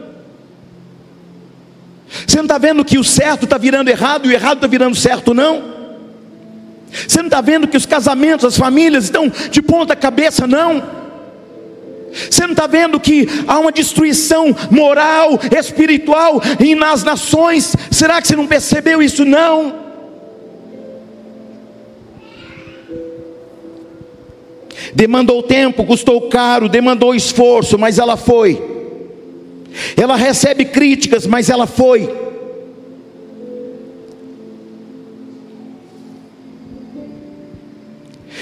Você 2.27 2.37
não 2.37 2.45
está 2.45 2.59
vendo 2.59 2.85
que 2.85 2.99
o 2.99 3.05
certo 3.05 3.45
está 3.45 3.57
virando 3.57 3.89
errado 3.89 4.27
e 4.27 4.29
o 4.31 4.33
errado 4.33 4.57
está 4.57 4.67
virando 4.67 4.97
certo, 4.97 5.33
não? 5.33 5.81
Você 7.07 7.19
não 7.19 7.27
está 7.27 7.41
vendo 7.41 7.69
que 7.69 7.77
os 7.77 7.87
casamentos, 7.87 8.45
as 8.45 8.57
famílias 8.57 9.05
estão 9.05 9.31
de 9.51 9.63
ponta 9.63 9.95
cabeça, 9.95 10.47
não? 10.47 10.83
Você 12.29 12.43
não 12.43 12.51
está 12.51 12.67
vendo 12.67 12.99
que 12.99 13.29
há 13.47 13.59
uma 13.61 13.71
destruição 13.71 14.55
moral, 14.71 15.39
espiritual 15.57 16.43
e 16.59 16.75
nas 16.75 17.05
nações? 17.05 17.77
Será 17.91 18.21
que 18.21 18.27
você 18.27 18.35
não 18.35 18.49
percebeu 18.49 19.01
isso? 19.01 19.25
Não. 19.25 19.90
Demandou 24.95 25.43
tempo, 25.43 25.85
custou 25.85 26.23
caro, 26.29 26.69
demandou 26.69 27.15
esforço, 27.15 27.79
mas 27.79 27.99
ela 27.99 28.17
foi. 28.17 28.61
Ela 29.97 30.17
recebe 30.17 30.65
críticas, 30.65 31.27
mas 31.27 31.49
ela 31.49 31.67
foi. 31.67 32.13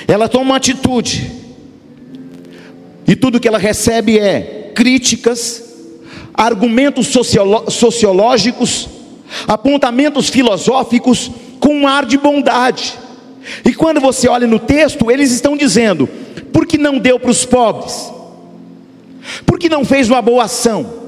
Ela 0.06 0.28
toma 0.28 0.44
uma 0.44 0.56
atitude, 0.56 1.30
e 3.06 3.14
tudo 3.14 3.40
que 3.40 3.48
ela 3.48 3.58
recebe 3.58 4.18
é 4.18 4.72
críticas, 4.74 5.62
argumentos 6.32 7.08
sociológicos, 7.68 8.88
apontamentos 9.46 10.30
filosóficos, 10.30 11.30
com 11.58 11.74
um 11.74 11.88
ar 11.88 12.06
de 12.06 12.16
bondade. 12.16 12.94
E 13.64 13.74
quando 13.74 14.00
você 14.00 14.28
olha 14.28 14.46
no 14.46 14.58
texto, 14.58 15.10
eles 15.10 15.32
estão 15.32 15.56
dizendo: 15.56 16.08
por 16.52 16.66
que 16.66 16.78
não 16.78 16.98
deu 16.98 17.18
para 17.18 17.30
os 17.30 17.44
pobres? 17.44 18.12
Por 19.44 19.58
que 19.58 19.68
não 19.68 19.84
fez 19.84 20.08
uma 20.08 20.22
boa 20.22 20.44
ação? 20.44 20.98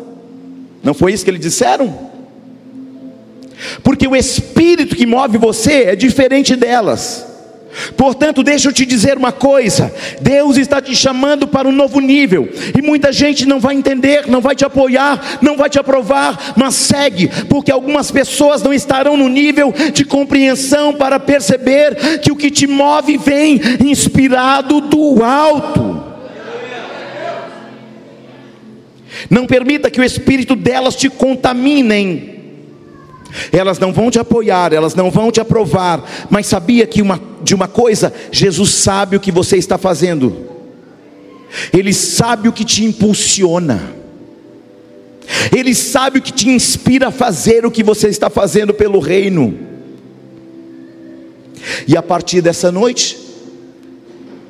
Não 0.83 0.95
foi 0.95 1.13
isso 1.13 1.25
que 1.25 1.31
eles 1.31 1.41
disseram? 1.41 2.11
Porque 3.83 4.07
o 4.09 4.17
espírito 4.17 4.97
que 4.97 5.07
move 5.07 5.39
você 5.39 5.85
é 5.85 5.97
diferente 5.97 6.57
delas. 6.57 7.27
Portanto, 7.97 8.43
deixa 8.43 8.69
eu 8.69 8.73
te 8.73 8.85
dizer 8.85 9.17
uma 9.17 9.33
coisa: 9.33 9.95
Deus 10.21 10.57
está 10.57 10.81
te 10.81 10.95
chamando 10.95 11.47
para 11.47 11.69
um 11.69 11.73
novo 11.73 12.01
nível, 12.01 12.49
e 12.77 12.83
muita 12.83 13.13
gente 13.13 13.47
não 13.47 13.61
vai 13.61 13.75
entender, 13.75 14.27
não 14.27 14.41
vai 14.41 14.57
te 14.57 14.65
apoiar, 14.65 15.39
não 15.41 15.57
vai 15.57 15.71
te 15.71 15.79
aprovar, 15.79 16.55
mas 16.57 16.75
segue, 16.75 17.29
porque 17.49 17.71
algumas 17.71 18.11
pessoas 18.11 18.63
não 18.63 18.73
estarão 18.73 19.17
no 19.17 19.29
nível 19.29 19.73
de 19.93 20.05
compreensão 20.05 20.93
para 20.93 21.21
perceber 21.21 22.21
que 22.21 22.33
o 22.33 22.37
que 22.37 22.51
te 22.51 22.67
move 22.67 23.17
vem 23.17 23.61
inspirado 23.85 24.81
do 24.81 25.23
alto. 25.23 26.11
Não 29.29 29.47
permita 29.47 29.91
que 29.91 30.01
o 30.01 30.05
espírito 30.05 30.57
delas 30.57 30.97
te 30.97 31.09
contaminem. 31.09 32.40
Elas 33.53 33.79
não 33.79 33.93
vão 33.93 34.11
te 34.11 34.19
apoiar, 34.19 34.73
elas 34.73 34.95
não 34.95 35.11
vão 35.11 35.31
te 35.31 35.41
aprovar, 35.41 36.03
mas 36.29 36.47
sabia 36.47 36.87
que 36.87 37.01
uma, 37.01 37.21
de 37.43 37.55
uma 37.55 37.69
coisa, 37.69 38.13
Jesus 38.31 38.71
sabe 38.71 39.17
o 39.17 39.21
que 39.21 39.31
você 39.31 39.57
está 39.57 39.79
fazendo. 39.79 40.49
Ele 41.73 41.93
sabe 41.93 42.49
o 42.49 42.53
que 42.53 42.65
te 42.65 42.85
impulsiona. 42.85 43.95
Ele 45.57 45.75
sabe 45.75 46.19
o 46.19 46.23
que 46.23 46.33
te 46.33 46.49
inspira 46.49 47.09
a 47.09 47.13
fazer 47.13 47.65
o 47.65 47.71
que 47.71 47.83
você 47.83 48.09
está 48.09 48.29
fazendo 48.29 48.75
pelo 48.75 48.99
reino. 48.99 49.59
E 51.87 51.97
a 51.97 52.03
partir 52.03 52.41
dessa 52.41 52.73
noite, 52.73 53.19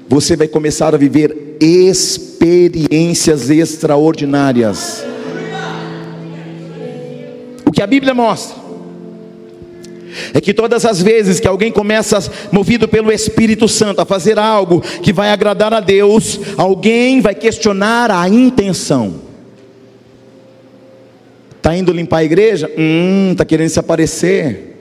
você 0.09 0.37
vai 0.37 0.49
começar 0.49 0.95
a 0.95 0.99
viver 0.99 1.57
experiências 1.61 3.51
extraordinárias. 3.51 5.05
O 7.65 7.73
que 7.73 7.83
a 7.83 7.87
Bíblia 7.87 8.15
mostra 8.15 8.60
é 10.35 10.41
que 10.41 10.53
todas 10.53 10.85
as 10.85 11.01
vezes 11.01 11.41
que 11.41 11.49
alguém 11.49 11.71
começa, 11.71 12.19
movido 12.51 12.89
pelo 12.89 13.13
Espírito 13.13 13.69
Santo, 13.69 14.01
a 14.01 14.05
fazer 14.05 14.39
algo 14.39 14.81
que 14.81 15.13
vai 15.13 15.31
agradar 15.31 15.73
a 15.73 15.81
Deus, 15.81 16.41
alguém 16.57 17.21
vai 17.21 17.35
questionar 17.35 18.11
a 18.11 18.29
intenção. 18.29 19.15
Está 21.57 21.77
indo 21.77 21.93
limpar 21.93 22.19
a 22.19 22.25
igreja? 22.25 22.71
Hum, 22.77 23.33
está 23.33 23.45
querendo 23.45 23.69
se 23.69 23.79
aparecer. 23.79 24.79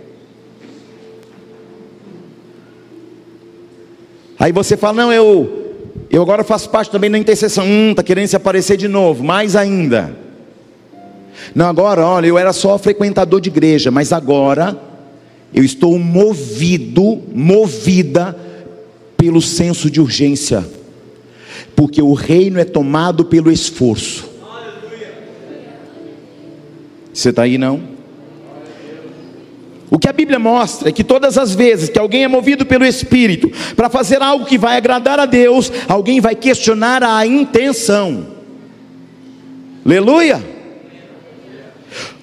Aí 4.39 4.53
você 4.53 4.77
fala, 4.77 5.03
não, 5.03 5.11
eu, 5.11 5.75
eu 6.09 6.21
agora 6.21 6.45
faço 6.45 6.69
parte 6.69 6.89
também 6.89 7.11
da 7.11 7.17
intercessão. 7.17 7.65
Hum, 7.65 7.91
está 7.91 8.01
querendo 8.01 8.27
se 8.27 8.35
aparecer 8.35 8.77
de 8.77 8.87
novo, 8.87 9.23
mais 9.23 9.55
ainda. 9.55 10.15
Não, 11.53 11.67
agora, 11.67 12.05
olha, 12.05 12.27
eu 12.27 12.37
era 12.37 12.53
só 12.53 12.77
frequentador 12.77 13.41
de 13.41 13.49
igreja, 13.49 13.91
mas 13.91 14.13
agora 14.13 14.88
eu 15.53 15.63
estou 15.63 15.97
movido, 15.97 17.21
movida 17.33 18.37
pelo 19.17 19.41
senso 19.41 19.89
de 19.89 19.99
urgência, 19.99 20.65
porque 21.75 22.01
o 22.01 22.13
reino 22.13 22.59
é 22.59 22.65
tomado 22.65 23.25
pelo 23.25 23.51
esforço. 23.51 24.29
Você 27.13 27.29
está 27.29 27.43
aí 27.43 27.57
não? 27.57 27.99
O 29.91 29.97
que 29.97 30.07
a 30.07 30.13
Bíblia 30.13 30.37
mostra 30.37 30.89
é 30.89 30.91
que 30.91 31.03
todas 31.03 31.37
as 31.37 31.55
vezes 31.55 31.89
que 31.89 31.97
alguém 31.97 32.23
é 32.23 32.27
movido 32.27 32.65
pelo 32.65 32.85
Espírito 32.85 33.51
para 33.75 33.89
fazer 33.89 34.21
algo 34.21 34.45
que 34.45 34.57
vai 34.57 34.77
agradar 34.77 35.19
a 35.19 35.25
Deus, 35.25 35.71
alguém 35.87 36.21
vai 36.21 36.35
questionar 36.35 37.03
a 37.03 37.25
intenção. 37.25 38.27
Aleluia! 39.83 40.58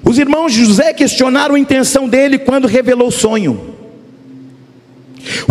Os 0.08 0.18
irmãos 0.18 0.52
de 0.52 0.64
José 0.64 0.92
questionaram 0.92 1.56
a 1.56 1.58
intenção 1.58 2.08
dele 2.08 2.38
quando 2.38 2.68
revelou 2.68 3.08
o 3.08 3.12
sonho. 3.12 3.74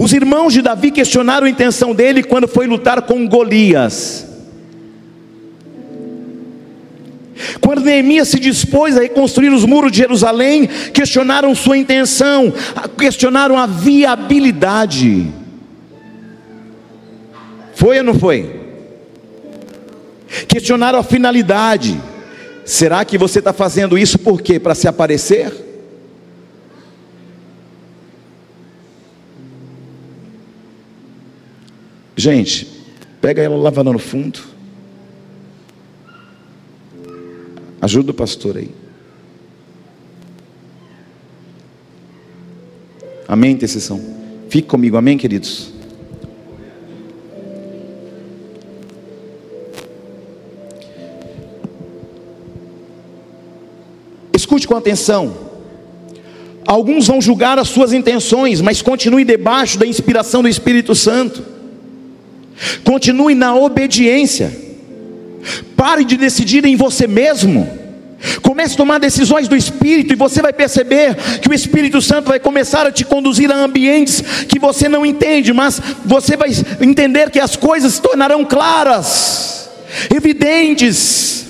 Os 0.01 0.13
irmãos 0.13 0.53
de 0.53 0.61
Davi 0.61 0.91
questionaram 0.91 1.45
a 1.45 1.49
intenção 1.49 1.93
dele 1.93 2.23
quando 2.23 2.47
foi 2.47 2.65
lutar 2.65 3.01
com 3.01 3.27
Golias. 3.27 4.25
Quando 7.59 7.81
Neemias 7.81 8.29
se 8.29 8.39
dispôs 8.39 8.95
a 8.95 9.01
reconstruir 9.01 9.49
os 9.49 9.65
muros 9.65 9.91
de 9.91 9.97
Jerusalém, 9.97 10.69
questionaram 10.93 11.53
sua 11.53 11.77
intenção, 11.77 12.53
questionaram 12.97 13.57
a 13.57 13.65
viabilidade. 13.65 15.27
Foi 17.73 17.97
ou 17.97 18.03
não 18.05 18.17
foi? 18.17 18.61
Questionaram 20.47 20.97
a 20.97 21.03
finalidade. 21.03 21.99
Será 22.65 23.05
que 23.05 23.15
você 23.15 23.37
está 23.37 23.53
fazendo 23.53 23.95
isso 23.95 24.17
por 24.17 24.41
quê? 24.41 24.59
Para 24.59 24.73
se 24.73 24.87
aparecer? 24.87 25.53
Gente, 32.15 32.67
pega 33.21 33.43
ela 33.43 33.55
lavando 33.55 33.93
no 33.93 33.99
fundo. 33.99 34.39
Ajuda 37.79 38.09
o 38.09 38.15
pastor 38.15 38.57
aí. 38.57 38.71
Amém, 43.27 43.51
intercessão. 43.51 44.01
Fique 44.49 44.67
comigo, 44.67 44.97
amém, 44.97 45.19
queridos. 45.19 45.74
Escute 54.45 54.67
com 54.67 54.75
atenção. 54.75 55.35
Alguns 56.67 57.07
vão 57.07 57.19
julgar 57.19 57.57
as 57.57 57.67
suas 57.67 57.91
intenções, 57.93 58.61
mas 58.61 58.79
continue 58.79 59.25
debaixo 59.25 59.79
da 59.79 59.87
inspiração 59.87 60.43
do 60.43 60.47
Espírito 60.47 60.93
Santo. 60.93 61.43
Continue 62.83 63.33
na 63.33 63.55
obediência. 63.55 64.55
Pare 65.75 66.05
de 66.05 66.15
decidir 66.15 66.63
em 66.63 66.75
você 66.75 67.07
mesmo. 67.07 67.67
Comece 68.43 68.75
a 68.75 68.77
tomar 68.77 68.99
decisões 68.99 69.47
do 69.47 69.55
Espírito 69.55 70.13
e 70.13 70.15
você 70.15 70.43
vai 70.43 70.53
perceber 70.53 71.15
que 71.41 71.49
o 71.49 71.53
Espírito 71.53 71.99
Santo 71.99 72.27
vai 72.27 72.39
começar 72.39 72.85
a 72.85 72.91
te 72.91 73.03
conduzir 73.03 73.51
a 73.51 73.55
ambientes 73.55 74.21
que 74.47 74.59
você 74.59 74.87
não 74.87 75.03
entende, 75.03 75.53
mas 75.53 75.81
você 76.05 76.37
vai 76.37 76.51
entender 76.79 77.31
que 77.31 77.39
as 77.39 77.55
coisas 77.55 77.95
se 77.95 78.01
tornarão 78.01 78.45
claras, 78.45 79.71
evidentes 80.15 81.44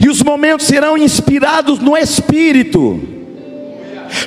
e 0.00 0.08
os 0.08 0.22
momentos 0.22 0.66
serão 0.66 0.96
inspirados 0.96 1.78
no 1.78 1.96
Espírito. 1.96 3.00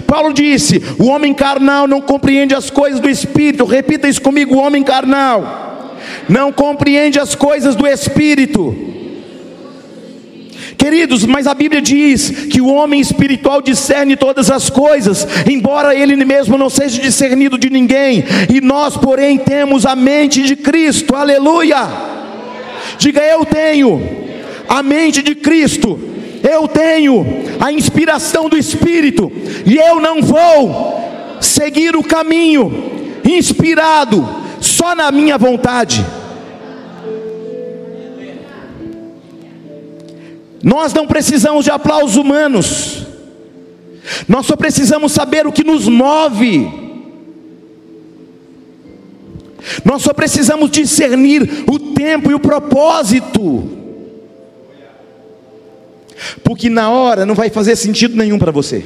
Paulo 0.07 0.33
disse: 0.33 0.81
o 0.99 1.05
homem 1.05 1.33
carnal 1.33 1.87
não 1.87 2.01
compreende 2.01 2.55
as 2.55 2.69
coisas 2.69 2.99
do 2.99 3.09
Espírito. 3.09 3.65
Repita 3.65 4.07
isso 4.07 4.21
comigo: 4.21 4.55
o 4.55 4.59
homem 4.59 4.83
carnal 4.83 5.95
não 6.27 6.51
compreende 6.51 7.19
as 7.19 7.35
coisas 7.35 7.75
do 7.75 7.87
Espírito. 7.87 8.75
Queridos, 10.77 11.25
mas 11.25 11.47
a 11.47 11.53
Bíblia 11.53 11.81
diz 11.81 12.29
que 12.47 12.61
o 12.61 12.67
homem 12.67 12.99
espiritual 12.99 13.61
discerne 13.61 14.15
todas 14.15 14.51
as 14.51 14.69
coisas, 14.69 15.25
embora 15.49 15.95
ele 15.95 16.15
mesmo 16.23 16.57
não 16.57 16.69
seja 16.69 17.01
discernido 17.01 17.57
de 17.57 17.69
ninguém, 17.69 18.23
e 18.53 18.61
nós, 18.61 18.97
porém, 18.97 19.37
temos 19.37 19.85
a 19.85 19.95
mente 19.95 20.43
de 20.43 20.55
Cristo, 20.55 21.15
aleluia. 21.15 21.87
Diga 22.97 23.21
eu 23.21 23.45
tenho 23.45 24.24
a 24.67 24.83
mente 24.83 25.21
de 25.21 25.35
Cristo, 25.35 25.99
eu 26.43 26.67
tenho 26.67 27.25
a 27.59 27.71
inspiração 27.71 28.47
do 28.47 28.57
Espírito, 28.57 29.31
e 29.65 29.77
eu 29.77 29.99
não 29.99 30.21
vou 30.21 31.39
seguir 31.41 31.95
o 31.95 32.03
caminho 32.03 33.19
inspirado 33.23 34.27
só 34.59 34.95
na 34.95 35.11
minha 35.11 35.37
vontade. 35.37 36.05
Nós 40.61 40.93
não 40.93 41.05
precisamos 41.05 41.63
de 41.63 41.71
aplausos 41.71 42.15
humanos, 42.15 43.05
nós 44.27 44.45
só 44.45 44.55
precisamos 44.55 45.11
saber 45.11 45.47
o 45.47 45.51
que 45.51 45.63
nos 45.63 45.87
move. 45.87 46.85
Nós 49.83 50.03
só 50.03 50.13
precisamos 50.13 50.69
discernir 50.69 51.65
o 51.67 51.79
tempo 51.79 52.29
e 52.29 52.35
o 52.35 52.39
propósito 52.39 53.84
porque 56.43 56.69
na 56.69 56.89
hora 56.89 57.25
não 57.25 57.35
vai 57.35 57.49
fazer 57.49 57.75
sentido 57.75 58.15
nenhum 58.15 58.37
para 58.37 58.51
você. 58.51 58.85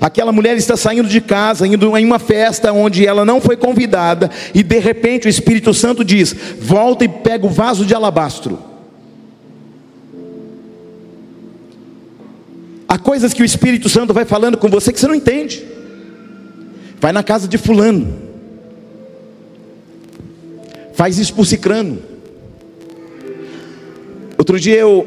Aquela 0.00 0.32
mulher 0.32 0.56
está 0.56 0.76
saindo 0.76 1.08
de 1.08 1.20
casa, 1.20 1.66
indo 1.66 1.96
em 1.96 2.04
uma 2.04 2.18
festa 2.18 2.72
onde 2.72 3.06
ela 3.06 3.24
não 3.24 3.40
foi 3.40 3.56
convidada, 3.56 4.30
e 4.54 4.62
de 4.62 4.78
repente 4.78 5.26
o 5.26 5.30
Espírito 5.30 5.72
Santo 5.72 6.04
diz: 6.04 6.34
volta 6.60 7.04
e 7.04 7.08
pega 7.08 7.46
o 7.46 7.50
vaso 7.50 7.84
de 7.84 7.94
alabastro. 7.94 8.58
Há 12.88 12.98
coisas 12.98 13.34
que 13.34 13.42
o 13.42 13.44
Espírito 13.44 13.88
Santo 13.88 14.14
vai 14.14 14.24
falando 14.24 14.56
com 14.56 14.68
você 14.68 14.92
que 14.92 14.98
você 14.98 15.06
não 15.06 15.14
entende. 15.14 15.62
Vai 17.00 17.12
na 17.12 17.22
casa 17.22 17.46
de 17.46 17.58
Fulano, 17.58 18.18
faz 20.94 21.18
isso 21.18 21.34
por 21.34 21.46
Cicrano 21.46 22.07
Outro 24.38 24.58
dia 24.60 24.76
eu, 24.76 25.04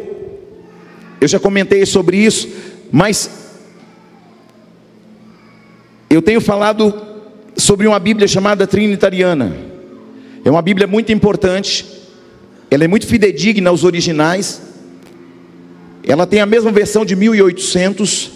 eu 1.21 1.27
já 1.27 1.39
comentei 1.39 1.85
sobre 1.85 2.17
isso, 2.17 2.49
mas 2.91 3.29
eu 6.09 6.21
tenho 6.21 6.41
falado 6.41 6.93
sobre 7.55 7.87
uma 7.87 7.97
Bíblia 7.97 8.27
chamada 8.27 8.67
Trinitariana. 8.67 9.55
É 10.43 10.51
uma 10.51 10.61
Bíblia 10.61 10.85
muito 10.85 11.13
importante, 11.13 11.85
ela 12.69 12.83
é 12.83 12.87
muito 12.89 13.07
fidedigna 13.07 13.69
aos 13.69 13.85
originais, 13.85 14.61
ela 16.05 16.27
tem 16.27 16.41
a 16.41 16.45
mesma 16.45 16.69
versão 16.69 17.05
de 17.05 17.15
1800, 17.15 18.31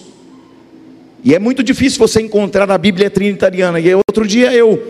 e 1.26 1.36
é 1.36 1.39
muito 1.39 1.62
difícil 1.62 2.00
você 2.00 2.22
encontrar 2.22 2.72
a 2.72 2.78
Bíblia 2.78 3.10
Trinitariana. 3.10 3.82
E 3.82 3.93
outro 3.96 4.26
dia 4.26 4.54
eu 4.54 4.82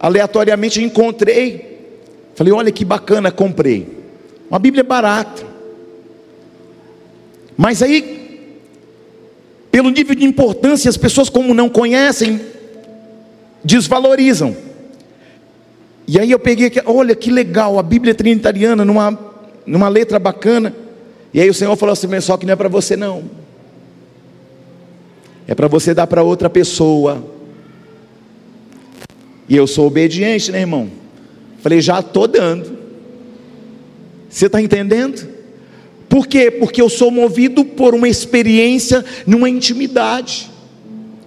aleatoriamente 0.00 0.82
encontrei, 0.82 1.78
falei: 2.34 2.54
olha 2.54 2.72
que 2.72 2.86
bacana, 2.86 3.30
comprei. 3.30 3.99
Uma 4.50 4.58
Bíblia 4.58 4.82
barata. 4.82 5.46
Mas 7.56 7.82
aí, 7.82 8.48
pelo 9.70 9.90
nível 9.90 10.14
de 10.14 10.24
importância, 10.24 10.88
as 10.88 10.96
pessoas, 10.96 11.28
como 11.28 11.54
não 11.54 11.68
conhecem, 11.68 12.40
desvalorizam. 13.62 14.56
E 16.08 16.18
aí 16.18 16.32
eu 16.32 16.38
peguei 16.40 16.66
aqui, 16.66 16.82
olha 16.84 17.14
que 17.14 17.30
legal, 17.30 17.78
a 17.78 17.82
Bíblia 17.82 18.14
Trinitariana, 18.14 18.84
numa, 18.84 19.16
numa 19.64 19.88
letra 19.88 20.18
bacana. 20.18 20.74
E 21.32 21.40
aí 21.40 21.48
o 21.48 21.54
Senhor 21.54 21.76
falou 21.76 21.92
assim: 21.92 22.20
só 22.20 22.36
que 22.36 22.44
não 22.44 22.54
é 22.54 22.56
para 22.56 22.68
você 22.68 22.96
não. 22.96 23.22
É 25.46 25.54
para 25.54 25.68
você 25.68 25.94
dar 25.94 26.08
para 26.08 26.24
outra 26.24 26.50
pessoa. 26.50 27.24
E 29.48 29.54
eu 29.54 29.66
sou 29.66 29.86
obediente, 29.86 30.50
né, 30.50 30.60
irmão? 30.60 30.90
Falei, 31.62 31.80
já 31.80 32.00
estou 32.00 32.26
dando. 32.26 32.79
Você 34.30 34.46
está 34.46 34.62
entendendo? 34.62 35.28
Por 36.08 36.26
quê? 36.26 36.50
Porque 36.50 36.80
eu 36.80 36.88
sou 36.88 37.10
movido 37.10 37.64
por 37.64 37.94
uma 37.94 38.08
experiência 38.08 39.04
numa 39.26 39.50
intimidade. 39.50 40.48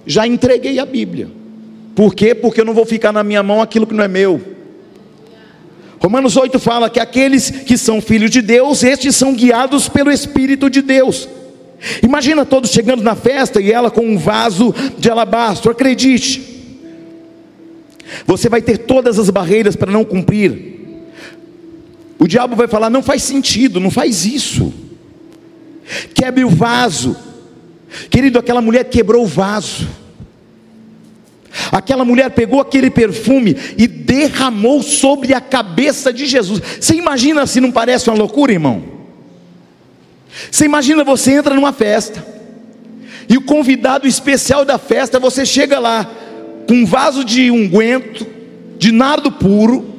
Já 0.06 0.26
entreguei 0.26 0.80
a 0.80 0.86
Bíblia. 0.86 1.30
Por 1.94 2.16
quê? 2.16 2.34
Porque 2.34 2.62
eu 2.62 2.66
não 2.66 2.74
vou 2.74 2.86
ficar 2.86 3.12
na 3.12 3.24
minha 3.24 3.44
mão 3.44 3.62
aquilo 3.62 3.86
que 3.86 3.94
não 3.94 4.04
é 4.04 4.08
meu. 4.08 4.42
Romanos 6.00 6.36
8 6.36 6.60
fala 6.60 6.90
que 6.90 7.00
aqueles 7.00 7.50
que 7.50 7.78
são 7.78 8.02
filhos 8.02 8.32
de 8.32 8.42
Deus, 8.42 8.84
estes 8.84 9.16
são 9.16 9.34
guiados 9.34 9.88
pelo 9.88 10.12
Espírito 10.12 10.70
de 10.70 10.82
Deus. 10.82 11.30
Imagina 12.02 12.46
todos 12.46 12.72
chegando 12.72 13.04
na 13.04 13.16
festa 13.16 13.62
e 13.62 13.72
ela 13.72 13.92
com 13.92 14.06
um 14.06 14.18
vaso 14.18 14.74
de 14.98 15.10
alabastro, 15.10 15.72
acredite. 15.72 16.42
Você 18.26 18.50
vai 18.50 18.62
ter 18.62 18.80
todas 18.80 19.20
as 19.20 19.30
barreiras 19.30 19.76
para 19.76 19.92
não 19.92 20.04
cumprir. 20.04 20.73
O 22.24 22.28
diabo 22.28 22.56
vai 22.56 22.70
falar: 22.70 22.90
não 22.90 23.04
faz 23.04 23.22
sentido, 23.22 23.82
não 23.82 23.92
faz 23.92 24.26
isso. 24.26 24.74
Quebre 26.14 26.46
o 26.46 26.50
vaso. 26.50 27.18
Querido, 28.10 28.40
aquela 28.40 28.62
mulher 28.62 28.86
quebrou 28.86 29.26
o 29.26 29.28
vaso. 29.28 29.86
Aquela 31.70 32.06
mulher 32.06 32.30
pegou 32.30 32.62
aquele 32.62 32.90
perfume 32.90 33.58
e 33.78 33.88
derramou 33.88 34.82
sobre 34.82 35.34
a 35.34 35.42
cabeça 35.42 36.14
de 36.14 36.26
Jesus. 36.26 36.62
Você 36.80 36.96
imagina 36.96 37.46
se 37.46 37.60
não 37.60 37.74
parece 37.74 38.10
uma 38.10 38.16
loucura, 38.18 38.54
irmão? 38.54 38.82
Você 40.50 40.64
imagina 40.64 41.04
você 41.04 41.34
entra 41.34 41.54
numa 41.54 41.74
festa 41.74 42.26
e 43.28 43.36
o 43.36 43.42
convidado 43.42 44.08
especial 44.08 44.64
da 44.64 44.78
festa, 44.78 45.20
você 45.20 45.46
chega 45.46 45.78
lá, 45.78 46.10
com 46.70 46.74
um 46.74 46.86
vaso 46.86 47.26
de 47.26 47.52
unguento, 47.52 48.26
de 48.80 48.94
nardo 48.94 49.30
puro, 49.30 49.93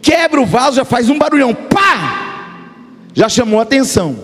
quebra 0.00 0.40
o 0.40 0.46
vaso, 0.46 0.76
já 0.76 0.84
faz 0.84 1.08
um 1.08 1.18
barulhão, 1.18 1.54
pá! 1.54 2.28
Já 3.14 3.28
chamou 3.28 3.60
atenção, 3.60 4.16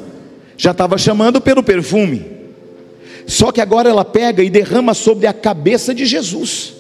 já 0.57 0.71
estava 0.71 0.97
chamando 0.97 1.41
pelo 1.41 1.63
perfume. 1.63 2.37
Só 3.27 3.51
que 3.51 3.61
agora 3.61 3.89
ela 3.89 4.05
pega 4.05 4.43
e 4.43 4.51
derrama 4.51 4.95
sobre 4.95 5.27
a 5.27 5.33
cabeça 5.33 5.93
de 5.93 6.07
Jesus. 6.07 6.75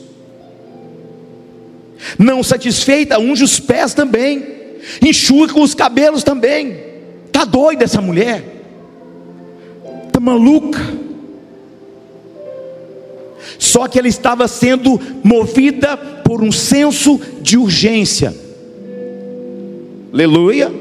Não 2.18 2.42
satisfeita, 2.42 3.18
unge 3.18 3.42
os 3.42 3.58
pés 3.58 3.92
também, 3.94 4.46
enxuga 5.02 5.52
com 5.52 5.62
os 5.62 5.74
cabelos 5.74 6.22
também. 6.22 6.78
Tá 7.32 7.44
doida 7.44 7.84
essa 7.84 8.00
mulher? 8.00 8.44
Tá 10.12 10.20
maluca? 10.20 10.80
Só 13.58 13.88
que 13.88 13.98
ela 13.98 14.08
estava 14.08 14.46
sendo 14.46 15.00
movida 15.24 15.96
por 15.96 16.42
um 16.42 16.52
senso 16.52 17.20
de 17.40 17.56
urgência. 17.56 18.45
Aleluia. 20.16 20.72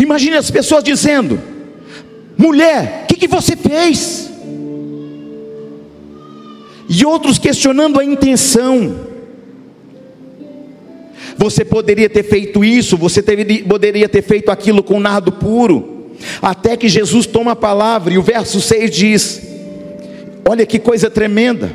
Imagine 0.00 0.36
as 0.36 0.48
pessoas 0.48 0.84
dizendo: 0.84 1.40
mulher, 2.38 3.02
o 3.02 3.06
que, 3.08 3.16
que 3.16 3.26
você 3.26 3.56
fez? 3.56 4.30
E 6.88 7.04
outros 7.04 7.36
questionando 7.36 7.98
a 7.98 8.04
intenção. 8.04 9.12
Você 11.36 11.64
poderia 11.64 12.08
ter 12.08 12.22
feito 12.22 12.64
isso, 12.64 12.96
você 12.96 13.20
poderia 13.68 14.08
ter 14.08 14.22
feito 14.22 14.52
aquilo 14.52 14.80
com 14.80 15.00
nardo 15.00 15.32
puro. 15.32 16.14
Até 16.40 16.76
que 16.76 16.88
Jesus 16.88 17.26
toma 17.26 17.52
a 17.52 17.56
palavra, 17.56 18.14
e 18.14 18.18
o 18.18 18.22
verso 18.22 18.60
6 18.60 18.90
diz: 18.92 19.42
Olha 20.48 20.64
que 20.64 20.78
coisa 20.78 21.10
tremenda. 21.10 21.72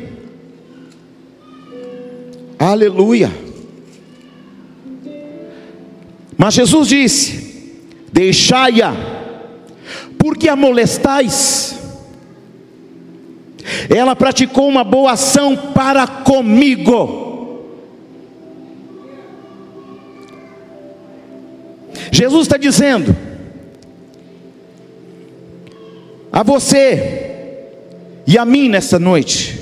Aleluia. 2.58 3.49
Mas 6.40 6.54
Jesus 6.54 6.88
disse: 6.88 7.84
Deixai-a, 8.14 8.94
porque 10.18 10.48
a 10.48 10.56
molestais. 10.56 11.76
Ela 13.90 14.16
praticou 14.16 14.70
uma 14.70 14.86
boa 14.86 15.12
ação 15.12 15.74
para 15.74 16.08
comigo. 16.08 17.28
Jesus 22.10 22.44
está 22.44 22.56
dizendo 22.56 23.16
a 26.32 26.42
você, 26.42 27.68
e 28.26 28.38
a 28.38 28.46
mim 28.46 28.70
nessa 28.70 28.98
noite. 28.98 29.60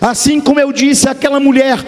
Assim 0.00 0.40
como 0.40 0.60
eu 0.60 0.72
disse 0.72 1.08
àquela 1.08 1.40
mulher, 1.40 1.84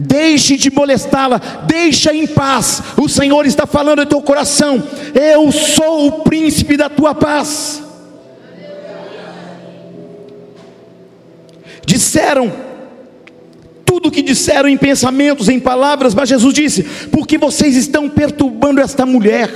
deixe 0.00 0.56
de 0.56 0.70
molestá-la, 0.70 1.38
deixa 1.66 2.14
em 2.14 2.26
paz. 2.26 2.82
O 2.96 3.06
Senhor 3.08 3.44
está 3.46 3.66
falando 3.66 4.00
ao 4.00 4.06
teu 4.06 4.22
coração: 4.22 4.82
Eu 5.14 5.52
sou 5.52 6.06
o 6.06 6.12
príncipe 6.22 6.76
da 6.76 6.88
tua 6.88 7.14
paz. 7.14 7.82
Disseram 11.84 12.52
tudo 13.84 14.08
o 14.08 14.10
que 14.10 14.22
disseram 14.22 14.68
em 14.68 14.76
pensamentos, 14.76 15.48
em 15.48 15.60
palavras, 15.60 16.14
mas 16.14 16.28
Jesus 16.28 16.54
disse: 16.54 16.84
Porque 17.10 17.36
vocês 17.36 17.76
estão 17.76 18.08
perturbando 18.08 18.80
esta 18.80 19.04
mulher. 19.04 19.50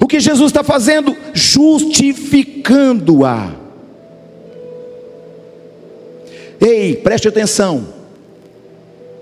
O 0.00 0.06
que 0.06 0.18
Jesus 0.18 0.50
está 0.50 0.64
fazendo? 0.64 1.14
Justificando-a. 1.34 3.50
Ei, 6.60 6.96
preste 6.96 7.28
atenção. 7.28 7.93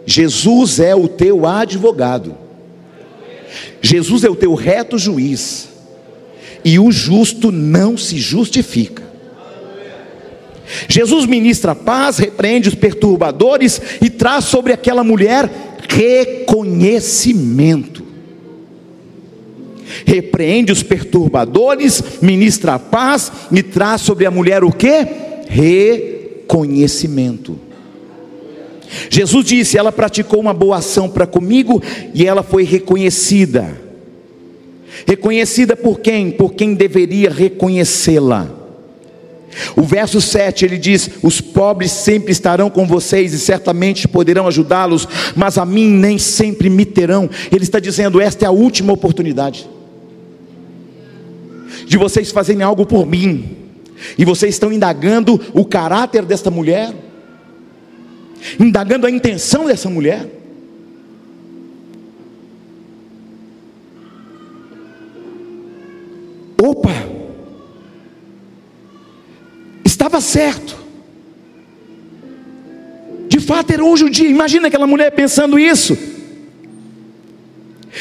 Jesus 0.04 0.80
é 0.80 0.94
o 0.94 1.08
teu 1.08 1.46
advogado. 1.46 2.36
Jesus 3.80 4.24
é 4.24 4.30
o 4.30 4.36
teu 4.36 4.52
reto 4.54 4.98
juiz. 4.98 5.70
E 6.64 6.78
o 6.78 6.92
justo 6.92 7.50
não 7.50 7.96
se 7.96 8.18
justifica. 8.18 9.02
Jesus 10.88 11.26
ministra 11.26 11.74
paz, 11.74 12.18
repreende 12.18 12.68
os 12.68 12.74
perturbadores 12.74 13.80
e 14.00 14.08
traz 14.08 14.44
sobre 14.44 14.72
aquela 14.72 15.04
mulher 15.04 15.50
reconhecimento 15.88 18.02
repreende 20.04 20.72
os 20.72 20.82
perturbadores, 20.82 22.02
ministra 22.20 22.74
a 22.74 22.78
paz 22.78 23.32
e 23.50 23.62
traz 23.62 24.02
sobre 24.02 24.26
a 24.26 24.30
mulher 24.30 24.62
o 24.64 24.72
que? 24.72 25.06
Reconhecimento. 25.48 27.58
Jesus 29.10 29.44
disse: 29.44 29.78
ela 29.78 29.92
praticou 29.92 30.40
uma 30.40 30.54
boa 30.54 30.78
ação 30.78 31.08
para 31.08 31.26
comigo 31.26 31.82
e 32.14 32.26
ela 32.26 32.42
foi 32.42 32.64
reconhecida. 32.64 33.80
Reconhecida 35.06 35.76
por 35.76 36.00
quem? 36.00 36.30
Por 36.30 36.54
quem 36.54 36.74
deveria 36.74 37.30
reconhecê-la. 37.30 38.48
O 39.76 39.82
verso 39.82 40.20
7 40.20 40.64
ele 40.64 40.78
diz: 40.78 41.10
Os 41.22 41.40
pobres 41.40 41.90
sempre 41.90 42.32
estarão 42.32 42.70
com 42.70 42.86
vocês 42.86 43.32
e 43.32 43.38
certamente 43.38 44.08
poderão 44.08 44.46
ajudá-los, 44.46 45.06
mas 45.36 45.58
a 45.58 45.64
mim 45.64 45.88
nem 45.88 46.18
sempre 46.18 46.70
me 46.70 46.84
terão. 46.84 47.28
Ele 47.50 47.64
está 47.64 47.78
dizendo: 47.78 48.20
Esta 48.20 48.44
é 48.44 48.48
a 48.48 48.52
última 48.52 48.92
oportunidade 48.92 49.68
de 51.86 51.96
vocês 51.96 52.30
fazerem 52.30 52.62
algo 52.62 52.86
por 52.86 53.06
mim, 53.06 53.56
e 54.16 54.24
vocês 54.24 54.54
estão 54.54 54.72
indagando 54.72 55.40
o 55.52 55.64
caráter 55.64 56.24
desta 56.24 56.50
mulher, 56.50 56.92
indagando 58.58 59.06
a 59.06 59.10
intenção 59.10 59.64
dessa 59.64 59.88
mulher. 59.88 60.26
Opa! 66.62 66.90
Estava 69.84 70.20
certo. 70.20 70.76
De 73.28 73.40
fato, 73.40 73.72
era 73.72 73.84
hoje 73.84 74.04
o 74.04 74.10
dia. 74.10 74.28
Imagina 74.28 74.68
aquela 74.68 74.86
mulher 74.86 75.10
pensando 75.12 75.58
isso. 75.58 75.96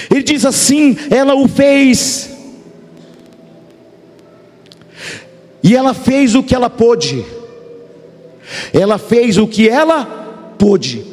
Ele 0.09 0.23
diz 0.23 0.45
assim: 0.45 0.97
ela 1.09 1.35
o 1.35 1.47
fez. 1.47 2.29
E 5.63 5.75
ela 5.75 5.93
fez 5.93 6.35
o 6.35 6.43
que 6.43 6.55
ela 6.55 6.69
pôde. 6.69 7.25
Ela 8.73 8.97
fez 8.97 9.37
o 9.37 9.47
que 9.47 9.69
ela 9.69 10.20
pôde. 10.61 11.03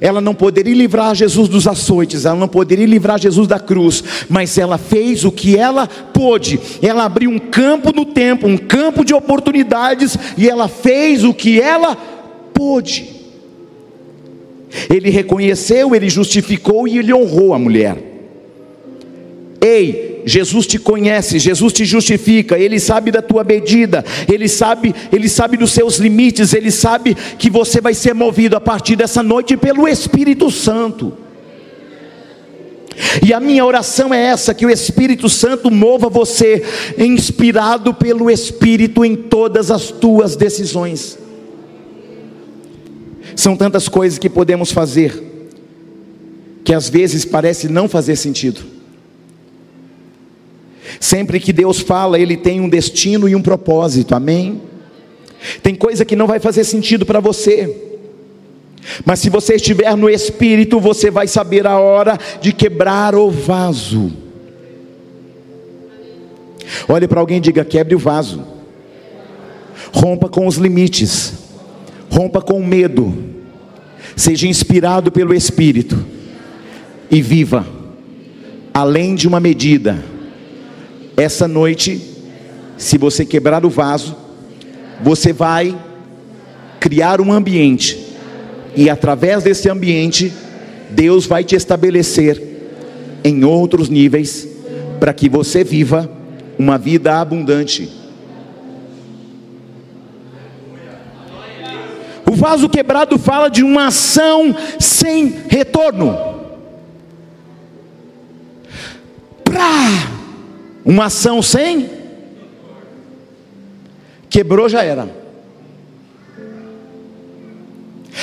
Ela 0.00 0.20
não 0.20 0.34
poderia 0.34 0.74
livrar 0.74 1.14
Jesus 1.14 1.48
dos 1.48 1.68
açoites, 1.68 2.24
ela 2.24 2.36
não 2.36 2.48
poderia 2.48 2.86
livrar 2.86 3.18
Jesus 3.18 3.46
da 3.46 3.60
cruz, 3.60 4.02
mas 4.28 4.58
ela 4.58 4.76
fez 4.76 5.24
o 5.24 5.30
que 5.30 5.56
ela 5.56 5.86
pôde. 5.86 6.58
Ela 6.82 7.04
abriu 7.04 7.30
um 7.30 7.38
campo 7.38 7.92
no 7.92 8.04
tempo, 8.04 8.48
um 8.48 8.56
campo 8.56 9.04
de 9.04 9.14
oportunidades, 9.14 10.16
e 10.36 10.48
ela 10.48 10.66
fez 10.66 11.22
o 11.22 11.32
que 11.32 11.60
ela 11.60 11.96
pôde. 12.52 13.08
Ele 14.90 15.10
reconheceu, 15.10 15.94
ele 15.94 16.10
justificou 16.10 16.86
e 16.88 16.98
ele 16.98 17.14
honrou 17.14 17.54
a 17.54 17.58
mulher. 17.58 18.07
Ei, 19.60 20.22
Jesus 20.24 20.66
te 20.66 20.78
conhece, 20.78 21.38
Jesus 21.38 21.72
te 21.72 21.84
justifica, 21.84 22.58
Ele 22.58 22.78
sabe 22.78 23.10
da 23.10 23.20
tua 23.20 23.42
medida, 23.42 24.04
Ele 24.32 24.48
sabe, 24.48 24.94
Ele 25.12 25.28
sabe 25.28 25.56
dos 25.56 25.72
seus 25.72 25.96
limites, 25.96 26.52
Ele 26.52 26.70
sabe 26.70 27.16
que 27.38 27.50
você 27.50 27.80
vai 27.80 27.94
ser 27.94 28.14
movido 28.14 28.56
a 28.56 28.60
partir 28.60 28.94
dessa 28.94 29.22
noite 29.22 29.56
pelo 29.56 29.88
Espírito 29.88 30.50
Santo. 30.50 31.12
E 33.24 33.32
a 33.32 33.40
minha 33.40 33.64
oração 33.64 34.12
é 34.12 34.26
essa: 34.26 34.54
que 34.54 34.66
o 34.66 34.70
Espírito 34.70 35.28
Santo 35.28 35.70
mova 35.70 36.08
você, 36.08 36.62
inspirado 36.96 37.92
pelo 37.94 38.30
Espírito 38.30 39.04
em 39.04 39.16
todas 39.16 39.70
as 39.70 39.90
tuas 39.90 40.36
decisões. 40.36 41.18
São 43.34 43.56
tantas 43.56 43.88
coisas 43.88 44.18
que 44.18 44.28
podemos 44.28 44.72
fazer, 44.72 45.22
que 46.64 46.74
às 46.74 46.88
vezes 46.88 47.24
parece 47.24 47.68
não 47.68 47.88
fazer 47.88 48.16
sentido. 48.16 48.77
Sempre 51.00 51.40
que 51.40 51.52
Deus 51.52 51.80
fala, 51.80 52.18
Ele 52.18 52.36
tem 52.36 52.60
um 52.60 52.68
destino 52.68 53.28
e 53.28 53.34
um 53.34 53.42
propósito, 53.42 54.14
amém? 54.14 54.60
Tem 55.62 55.74
coisa 55.74 56.04
que 56.04 56.16
não 56.16 56.26
vai 56.26 56.40
fazer 56.40 56.64
sentido 56.64 57.06
para 57.06 57.20
você, 57.20 57.88
mas 59.04 59.20
se 59.20 59.28
você 59.28 59.54
estiver 59.54 59.96
no 59.96 60.08
Espírito, 60.08 60.80
você 60.80 61.10
vai 61.10 61.26
saber 61.26 61.66
a 61.66 61.78
hora 61.78 62.18
de 62.40 62.52
quebrar 62.52 63.14
o 63.14 63.30
vaso. 63.30 64.12
Olhe 66.88 67.06
para 67.06 67.20
alguém 67.20 67.38
e 67.38 67.40
diga: 67.40 67.64
quebre 67.64 67.94
o 67.94 67.98
vaso, 67.98 68.44
rompa 69.92 70.28
com 70.28 70.46
os 70.46 70.56
limites, 70.56 71.34
rompa 72.10 72.40
com 72.40 72.54
o 72.54 72.66
medo, 72.66 73.14
seja 74.16 74.46
inspirado 74.46 75.12
pelo 75.12 75.34
Espírito. 75.34 76.04
E 77.10 77.22
viva. 77.22 77.66
Além 78.74 79.14
de 79.14 79.26
uma 79.26 79.40
medida 79.40 79.98
essa 81.18 81.48
noite, 81.48 82.00
se 82.76 82.96
você 82.96 83.24
quebrar 83.24 83.66
o 83.66 83.68
vaso, 83.68 84.16
você 85.02 85.32
vai 85.32 85.76
criar 86.78 87.20
um 87.20 87.32
ambiente, 87.32 88.14
e 88.76 88.88
através 88.88 89.42
desse 89.42 89.68
ambiente, 89.68 90.32
Deus 90.90 91.26
vai 91.26 91.42
te 91.42 91.56
estabelecer 91.56 92.40
em 93.24 93.44
outros 93.44 93.88
níveis, 93.88 94.46
para 95.00 95.12
que 95.12 95.28
você 95.28 95.64
viva 95.64 96.08
uma 96.56 96.78
vida 96.78 97.20
abundante. 97.20 97.90
O 102.30 102.36
vaso 102.36 102.68
quebrado 102.68 103.18
fala 103.18 103.48
de 103.48 103.64
uma 103.64 103.86
ação 103.86 104.54
sem 104.78 105.34
retorno. 105.48 106.16
Pra 109.42 110.17
uma 110.88 111.04
ação 111.04 111.42
sem 111.42 111.90
quebrou 114.30 114.70
já 114.70 114.82
era. 114.82 115.06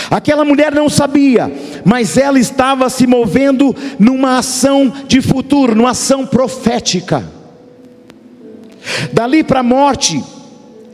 Aquela 0.09 0.43
mulher 0.43 0.73
não 0.73 0.89
sabia, 0.89 1.51
mas 1.83 2.17
ela 2.17 2.39
estava 2.39 2.89
se 2.89 3.05
movendo 3.05 3.75
numa 3.99 4.39
ação 4.39 4.91
de 5.07 5.21
futuro, 5.21 5.75
numa 5.75 5.91
ação 5.91 6.25
profética. 6.25 7.23
Dali 9.13 9.43
para 9.43 9.59
a 9.59 9.63
morte, 9.63 10.23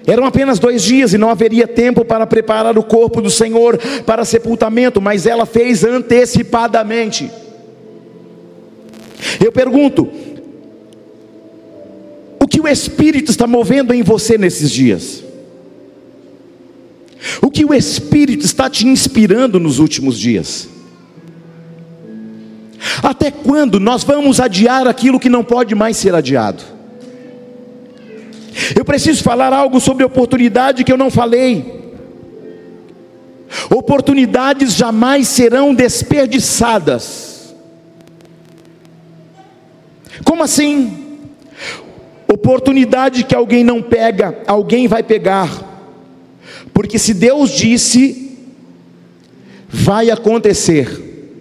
eram 0.06 0.26
apenas 0.26 0.60
dois 0.60 0.84
dias 0.84 1.14
e 1.14 1.18
não 1.18 1.30
haveria 1.30 1.68
tempo 1.68 2.04
para 2.04 2.28
preparar 2.28 2.78
o 2.78 2.84
corpo 2.84 3.22
do 3.22 3.30
Senhor 3.30 3.78
para 4.06 4.26
sepultamento, 4.26 5.00
mas 5.00 5.26
ela 5.26 5.46
fez 5.46 5.86
antecipadamente. 5.86 7.32
Eu 9.40 9.52
pergunto: 9.52 10.10
que 12.52 12.60
o 12.60 12.68
Espírito 12.68 13.32
está 13.32 13.48
movendo 13.48 13.94
em 13.94 14.04
você 14.04 14.38
nesses 14.38 14.70
dias? 14.70 15.24
O 17.42 17.50
que 17.50 17.64
o 17.64 17.74
Espírito 17.74 18.46
está 18.46 18.70
te 18.70 18.86
inspirando 18.86 19.58
nos 19.58 19.80
últimos 19.80 20.20
dias? 20.20 20.68
Até 23.02 23.32
quando 23.32 23.80
nós 23.80 24.04
vamos 24.04 24.42
adiar 24.42 24.86
aquilo 24.86 25.20
que 25.20 25.30
não 25.30 25.46
pode 25.46 25.74
mais 25.74 25.96
ser 25.96 26.14
adiado? 26.14 26.62
Eu 28.76 28.84
preciso 28.84 29.24
falar 29.24 29.54
algo 29.54 29.80
sobre 29.80 30.04
oportunidade 30.04 30.84
que 30.84 30.92
eu 30.92 30.98
não 30.98 31.10
falei. 31.10 31.80
Oportunidades 33.70 34.74
jamais 34.74 35.30
serão 35.30 35.74
desperdiçadas. 35.74 37.56
Como 40.26 40.44
assim? 40.44 41.01
Oportunidade 42.32 43.26
que 43.26 43.36
alguém 43.36 43.62
não 43.62 43.82
pega, 43.82 44.38
alguém 44.48 44.88
vai 44.88 45.04
pegar. 45.04 45.70
Porque 46.74 46.98
se 46.98 47.14
Deus 47.14 47.52
disse, 47.52 48.38
vai 49.68 50.10
acontecer, 50.10 51.38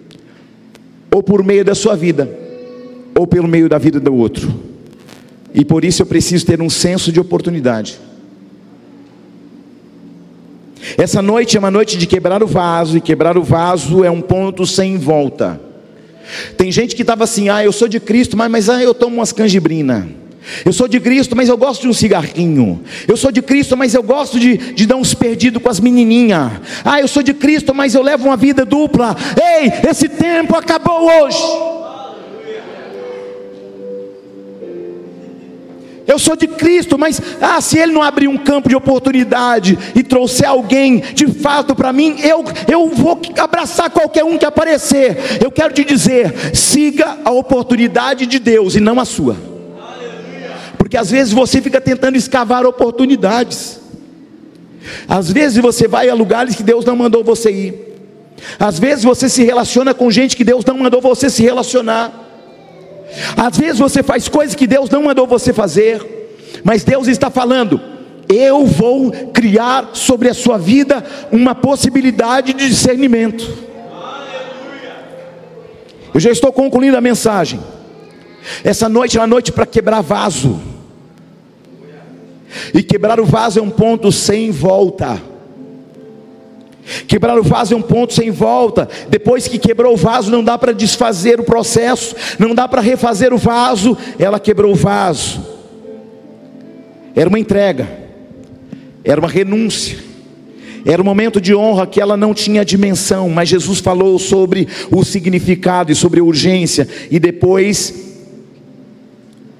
ou 1.09 1.23
por 1.23 1.45
meio 1.45 1.63
da 1.63 1.73
sua 1.73 1.95
vida, 1.95 2.29
ou 3.17 3.25
pelo 3.25 3.47
meio 3.47 3.69
da 3.69 3.77
vida 3.77 4.01
do 4.01 4.13
outro. 4.13 4.53
E 5.53 5.63
por 5.63 5.85
isso 5.85 6.01
eu 6.01 6.05
preciso 6.05 6.45
ter 6.45 6.61
um 6.61 6.69
senso 6.69 7.09
de 7.09 7.21
oportunidade. 7.21 7.97
Essa 10.97 11.21
noite 11.21 11.55
é 11.55 11.59
uma 11.59 11.71
noite 11.71 11.97
de 11.97 12.05
quebrar 12.05 12.43
o 12.43 12.47
vaso, 12.47 12.97
e 12.97 13.01
quebrar 13.01 13.37
o 13.37 13.43
vaso 13.43 14.03
é 14.03 14.11
um 14.11 14.21
ponto 14.21 14.65
sem 14.65 14.97
volta. 14.97 15.57
Tem 16.57 16.69
gente 16.69 16.97
que 16.97 17.01
estava 17.01 17.23
assim, 17.23 17.47
ah, 17.47 17.63
eu 17.63 17.71
sou 17.71 17.87
de 17.87 17.99
Cristo, 18.01 18.35
mas, 18.35 18.51
mas 18.51 18.69
ah, 18.69 18.83
eu 18.83 18.93
tomo 18.93 19.15
umas 19.17 19.31
canjibrinas. 19.31 20.19
Eu 20.65 20.73
sou 20.73 20.87
de 20.87 20.99
Cristo, 20.99 21.35
mas 21.35 21.49
eu 21.49 21.57
gosto 21.57 21.81
de 21.81 21.87
um 21.87 21.93
cigarrinho. 21.93 22.83
Eu 23.07 23.15
sou 23.15 23.31
de 23.31 23.41
Cristo, 23.41 23.77
mas 23.77 23.93
eu 23.93 24.01
gosto 24.01 24.39
de, 24.39 24.57
de 24.57 24.85
dar 24.85 24.95
uns 24.95 25.13
perdidos 25.13 25.61
com 25.61 25.69
as 25.69 25.79
menininhas. 25.79 26.51
Ah, 26.83 26.99
eu 26.99 27.07
sou 27.07 27.21
de 27.21 27.33
Cristo, 27.33 27.73
mas 27.73 27.93
eu 27.93 28.01
levo 28.01 28.25
uma 28.25 28.37
vida 28.37 28.65
dupla. 28.65 29.15
Ei, 29.37 29.89
esse 29.89 30.09
tempo 30.09 30.55
acabou 30.55 31.05
hoje. 31.05 31.41
Eu 36.07 36.19
sou 36.19 36.35
de 36.35 36.47
Cristo, 36.47 36.97
mas 36.97 37.21
ah, 37.39 37.61
se 37.61 37.77
Ele 37.77 37.93
não 37.93 38.01
abrir 38.01 38.27
um 38.27 38.37
campo 38.37 38.67
de 38.67 38.75
oportunidade 38.75 39.77
e 39.95 40.03
trouxer 40.03 40.49
alguém 40.49 40.99
de 41.13 41.27
fato 41.27 41.73
para 41.73 41.93
mim, 41.93 42.17
eu, 42.21 42.43
eu 42.67 42.89
vou 42.89 43.21
abraçar 43.37 43.89
qualquer 43.89 44.23
um 44.25 44.37
que 44.37 44.45
aparecer. 44.45 45.39
Eu 45.41 45.51
quero 45.51 45.73
te 45.73 45.85
dizer: 45.85 46.55
siga 46.55 47.19
a 47.23 47.31
oportunidade 47.31 48.25
de 48.25 48.39
Deus 48.39 48.75
e 48.75 48.79
não 48.79 48.99
a 48.99 49.05
sua. 49.05 49.50
Porque 50.91 50.97
às 50.97 51.09
vezes 51.09 51.31
você 51.31 51.61
fica 51.61 51.79
tentando 51.79 52.17
escavar 52.17 52.65
oportunidades. 52.65 53.79
Às 55.07 55.31
vezes 55.31 55.57
você 55.59 55.87
vai 55.87 56.09
a 56.09 56.13
lugares 56.13 56.53
que 56.53 56.63
Deus 56.63 56.83
não 56.83 56.97
mandou 56.97 57.23
você 57.23 57.49
ir. 57.49 57.97
Às 58.59 58.77
vezes 58.77 59.05
você 59.05 59.29
se 59.29 59.41
relaciona 59.41 59.93
com 59.93 60.11
gente 60.11 60.35
que 60.35 60.43
Deus 60.43 60.65
não 60.65 60.77
mandou 60.77 60.99
você 60.99 61.29
se 61.29 61.43
relacionar. 61.43 62.11
Às 63.37 63.57
vezes 63.57 63.79
você 63.79 64.03
faz 64.03 64.27
coisas 64.27 64.53
que 64.53 64.67
Deus 64.67 64.89
não 64.89 65.03
mandou 65.03 65.25
você 65.25 65.53
fazer. 65.53 66.27
Mas 66.61 66.83
Deus 66.83 67.07
está 67.07 67.29
falando: 67.29 67.79
eu 68.27 68.65
vou 68.65 69.11
criar 69.31 69.91
sobre 69.93 70.27
a 70.27 70.33
sua 70.33 70.57
vida 70.57 71.05
uma 71.31 71.55
possibilidade 71.55 72.51
de 72.51 72.67
discernimento. 72.67 73.47
Eu 76.13 76.19
já 76.19 76.31
estou 76.31 76.51
concluindo 76.51 76.97
a 76.97 77.01
mensagem. 77.01 77.61
Essa 78.61 78.89
noite 78.89 79.15
é 79.17 79.21
uma 79.21 79.27
noite 79.27 79.53
para 79.53 79.65
quebrar 79.65 80.01
vaso. 80.01 80.70
E 82.73 82.83
quebrar 82.83 83.19
o 83.19 83.25
vaso 83.25 83.59
é 83.59 83.61
um 83.61 83.69
ponto 83.69 84.11
sem 84.11 84.51
volta. 84.51 85.21
Quebrar 87.07 87.39
o 87.39 87.43
vaso 87.43 87.73
é 87.73 87.77
um 87.77 87.81
ponto 87.81 88.13
sem 88.13 88.31
volta. 88.31 88.89
Depois 89.09 89.47
que 89.47 89.57
quebrou 89.57 89.93
o 89.93 89.97
vaso, 89.97 90.31
não 90.31 90.43
dá 90.43 90.57
para 90.57 90.73
desfazer 90.73 91.39
o 91.39 91.43
processo, 91.43 92.15
não 92.39 92.55
dá 92.55 92.67
para 92.67 92.81
refazer 92.81 93.33
o 93.33 93.37
vaso. 93.37 93.97
Ela 94.17 94.39
quebrou 94.39 94.71
o 94.71 94.75
vaso. 94.75 95.51
Era 97.15 97.27
uma 97.27 97.39
entrega, 97.39 97.89
era 99.03 99.19
uma 99.19 99.27
renúncia, 99.27 99.97
era 100.85 101.01
um 101.01 101.05
momento 101.05 101.41
de 101.41 101.53
honra 101.53 101.85
que 101.85 101.99
ela 101.99 102.15
não 102.15 102.33
tinha 102.33 102.63
dimensão, 102.63 103.29
mas 103.29 103.49
Jesus 103.49 103.79
falou 103.79 104.17
sobre 104.17 104.67
o 104.89 105.03
significado 105.03 105.91
e 105.91 105.95
sobre 105.95 106.21
a 106.21 106.23
urgência, 106.23 106.87
e 107.09 107.19
depois 107.19 107.93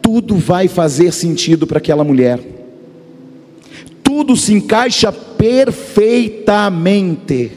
tudo 0.02 0.38
vai 0.38 0.68
fazer 0.68 1.12
sentido 1.12 1.68
para 1.68 1.78
aquela 1.78 2.04
mulher, 2.04 2.40
tudo 4.12 4.36
se 4.36 4.54
encaixa 4.54 5.10
perfeitamente. 5.10 7.54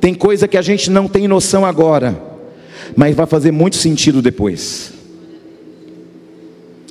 Tem 0.00 0.14
coisa 0.14 0.46
que 0.46 0.56
a 0.56 0.62
gente 0.62 0.88
não 0.88 1.08
tem 1.08 1.26
noção 1.26 1.66
agora, 1.66 2.16
mas 2.94 3.16
vai 3.16 3.26
fazer 3.26 3.50
muito 3.50 3.74
sentido 3.74 4.22
depois. 4.22 4.92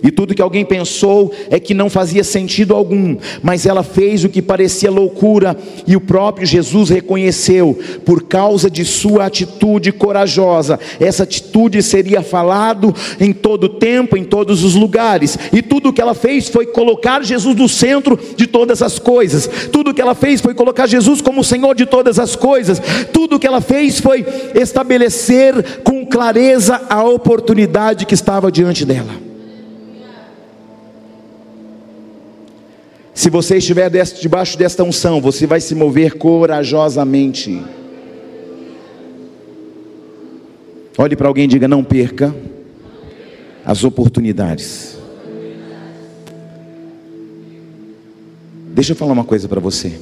E 0.04 0.12
tudo 0.12 0.36
que 0.36 0.42
alguém 0.42 0.66
pensou 0.66 1.32
é 1.50 1.60
que 1.60 1.74
não 1.74 1.90
fazia 1.90 2.24
sentido 2.24 2.76
algum, 2.76 3.18
mas 3.42 3.66
ela 3.66 3.84
fez 3.84 4.24
o 4.24 4.30
que 4.30 4.42
parecia 4.42 4.92
loucura, 4.92 5.58
e 5.88 5.96
o 5.96 6.02
próprio 6.02 6.46
Jesus 6.46 6.90
reconheceu, 6.90 7.78
por 8.06 8.24
causa 8.24 8.70
de 8.70 8.84
sua 8.84 9.26
atitude 9.26 9.92
corajosa. 9.92 10.80
Essa 11.00 11.24
atitude 11.24 11.82
seria 11.82 12.22
falado 12.22 12.94
em 13.20 13.32
todo 13.32 13.70
tempo, 13.70 14.18
em 14.18 14.24
todos 14.24 14.64
os 14.64 14.76
lugares. 14.76 15.38
E 15.54 15.62
tudo 15.62 15.94
que 15.94 16.02
ela 16.02 16.14
fez 16.14 16.50
foi 16.50 16.66
colocar 16.66 17.24
Jesus 17.24 17.56
no 17.56 17.70
centro 17.70 18.20
de 18.36 18.48
todas 18.48 18.82
as 18.82 19.00
coisas. 19.00 19.50
Tudo 19.72 19.94
que 19.94 20.02
ela 20.02 20.16
fez 20.16 20.42
foi 20.42 20.54
colocar 20.54 20.88
Jesus 20.88 21.22
como 21.22 21.42
o 21.42 21.44
Senhor 21.44 21.74
de 21.74 21.86
todas 21.86 22.20
as 22.20 22.36
coisas. 22.36 22.82
Tudo 23.14 23.40
que 23.40 23.48
ela 23.48 23.62
fez 23.62 24.00
foi 24.00 24.26
estabelecer 24.54 25.82
com 25.84 26.06
clareza 26.06 26.82
a 26.90 27.04
oportunidade 27.04 28.06
que 28.06 28.14
estava 28.14 28.52
diante 28.52 28.86
dela. 28.86 29.35
Se 33.16 33.30
você 33.30 33.56
estiver 33.56 33.90
debaixo 33.90 34.58
desta 34.58 34.84
unção, 34.84 35.22
você 35.22 35.48
vai 35.48 35.62
se 35.62 35.74
mover 35.74 36.18
corajosamente. 36.18 37.64
Olhe 40.98 41.16
para 41.16 41.30
alguém 41.30 41.46
e 41.46 41.48
diga: 41.48 41.66
não 41.66 41.82
perca 41.82 42.36
as 43.64 43.86
oportunidades. 43.86 44.98
Deixa 48.74 48.92
eu 48.92 48.98
falar 48.98 49.14
uma 49.14 49.24
coisa 49.24 49.48
para 49.48 49.62
você, 49.62 49.98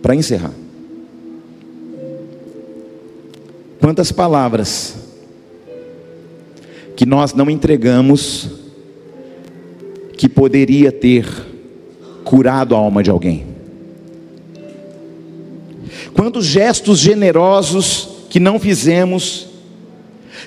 para 0.00 0.14
encerrar. 0.14 0.54
Quantas 3.78 4.10
palavras 4.10 4.96
que 6.96 7.04
nós 7.04 7.34
não 7.34 7.50
entregamos 7.50 8.48
que 10.16 10.26
poderia 10.26 10.90
ter 10.90 11.52
curado 12.24 12.74
a 12.74 12.78
alma 12.78 13.02
de 13.02 13.10
alguém. 13.10 13.46
Quantos 16.14 16.46
gestos 16.46 16.98
generosos 16.98 18.08
que 18.30 18.40
não 18.40 18.58
fizemos, 18.58 19.48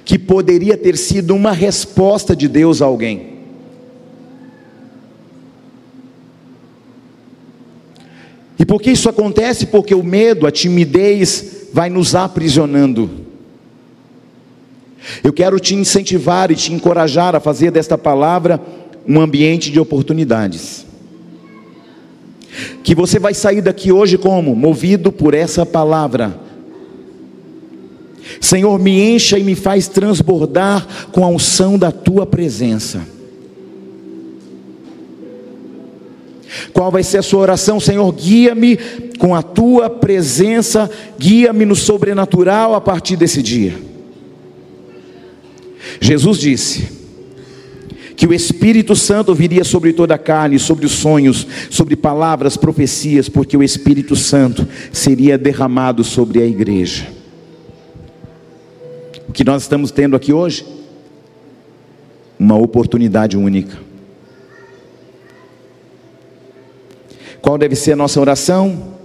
que 0.03 0.17
poderia 0.17 0.77
ter 0.77 0.97
sido 0.97 1.35
uma 1.35 1.51
resposta 1.51 2.35
de 2.35 2.47
Deus 2.47 2.81
a 2.81 2.85
alguém. 2.85 3.37
E 8.57 8.65
por 8.65 8.81
que 8.81 8.91
isso 8.91 9.07
acontece? 9.07 9.67
Porque 9.67 9.93
o 9.93 10.03
medo, 10.03 10.47
a 10.47 10.51
timidez 10.51 11.67
vai 11.73 11.89
nos 11.89 12.15
aprisionando. 12.15 13.09
Eu 15.23 15.31
quero 15.31 15.59
te 15.59 15.75
incentivar 15.75 16.51
e 16.51 16.55
te 16.55 16.73
encorajar 16.73 17.35
a 17.35 17.39
fazer 17.39 17.71
desta 17.71 17.97
palavra 17.97 18.59
um 19.07 19.21
ambiente 19.21 19.71
de 19.71 19.79
oportunidades. 19.79 20.86
Que 22.83 22.95
você 22.95 23.19
vai 23.19 23.33
sair 23.33 23.61
daqui 23.61 23.91
hoje 23.91 24.17
como? 24.17 24.55
Movido 24.55 25.11
por 25.11 25.33
essa 25.33 25.65
palavra. 25.65 26.39
Senhor, 28.41 28.77
me 28.79 29.15
encha 29.15 29.37
e 29.37 29.43
me 29.43 29.55
faz 29.55 29.87
transbordar 29.87 30.85
com 31.11 31.23
a 31.23 31.27
unção 31.27 31.77
da 31.77 31.91
tua 31.91 32.25
presença. 32.25 33.01
Qual 36.73 36.91
vai 36.91 37.03
ser 37.03 37.19
a 37.19 37.23
sua 37.23 37.41
oração? 37.41 37.79
Senhor, 37.79 38.11
guia-me 38.13 38.77
com 39.17 39.35
a 39.35 39.41
tua 39.41 39.89
presença, 39.89 40.89
guia-me 41.17 41.65
no 41.65 41.75
sobrenatural 41.75 42.75
a 42.75 42.81
partir 42.81 43.15
desse 43.15 43.41
dia. 43.41 43.73
Jesus 45.99 46.37
disse: 46.37 46.96
que 48.17 48.25
o 48.25 48.33
Espírito 48.33 48.95
Santo 48.95 49.35
viria 49.35 49.63
sobre 49.63 49.93
toda 49.93 50.15
a 50.15 50.17
carne, 50.17 50.57
sobre 50.57 50.87
os 50.87 50.91
sonhos, 50.91 51.45
sobre 51.69 51.95
palavras, 51.95 52.57
profecias, 52.57 53.29
porque 53.29 53.55
o 53.55 53.61
Espírito 53.61 54.15
Santo 54.15 54.67
seria 54.91 55.37
derramado 55.37 56.03
sobre 56.03 56.41
a 56.41 56.45
igreja. 56.45 57.07
O 59.29 59.31
que 59.31 59.43
nós 59.43 59.61
estamos 59.61 59.91
tendo 59.91 60.15
aqui 60.15 60.33
hoje? 60.33 60.65
Uma 62.39 62.57
oportunidade 62.57 63.37
única. 63.37 63.77
Qual 67.39 67.55
deve 67.55 67.75
ser 67.75 67.91
a 67.91 67.95
nossa 67.97 68.19
oração? 68.19 68.95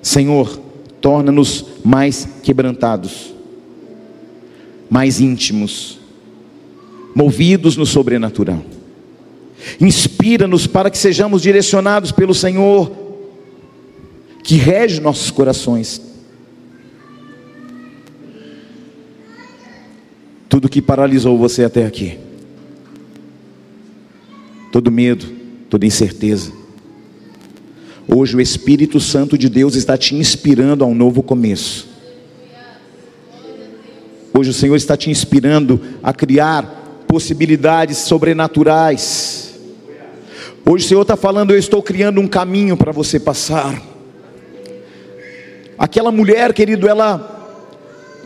Senhor, 0.00 0.58
torna-nos 1.02 1.66
mais 1.84 2.26
quebrantados, 2.42 3.34
mais 4.88 5.20
íntimos, 5.20 6.05
movidos 7.16 7.78
no 7.78 7.86
sobrenatural. 7.86 8.62
Inspira-nos 9.80 10.66
para 10.66 10.90
que 10.90 10.98
sejamos 10.98 11.40
direcionados 11.40 12.12
pelo 12.12 12.34
Senhor, 12.34 12.92
que 14.44 14.56
rege 14.56 15.00
nossos 15.00 15.30
corações. 15.30 16.02
Tudo 20.46 20.68
que 20.68 20.82
paralisou 20.82 21.38
você 21.38 21.64
até 21.64 21.86
aqui, 21.86 22.18
todo 24.70 24.92
medo, 24.92 25.26
toda 25.70 25.86
incerteza. 25.86 26.52
Hoje 28.06 28.36
o 28.36 28.40
Espírito 28.42 29.00
Santo 29.00 29.38
de 29.38 29.48
Deus 29.48 29.74
está 29.74 29.96
te 29.96 30.14
inspirando 30.14 30.84
a 30.84 30.86
um 30.86 30.94
novo 30.94 31.22
começo. 31.22 31.88
Hoje 34.34 34.50
o 34.50 34.54
Senhor 34.54 34.76
está 34.76 34.98
te 34.98 35.10
inspirando 35.10 35.80
a 36.02 36.12
criar 36.12 36.84
possibilidades 37.06 37.98
sobrenaturais. 37.98 39.54
Hoje 40.68 40.84
o 40.84 40.88
Senhor 40.88 41.02
está 41.02 41.16
falando, 41.16 41.52
eu 41.52 41.58
estou 41.58 41.82
criando 41.82 42.20
um 42.20 42.26
caminho 42.26 42.76
para 42.76 42.90
você 42.90 43.20
passar. 43.20 43.80
Aquela 45.78 46.10
mulher, 46.10 46.52
querido, 46.52 46.88
ela 46.88 47.34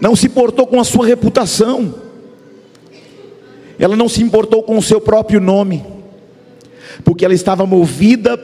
não 0.01 0.17
se 0.17 0.27
importou 0.27 0.67
com 0.67 0.81
a 0.81 0.85
sua 0.85 1.07
reputação, 1.07 1.95
ela 3.79 3.97
não 3.97 4.09
se 4.09 4.23
importou 4.23 4.63
com 4.63 4.79
o 4.79 4.83
seu 4.83 5.01
próprio 5.01 5.41
nome, 5.41 5.85
porque 7.05 7.25
ela 7.25 7.35
estava 7.35 7.67
movida 7.67 8.39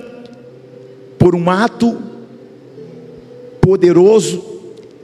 por 1.18 1.34
um 1.34 1.48
ato 1.50 1.96
poderoso 3.60 4.44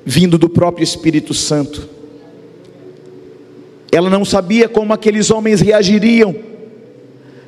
vindo 0.05 0.37
do 0.37 0.49
próprio 0.49 0.85
Espírito 0.85 1.33
Santo. 1.33 1.89
Ela 3.93 4.09
não 4.09 4.25
sabia 4.25 4.71
como 4.71 4.95
aqueles 4.95 5.31
homens 5.31 5.61
reagiriam, 5.61 6.35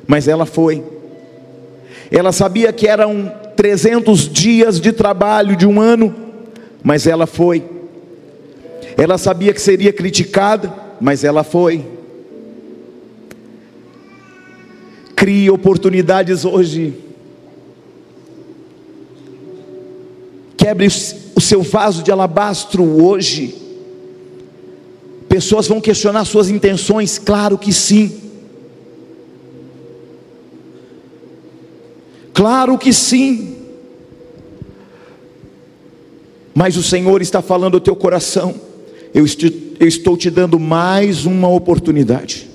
mas 0.05 0.27
ela 0.27 0.45
foi. 0.45 0.83
Ela 2.11 2.31
sabia 2.31 2.71
que 2.71 2.87
eram 2.87 3.33
300 3.55 4.31
dias 4.31 4.79
de 4.79 4.91
trabalho 4.91 5.55
de 5.55 5.65
um 5.65 5.81
ano, 5.81 6.13
mas 6.83 7.07
ela 7.07 7.25
foi. 7.25 7.63
Ela 8.95 9.17
sabia 9.17 9.51
que 9.53 9.59
seria 9.59 9.91
criticada, 9.91 10.71
mas 11.01 11.23
ela 11.23 11.43
foi. 11.43 11.83
Crie 15.15 15.49
oportunidades 15.49 16.45
hoje. 16.45 16.93
Quebre 20.55 20.87
o 21.35 21.41
seu 21.41 21.63
vaso 21.63 22.03
de 22.03 22.11
alabastro 22.11 22.83
hoje. 23.03 23.64
Pessoas 25.35 25.67
vão 25.67 25.81
questionar 25.81 26.23
suas 26.23 26.49
intenções? 26.49 27.19
Claro 27.19 27.57
que 27.57 27.73
sim. 27.73 28.09
Claro 32.33 32.77
que 32.77 32.93
sim. 32.93 33.57
Mas 36.53 36.77
o 36.77 36.83
Senhor 36.83 37.21
está 37.21 37.41
falando 37.41 37.73
ao 37.73 37.81
teu 37.81 37.97
coração. 37.97 38.55
Eu 39.13 39.25
estou, 39.25 40.15
te 40.15 40.29
dando 40.29 40.57
mais 40.57 41.25
uma 41.25 41.49
oportunidade. 41.49 42.49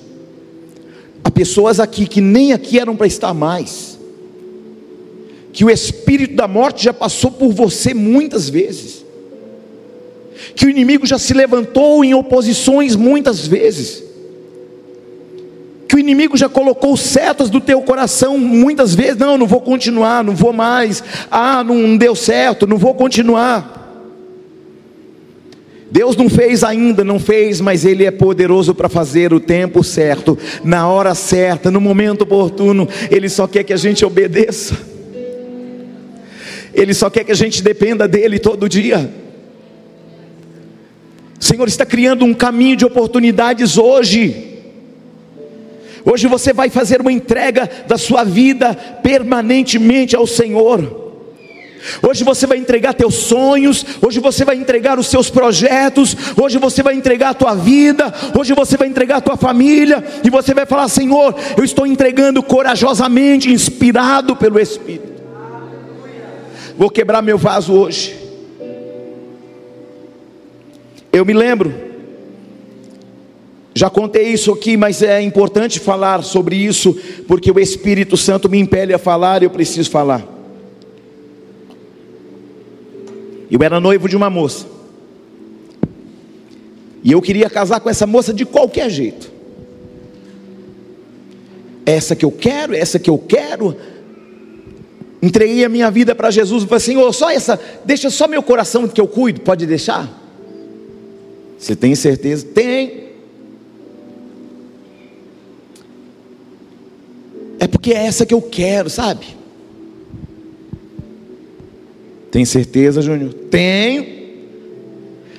Há 1.23 1.29
pessoas 1.29 1.79
aqui 1.79 2.07
que 2.07 2.19
nem 2.19 2.51
aqui 2.51 2.79
eram 2.79 2.95
para 2.95 3.05
estar 3.05 3.31
mais. 3.31 3.99
Que 5.53 5.63
o 5.63 5.69
espírito 5.69 6.33
da 6.33 6.47
morte 6.47 6.85
já 6.85 6.93
passou 6.93 7.29
por 7.29 7.53
você 7.53 7.93
muitas 7.93 8.49
vezes 8.49 9.00
que 10.55 10.65
o 10.65 10.69
inimigo 10.69 11.05
já 11.05 11.17
se 11.17 11.33
levantou 11.33 12.03
em 12.03 12.13
oposições 12.13 12.95
muitas 12.95 13.47
vezes. 13.47 14.03
que 15.87 15.95
o 15.97 15.99
inimigo 15.99 16.37
já 16.37 16.47
colocou 16.47 16.95
setas 16.95 17.49
do 17.49 17.59
teu 17.59 17.81
coração 17.81 18.37
muitas 18.37 18.95
vezes, 18.95 19.17
não, 19.17 19.37
não 19.37 19.45
vou 19.45 19.59
continuar, 19.59 20.23
não 20.23 20.33
vou 20.33 20.53
mais, 20.53 21.03
ah, 21.29 21.65
não 21.65 21.97
deu 21.97 22.15
certo, 22.15 22.65
não 22.65 22.77
vou 22.77 22.93
continuar. 22.93 23.81
Deus 25.91 26.15
não 26.15 26.29
fez 26.29 26.63
ainda, 26.63 27.03
não 27.03 27.19
fez, 27.19 27.59
mas 27.59 27.83
Ele 27.83 28.05
é 28.05 28.11
poderoso 28.11 28.73
para 28.73 28.87
fazer 28.87 29.33
o 29.33 29.41
tempo 29.41 29.83
certo, 29.83 30.37
na 30.63 30.87
hora 30.87 31.13
certa, 31.13 31.69
no 31.69 31.81
momento 31.81 32.21
oportuno. 32.21 32.87
Ele 33.09 33.27
só 33.27 33.45
quer 33.45 33.65
que 33.65 33.73
a 33.73 33.77
gente 33.77 34.05
obedeça, 34.05 34.77
Ele 36.73 36.93
só 36.93 37.09
quer 37.09 37.25
que 37.25 37.33
a 37.33 37.35
gente 37.35 37.61
dependa 37.61 38.07
dEle 38.07 38.39
todo 38.39 38.69
dia. 38.69 39.11
O 41.41 41.43
Senhor 41.43 41.67
está 41.67 41.83
criando 41.83 42.23
um 42.23 42.35
caminho 42.35 42.75
de 42.75 42.85
oportunidades 42.85 43.75
hoje. 43.75 44.59
Hoje 46.05 46.27
você 46.27 46.53
vai 46.53 46.69
fazer 46.69 47.01
uma 47.01 47.11
entrega 47.11 47.67
da 47.87 47.97
sua 47.97 48.23
vida 48.23 48.75
permanentemente 49.01 50.15
ao 50.15 50.27
Senhor. 50.27 51.01
Hoje 52.07 52.23
você 52.23 52.45
vai 52.45 52.59
entregar 52.59 52.93
teus 52.93 53.15
sonhos, 53.15 53.83
hoje 54.05 54.19
você 54.19 54.45
vai 54.45 54.55
entregar 54.55 54.99
os 54.99 55.07
seus 55.07 55.31
projetos, 55.31 56.15
hoje 56.39 56.59
você 56.59 56.83
vai 56.83 56.93
entregar 56.93 57.29
a 57.29 57.33
tua 57.33 57.55
vida, 57.55 58.13
hoje 58.37 58.53
você 58.53 58.77
vai 58.77 58.87
entregar 58.87 59.17
a 59.17 59.21
tua 59.21 59.35
família, 59.35 60.03
e 60.23 60.29
você 60.29 60.53
vai 60.53 60.67
falar: 60.67 60.87
Senhor, 60.89 61.33
eu 61.57 61.63
estou 61.63 61.87
entregando 61.87 62.43
corajosamente, 62.43 63.51
inspirado 63.51 64.35
pelo 64.35 64.59
Espírito. 64.59 65.23
Vou 66.77 66.91
quebrar 66.91 67.23
meu 67.23 67.39
vaso 67.39 67.73
hoje. 67.73 68.20
Eu 71.11 71.25
me 71.25 71.33
lembro, 71.33 71.73
já 73.73 73.89
contei 73.89 74.27
isso 74.29 74.51
aqui, 74.51 74.75
mas 74.75 75.01
é 75.01 75.21
importante 75.21 75.79
falar 75.79 76.23
sobre 76.23 76.55
isso, 76.55 76.93
porque 77.27 77.51
o 77.51 77.59
Espírito 77.59 78.17
Santo 78.17 78.49
me 78.49 78.59
impele 78.59 78.93
a 78.93 78.99
falar 78.99 79.41
e 79.41 79.45
eu 79.45 79.49
preciso 79.49 79.89
falar. 79.89 80.27
Eu 83.49 83.61
era 83.63 83.79
noivo 83.79 84.07
de 84.07 84.15
uma 84.15 84.29
moça. 84.29 84.65
E 87.03 87.11
eu 87.11 87.21
queria 87.21 87.49
casar 87.49 87.79
com 87.79 87.89
essa 87.89 88.05
moça 88.05 88.33
de 88.33 88.45
qualquer 88.45 88.89
jeito. 88.89 89.31
Essa 91.85 92.15
que 92.15 92.23
eu 92.23 92.31
quero, 92.31 92.75
essa 92.75 92.99
que 92.99 93.09
eu 93.09 93.17
quero. 93.17 93.75
Entreguei 95.21 95.65
a 95.65 95.69
minha 95.69 95.89
vida 95.91 96.13
para 96.15 96.31
Jesus 96.31 96.63
e 96.63 96.67
falei 96.67 96.97
oh, 96.97 97.11
só 97.11 97.29
essa, 97.29 97.59
deixa 97.85 98.09
só 98.09 98.27
meu 98.27 98.41
coração 98.41 98.87
que 98.87 98.99
eu 98.99 99.07
cuido, 99.07 99.41
pode 99.41 99.65
deixar? 99.65 100.20
Você 101.61 101.75
tem 101.75 101.93
certeza? 101.93 102.43
Tem. 102.43 103.11
É 107.59 107.67
porque 107.67 107.93
é 107.93 108.07
essa 108.07 108.25
que 108.25 108.33
eu 108.33 108.41
quero, 108.41 108.89
sabe? 108.89 109.27
Tem 112.31 112.43
certeza, 112.45 112.99
Júnior? 113.03 113.31
Tenho. 113.51 114.07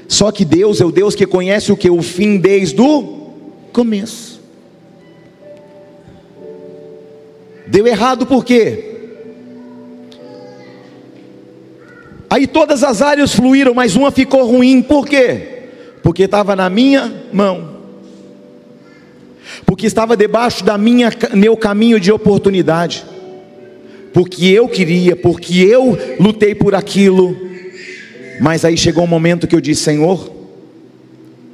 Só 0.07 0.31
que 0.31 0.45
Deus 0.45 0.81
é 0.81 0.85
o 0.85 0.93
Deus 0.93 1.16
que 1.16 1.27
conhece 1.27 1.73
o 1.73 1.77
que? 1.77 1.91
O 1.91 2.01
fim 2.01 2.37
desde 2.37 2.81
o 2.81 3.33
começo. 3.73 4.41
Deu 7.66 7.85
errado 7.85 8.27
por 8.27 8.45
quê? 8.45 8.91
Aí 12.31 12.47
todas 12.47 12.85
as 12.85 13.03
áreas 13.03 13.35
fluíram, 13.35 13.75
mas 13.75 13.97
uma 13.97 14.12
ficou 14.12 14.47
ruim, 14.47 14.83
por 14.83 15.05
quê? 15.05 15.51
Porque 16.03 16.24
estava 16.24 16.57
na 16.57 16.68
minha 16.68 17.12
mão. 17.32 17.72
Porque 19.64 19.86
estava 19.86 20.16
debaixo 20.16 20.64
da 20.64 20.76
minha 20.76 21.11
meu 21.34 21.57
caminho 21.57 22.00
de 22.00 22.11
oportunidade 22.11 23.05
porque 24.12 24.44
eu 24.46 24.68
queria, 24.68 25.16
porque 25.16 25.61
eu 25.61 25.98
lutei 26.20 26.55
por 26.55 26.74
aquilo. 26.74 27.36
Mas 28.40 28.64
aí 28.64 28.76
chegou 28.76 29.05
um 29.05 29.09
momento 29.09 29.46
que 29.46 29.57
eu 29.57 29.61
disse: 29.61 29.82
Senhor, 29.82 30.30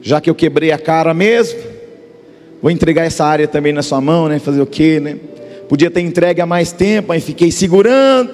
já 0.03 0.20
que 0.20 0.28
eu 0.28 0.34
quebrei 0.34 0.72
a 0.72 0.78
cara 0.78 1.14
mesmo, 1.14 1.59
vou 2.61 2.70
entregar 2.70 3.05
essa 3.05 3.24
área 3.24 3.46
também 3.46 3.72
na 3.72 3.82
sua 3.82 4.01
mão, 4.01 4.28
né? 4.28 4.38
Fazer 4.38 4.61
o 4.61 4.66
quê, 4.66 4.99
né? 4.99 5.16
Podia 5.68 5.90
ter 5.90 6.01
entregue 6.01 6.40
há 6.40 6.46
mais 6.46 6.72
tempo, 6.72 7.12
aí 7.12 7.20
fiquei 7.20 7.53
segurando, 7.53 8.30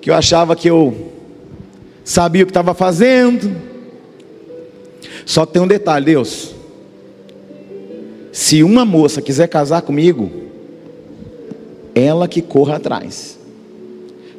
que 0.00 0.10
eu 0.10 0.14
achava 0.14 0.56
que 0.56 0.68
eu 0.68 1.12
sabia 2.04 2.42
o 2.42 2.46
que 2.46 2.50
estava 2.50 2.74
fazendo. 2.74 3.73
Só 5.26 5.46
tem 5.46 5.62
um 5.62 5.66
detalhe, 5.66 6.06
Deus. 6.06 6.54
Se 8.32 8.62
uma 8.62 8.84
moça 8.84 9.22
quiser 9.22 9.48
casar 9.48 9.82
comigo, 9.82 10.30
ela 11.94 12.26
que 12.26 12.42
corra 12.42 12.76
atrás. 12.76 13.38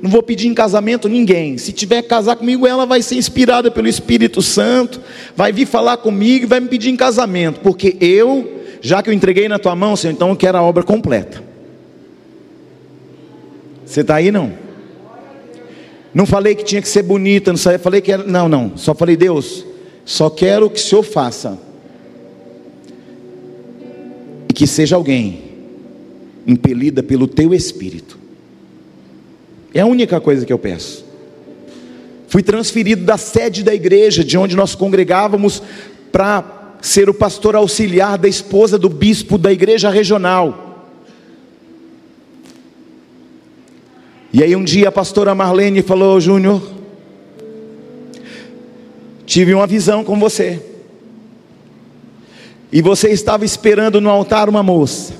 Não 0.01 0.09
vou 0.09 0.21
pedir 0.21 0.47
em 0.47 0.53
casamento 0.53 1.07
ninguém. 1.07 1.57
Se 1.57 1.71
tiver 1.71 2.01
que 2.01 2.09
casar 2.09 2.36
comigo, 2.36 2.67
ela 2.67 2.86
vai 2.86 3.01
ser 3.01 3.15
inspirada 3.15 3.71
pelo 3.71 3.88
Espírito 3.88 4.41
Santo, 4.41 5.01
vai 5.36 5.51
vir 5.51 5.65
falar 5.65 5.97
comigo 5.97 6.45
e 6.45 6.47
vai 6.47 6.59
me 6.59 6.67
pedir 6.67 6.89
em 6.89 6.95
casamento, 6.95 7.61
porque 7.61 7.95
eu, 7.99 8.61
já 8.81 9.01
que 9.01 9.09
eu 9.09 9.13
entreguei 9.13 9.47
na 9.47 9.57
tua 9.57 9.75
mão, 9.75 9.95
Senhor, 9.95 10.13
então 10.13 10.29
eu 10.29 10.36
quero 10.36 10.57
a 10.57 10.61
obra 10.61 10.83
completa. 10.83 11.41
Você 13.86 14.01
está 14.01 14.15
aí 14.15 14.31
não? 14.31 14.51
Não 16.13 16.25
falei 16.25 16.55
que 16.55 16.63
tinha 16.63 16.81
que 16.81 16.88
ser 16.88 17.03
bonita, 17.03 17.51
não 17.51 17.59
falei 17.79 18.01
que 18.01 18.11
era, 18.11 18.23
não, 18.23 18.47
não. 18.47 18.77
Só 18.77 18.93
falei 18.93 19.15
Deus, 19.15 19.65
só 20.06 20.30
quero 20.30 20.70
que 20.70 20.80
o 20.80 20.84
Senhor 20.84 21.01
faça 21.01 21.58
e 24.47 24.53
que 24.53 24.68
seja 24.68 24.95
alguém 24.95 25.43
impelida 26.45 27.01
pelo 27.01 27.28
teu 27.28 27.53
espírito. 27.56 28.20
É 29.74 29.82
a 29.82 29.86
única 29.88 30.22
coisa 30.22 30.45
que 30.45 30.53
eu 30.53 30.60
peço. 30.60 31.03
Fui 32.28 32.43
transferido 32.43 33.03
da 33.03 33.18
sede 33.18 33.64
da 33.64 33.74
igreja, 33.74 34.24
de 34.24 34.38
onde 34.38 34.56
nós 34.56 34.76
congregávamos, 34.76 35.62
para 36.12 36.78
ser 36.82 37.10
o 37.10 37.14
pastor 37.14 37.56
auxiliar 37.56 38.18
da 38.18 38.28
esposa 38.28 38.78
do 38.78 38.89
bispo 38.89 39.38
da 39.40 39.52
igreja 39.52 39.90
regional. 39.90 40.65
E 44.32 44.44
aí 44.44 44.56
um 44.56 44.64
dia 44.64 44.90
a 44.90 44.91
pastora 44.91 45.34
Marlene 45.34 45.82
falou: 45.82 46.19
Júnior, 46.19 46.61
tive 49.36 49.53
uma 49.53 49.68
visão 49.68 50.02
com 50.02 50.18
você. 50.18 50.62
E 52.72 52.82
você 52.82 53.10
estava 53.10 53.44
esperando 53.44 53.99
no 53.99 54.10
altar 54.10 54.48
uma 54.48 54.64
moça. 54.64 55.14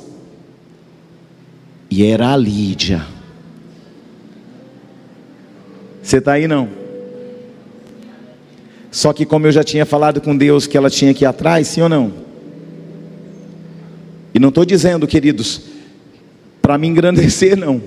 E 1.92 2.06
era 2.06 2.32
a 2.32 2.38
Lídia. 2.38 3.06
Você 6.02 6.20
está 6.20 6.32
aí 6.32 6.48
não? 6.48 6.70
Só 8.90 9.12
que 9.12 9.26
como 9.26 9.48
eu 9.48 9.52
já 9.52 9.66
tinha 9.66 9.86
falado 9.86 10.22
com 10.22 10.38
Deus 10.38 10.66
que 10.66 10.78
ela 10.78 10.90
tinha 10.90 11.14
que 11.14 11.26
ir 11.26 11.28
atrás, 11.28 11.68
sim 11.68 11.82
ou 11.82 11.90
não? 11.90 12.14
E 14.34 14.40
não 14.40 14.48
estou 14.48 14.64
dizendo, 14.64 15.06
queridos, 15.06 15.60
para 16.62 16.78
me 16.78 16.88
engrandecer 16.88 17.58
não. 17.58 17.82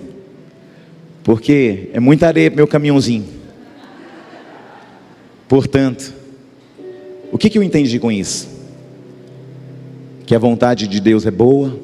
Porque 1.25 1.89
é 1.95 1.99
muita 1.99 2.27
areia 2.27 2.51
para 2.51 2.57
meu 2.59 2.67
caminhãozinho. 2.67 3.27
Portanto, 5.49 6.18
o 7.33 7.39
que, 7.39 7.51
que 7.51 7.59
eu 7.59 7.63
entendi 7.63 7.99
com 7.99 8.11
isso? 8.11 8.49
Que 10.27 10.35
a 10.35 10.39
vontade 10.39 10.87
de 10.87 11.01
Deus 11.01 11.27
é 11.27 11.31
boa, 11.31 11.79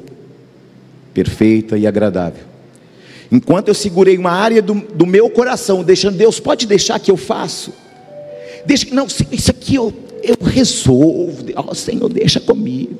perfeita 1.12 1.78
e 1.78 1.86
agradável. 1.86 2.44
Enquanto 3.30 3.68
eu 3.68 3.74
segurei 3.74 4.16
uma 4.18 4.30
área 4.30 4.60
do, 4.60 4.74
do 4.74 5.06
meu 5.06 5.28
coração, 5.30 5.82
deixando 5.82 6.16
Deus, 6.16 6.38
pode 6.38 6.66
deixar 6.66 7.00
que 7.00 7.10
eu 7.10 7.16
faço. 7.16 7.72
Deixa 8.66 8.94
não, 8.94 9.06
isso 9.06 9.50
aqui 9.50 9.74
eu, 9.74 9.92
eu 10.22 10.36
resolvo. 10.44 11.44
Oh, 11.56 11.74
Senhor, 11.74 12.08
deixa 12.08 12.40
comigo. 12.40 12.98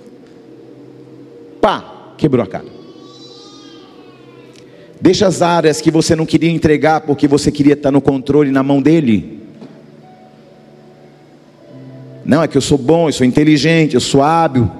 Pá, 1.61 2.15
quebrou 2.19 2.43
a 2.43 2.47
cara. 2.47 2.67
Deixa 5.01 5.27
as 5.27 5.43
áreas 5.43 5.81
que 5.81 5.91
você 5.91 6.17
não 6.17 6.25
queria 6.25 6.51
entregar 6.51 7.03
porque 7.03 7.29
você 7.29 7.53
queria 7.53 7.75
estar 7.75 7.91
no 7.91 8.01
controle 8.01 8.51
na 8.51 8.63
mão 8.63 8.81
dele. 8.81 9.44
Não, 12.25 12.43
é 12.43 12.49
que 12.49 12.57
eu 12.57 12.63
sou 12.63 12.79
bom, 12.79 13.09
eu 13.09 13.13
sou 13.13 13.27
inteligente, 13.27 13.95
eu 13.95 14.01
sou 14.01 14.23
hábil. 14.23 14.71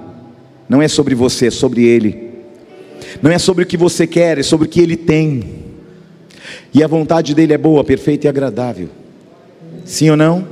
Não 0.67 0.81
é 0.81 0.87
sobre 0.87 1.13
você, 1.13 1.47
é 1.47 1.51
sobre 1.51 1.83
ele. 1.83 2.25
Não 3.21 3.31
é 3.31 3.37
sobre 3.37 3.63
o 3.63 3.67
que 3.67 3.77
você 3.77 4.07
quer, 4.07 4.37
é 4.37 4.43
sobre 4.43 4.67
o 4.67 4.69
que 4.69 4.79
Ele 4.79 4.95
tem. 4.95 5.65
E 6.73 6.83
a 6.83 6.87
vontade 6.87 7.33
dele 7.33 7.53
é 7.53 7.57
boa, 7.57 7.83
perfeita 7.83 8.27
e 8.27 8.29
agradável. 8.29 8.89
Sim 9.85 10.09
ou 10.09 10.17
não? 10.17 10.47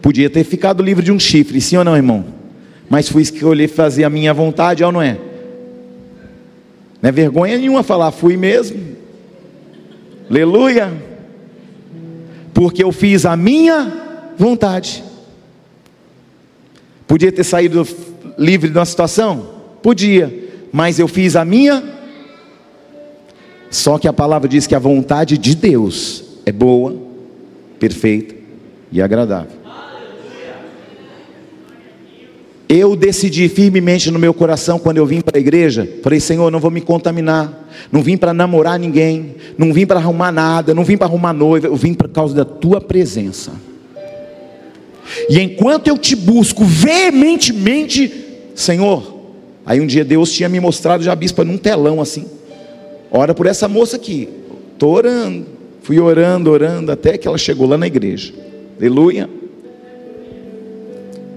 Podia 0.00 0.30
ter 0.30 0.44
ficado 0.44 0.82
livre 0.82 1.04
de 1.04 1.12
um 1.12 1.18
chifre, 1.18 1.60
sim 1.60 1.76
ou 1.76 1.84
não, 1.84 1.96
irmão? 1.96 2.24
Mas 2.88 3.08
fui 3.08 3.22
escolher 3.22 3.68
fazer 3.68 4.04
a 4.04 4.10
minha 4.10 4.32
vontade, 4.32 4.82
ou 4.82 4.90
não 4.90 5.02
é? 5.02 5.18
Não 7.02 7.08
é 7.08 7.12
vergonha 7.12 7.58
nenhuma 7.58 7.82
falar, 7.82 8.10
fui 8.10 8.36
mesmo. 8.36 8.80
Aleluia. 10.28 10.92
Porque 12.54 12.82
eu 12.82 12.92
fiz 12.92 13.24
a 13.26 13.36
minha 13.36 14.09
vontade. 14.40 15.04
Podia 17.06 17.30
ter 17.30 17.44
saído 17.44 17.86
livre 18.38 18.70
de 18.70 18.78
uma 18.78 18.84
situação? 18.84 19.50
Podia, 19.82 20.48
mas 20.72 20.98
eu 20.98 21.06
fiz 21.06 21.36
a 21.36 21.44
minha. 21.44 21.82
Só 23.70 23.98
que 23.98 24.08
a 24.08 24.12
palavra 24.12 24.48
diz 24.48 24.66
que 24.66 24.74
a 24.74 24.78
vontade 24.78 25.36
de 25.36 25.54
Deus 25.54 26.24
é 26.46 26.52
boa, 26.52 26.96
perfeita 27.78 28.34
e 28.90 29.00
agradável. 29.00 29.60
Eu 32.68 32.94
decidi 32.94 33.48
firmemente 33.48 34.12
no 34.12 34.18
meu 34.18 34.32
coração, 34.32 34.78
quando 34.78 34.98
eu 34.98 35.06
vim 35.06 35.20
para 35.20 35.36
a 35.36 35.40
igreja, 35.40 35.88
falei: 36.02 36.20
Senhor, 36.20 36.50
não 36.52 36.60
vou 36.60 36.70
me 36.70 36.80
contaminar, 36.80 37.68
não 37.90 38.00
vim 38.00 38.16
para 38.16 38.32
namorar 38.32 38.78
ninguém, 38.78 39.34
não 39.58 39.72
vim 39.72 39.84
para 39.84 39.98
arrumar 39.98 40.30
nada, 40.30 40.72
não 40.72 40.84
vim 40.84 40.96
para 40.96 41.08
arrumar 41.08 41.32
noiva, 41.32 41.66
eu 41.66 41.74
vim 41.74 41.92
por 41.92 42.08
causa 42.08 42.32
da 42.32 42.44
tua 42.44 42.80
presença. 42.80 43.69
E 45.28 45.40
enquanto 45.40 45.88
eu 45.88 45.98
te 45.98 46.14
busco 46.14 46.64
veementemente, 46.64 48.12
Senhor, 48.54 49.20
aí 49.64 49.80
um 49.80 49.86
dia 49.86 50.04
Deus 50.04 50.32
tinha 50.32 50.48
me 50.48 50.60
mostrado 50.60 51.02
já 51.02 51.14
bispa 51.14 51.44
num 51.44 51.56
telão 51.56 52.00
assim, 52.00 52.26
ora 53.10 53.34
por 53.34 53.46
essa 53.46 53.68
moça 53.68 53.96
aqui, 53.96 54.28
estou 54.72 54.94
orando, 54.94 55.46
fui 55.82 55.98
orando, 55.98 56.50
orando, 56.50 56.92
até 56.92 57.18
que 57.18 57.26
ela 57.26 57.38
chegou 57.38 57.66
lá 57.66 57.76
na 57.76 57.86
igreja, 57.86 58.32
aleluia, 58.78 59.28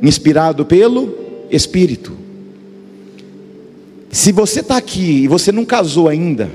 inspirado 0.01 0.65
pelo 0.65 1.17
Espírito. 1.49 2.23
Se 4.11 4.31
você 4.31 4.59
está 4.59 4.77
aqui 4.77 5.23
e 5.23 5.27
você 5.27 5.51
não 5.51 5.65
casou 5.65 6.07
ainda, 6.07 6.49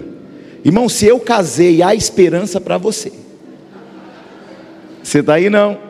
irmão, 0.64 0.88
se 0.88 1.06
eu 1.06 1.18
casei, 1.18 1.82
há 1.82 1.94
esperança 1.94 2.60
para 2.60 2.78
você. 2.78 3.10
Você 5.02 5.20
está 5.20 5.34
aí 5.34 5.48
não? 5.48 5.87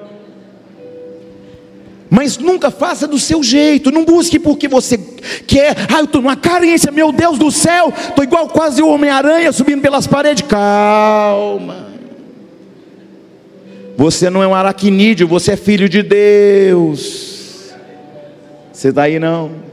Mas 2.11 2.39
nunca 2.39 2.71
faça 2.71 3.07
do 3.07 3.19
seu 3.19 3.43
jeito, 3.43 3.91
não 3.91 4.05
busque 4.05 4.39
porque 4.39 4.67
você 4.67 4.99
quer. 5.47 5.77
Ah, 5.93 5.99
eu 5.99 6.05
estou 6.05 6.23
numa 6.23 6.37
carência, 6.37 6.91
meu 6.91 7.13
Deus 7.13 7.39
do 7.39 7.51
céu, 7.51 7.93
estou 7.97 8.25
igual 8.25 8.49
quase 8.49 8.83
o 8.83 8.89
Homem-Aranha 8.89 9.53
subindo 9.53 9.83
pelas 9.83 10.07
paredes. 10.07 10.45
Calma. 10.49 11.89
Você 13.97 14.31
não 14.31 14.43
é 14.43 14.47
um 14.47 14.55
aracnídeo, 14.55 15.27
você 15.27 15.53
é 15.53 15.57
filho 15.57 15.89
de 15.89 16.03
Deus. 16.03 17.73
Você 18.73 18.89
está 18.89 19.03
aí 19.03 19.19
não? 19.19 19.68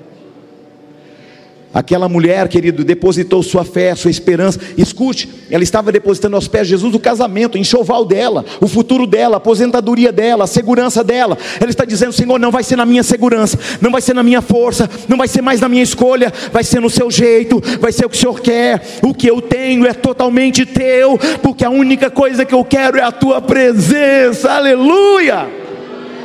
Aquela 1.76 2.08
mulher, 2.08 2.48
querido, 2.48 2.86
depositou 2.86 3.44
sua 3.44 3.66
fé, 3.66 3.94
sua 3.96 4.10
esperança. 4.10 4.58
Escute, 4.78 5.28
ela 5.52 5.62
estava 5.62 5.92
depositando 5.92 6.38
aos 6.38 6.48
pés 6.48 6.68
de 6.68 6.70
Jesus 6.70 6.96
o 6.96 7.00
casamento, 7.00 7.56
o 7.56 7.58
enxoval 7.58 8.06
dela, 8.06 8.46
o 8.62 8.68
futuro 8.68 9.06
dela, 9.06 9.36
a 9.36 9.38
aposentadoria 9.38 10.10
dela, 10.10 10.46
a 10.46 10.48
segurança 10.48 11.04
dela. 11.04 11.38
Ela 11.60 11.70
está 11.70 11.84
dizendo: 11.84 12.14
Senhor, 12.14 12.40
não 12.40 12.50
vai 12.50 12.64
ser 12.64 12.78
na 12.78 12.86
minha 12.86 13.04
segurança, 13.04 13.60
não 13.82 13.92
vai 13.92 14.00
ser 14.00 14.14
na 14.14 14.24
minha 14.24 14.42
força, 14.42 14.90
não 15.10 15.18
vai 15.18 15.28
ser 15.28 15.42
mais 15.42 15.60
na 15.60 15.68
minha 15.68 15.84
escolha, 15.84 16.32
vai 16.50 16.64
ser 16.64 16.80
no 16.80 16.90
seu 16.90 17.12
jeito, 17.12 17.62
vai 17.82 17.92
ser 17.92 18.06
o 18.06 18.10
que 18.10 18.16
o 18.16 18.20
Senhor 18.22 18.40
quer. 18.40 18.82
O 19.04 19.14
que 19.14 19.30
eu 19.30 19.42
tenho 19.42 19.86
é 19.86 19.94
totalmente 19.94 20.66
teu, 20.66 21.18
porque 21.44 21.66
a 21.66 21.70
única 21.70 22.10
coisa 22.10 22.46
que 22.46 22.56
eu 22.56 22.64
quero 22.64 22.98
é 22.98 23.04
a 23.04 23.12
tua 23.12 23.42
presença. 23.42 24.50
Aleluia! 24.50 25.46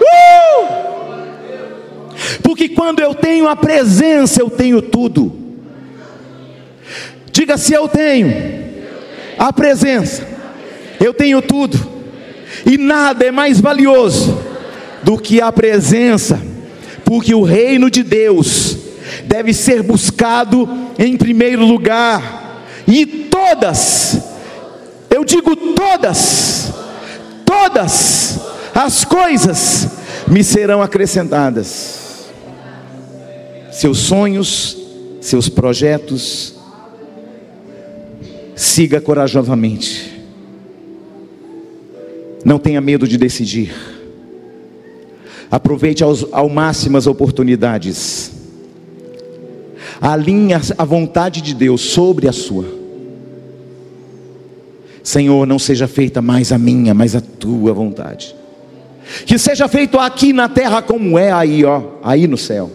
Uh! 0.01 0.91
Porque 2.41 2.69
quando 2.69 3.01
eu 3.01 3.17
tenho 3.17 3.49
a 3.49 3.57
presença, 3.57 4.41
eu 4.41 4.49
tenho 4.49 4.81
tudo. 4.81 5.40
Diga 7.32 7.57
se 7.57 7.73
eu 7.73 7.89
tenho 7.89 8.32
a 9.39 9.52
presença, 9.52 10.27
eu 10.98 11.15
tenho 11.15 11.40
tudo, 11.40 11.78
e 12.66 12.77
nada 12.77 13.24
é 13.24 13.31
mais 13.31 13.61
valioso 13.61 14.39
do 15.02 15.16
que 15.16 15.40
a 15.40 15.51
presença, 15.51 16.40
porque 17.05 17.35
o 17.35 17.43
reino 17.43 17.90
de 17.90 18.02
Deus 18.02 18.77
deve 19.24 19.52
ser 19.55 19.82
buscado 19.82 20.69
em 20.98 21.16
primeiro 21.16 21.65
lugar, 21.65 22.65
e 22.86 23.07
todas, 23.07 24.19
eu 25.09 25.24
digo 25.24 25.57
todas, 25.57 26.73
todas 27.47 28.40
as 28.74 29.05
coisas 29.05 29.89
me 30.27 30.44
serão 30.44 30.82
acrescentadas. 30.82 32.28
Seus 33.73 33.98
sonhos, 33.98 34.77
seus 35.20 35.48
projetos, 35.48 36.60
Siga 38.61 39.01
corajosamente. 39.01 40.20
Não 42.45 42.59
tenha 42.59 42.78
medo 42.78 43.09
de 43.09 43.16
decidir. 43.16 43.74
Aproveite 45.51 46.05
aos, 46.05 46.27
ao 46.31 46.47
máximo 46.51 46.99
as 46.99 47.07
oportunidades. 47.07 48.32
Alinhe 49.99 50.53
a 50.77 50.85
vontade 50.85 51.41
de 51.41 51.55
Deus 51.55 51.81
sobre 51.81 52.28
a 52.28 52.32
sua. 52.32 52.66
Senhor, 55.03 55.47
não 55.47 55.59
seja 55.59 55.89
feita 55.89 56.20
mais 56.20 56.53
a 56.53 56.59
minha, 56.59 56.93
mas 56.93 57.16
a 57.16 57.23
tua 57.23 57.73
vontade. 57.73 58.37
Que 59.24 59.39
seja 59.39 59.69
feito 59.69 59.99
aqui 59.99 60.35
na 60.35 60.51
terra 60.51 60.82
como 60.82 61.19
é 61.19 61.32
aí, 61.32 61.65
ó, 61.65 61.82
aí 62.03 62.27
no 62.27 62.37
céu. 62.37 62.70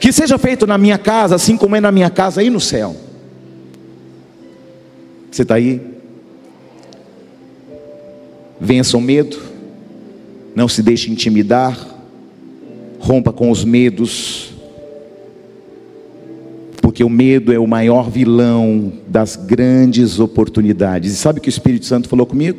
Que 0.00 0.10
seja 0.10 0.38
feito 0.38 0.66
na 0.66 0.78
minha 0.78 0.96
casa, 0.96 1.34
assim 1.34 1.58
como 1.58 1.76
é 1.76 1.82
na 1.82 1.92
minha 1.92 2.08
casa 2.08 2.40
aí 2.40 2.48
no 2.48 2.58
céu. 2.58 3.09
Você 5.30 5.42
está 5.42 5.54
aí? 5.54 5.80
Vença 8.60 8.96
o 8.96 9.00
medo, 9.00 9.38
não 10.54 10.68
se 10.68 10.82
deixe 10.82 11.10
intimidar, 11.10 11.78
rompa 12.98 13.32
com 13.32 13.50
os 13.50 13.64
medos, 13.64 14.52
porque 16.82 17.04
o 17.04 17.08
medo 17.08 17.52
é 17.52 17.58
o 17.58 17.66
maior 17.66 18.10
vilão 18.10 18.92
das 19.06 19.36
grandes 19.36 20.18
oportunidades. 20.18 21.12
E 21.12 21.16
sabe 21.16 21.38
o 21.38 21.42
que 21.42 21.48
o 21.48 21.50
Espírito 21.50 21.86
Santo 21.86 22.08
falou 22.08 22.26
comigo? 22.26 22.58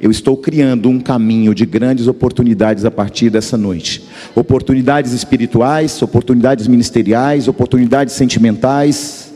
Eu 0.00 0.10
estou 0.10 0.36
criando 0.36 0.88
um 0.88 0.98
caminho 0.98 1.54
de 1.54 1.66
grandes 1.66 2.06
oportunidades 2.06 2.84
a 2.84 2.90
partir 2.90 3.30
dessa 3.30 3.56
noite. 3.56 4.04
Oportunidades 4.34 5.12
espirituais, 5.12 6.00
oportunidades 6.00 6.66
ministeriais, 6.66 7.46
oportunidades 7.46 8.14
sentimentais. 8.14 9.32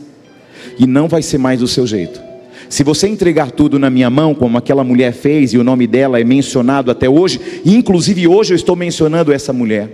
E 0.79 0.85
não 0.85 1.07
vai 1.07 1.21
ser 1.21 1.37
mais 1.37 1.59
do 1.59 1.67
seu 1.67 1.87
jeito. 1.87 2.26
Se 2.69 2.83
você 2.83 3.07
entregar 3.07 3.51
tudo 3.51 3.79
na 3.79 3.89
minha 3.89 4.09
mão, 4.09 4.35
como 4.35 4.57
aquela 4.57 4.83
mulher 4.83 5.13
fez, 5.13 5.53
e 5.53 5.57
o 5.57 5.63
nome 5.63 5.87
dela 5.87 6.19
é 6.19 6.23
mencionado 6.23 6.91
até 6.91 7.09
hoje, 7.09 7.61
e 7.63 7.75
inclusive 7.75 8.27
hoje 8.27 8.53
eu 8.53 8.55
estou 8.55 8.75
mencionando 8.75 9.31
essa 9.31 9.53
mulher, 9.53 9.89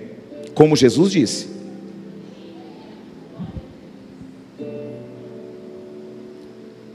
como 0.53 0.75
Jesus 0.75 1.11
disse. 1.11 1.53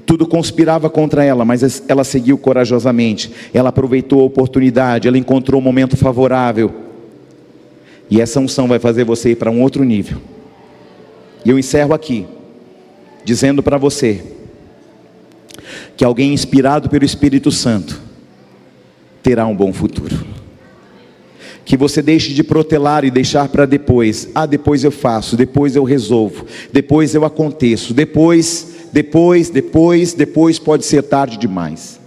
Tudo 0.04 0.26
conspirava 0.26 0.88
contra 0.88 1.22
ela, 1.22 1.44
mas 1.44 1.82
ela 1.86 2.02
seguiu 2.02 2.38
corajosamente. 2.38 3.30
Ela 3.52 3.68
aproveitou 3.68 4.22
a 4.22 4.24
oportunidade, 4.24 5.06
ela 5.06 5.18
encontrou 5.18 5.60
um 5.60 5.64
momento 5.64 5.96
favorável. 5.98 6.72
E 8.10 8.20
essa 8.20 8.40
unção 8.40 8.66
vai 8.66 8.78
fazer 8.78 9.04
você 9.04 9.32
ir 9.32 9.36
para 9.36 9.50
um 9.50 9.60
outro 9.60 9.84
nível. 9.84 10.18
E 11.44 11.50
eu 11.50 11.58
encerro 11.58 11.92
aqui, 11.92 12.26
dizendo 13.22 13.62
para 13.62 13.76
você: 13.76 14.37
que 15.96 16.04
alguém 16.04 16.32
inspirado 16.32 16.88
pelo 16.88 17.04
Espírito 17.04 17.50
Santo 17.50 18.00
terá 19.22 19.46
um 19.46 19.54
bom 19.54 19.72
futuro. 19.72 20.16
Que 21.64 21.76
você 21.76 22.00
deixe 22.00 22.32
de 22.32 22.42
protelar 22.42 23.04
e 23.04 23.10
deixar 23.10 23.48
para 23.48 23.66
depois. 23.66 24.28
Ah, 24.34 24.46
depois 24.46 24.84
eu 24.84 24.90
faço, 24.90 25.36
depois 25.36 25.76
eu 25.76 25.84
resolvo, 25.84 26.46
depois 26.72 27.14
eu 27.14 27.24
aconteço, 27.24 27.92
depois, 27.92 28.88
depois, 28.92 29.50
depois, 29.50 30.14
depois 30.14 30.58
pode 30.58 30.86
ser 30.86 31.02
tarde 31.02 31.36
demais. 31.36 32.00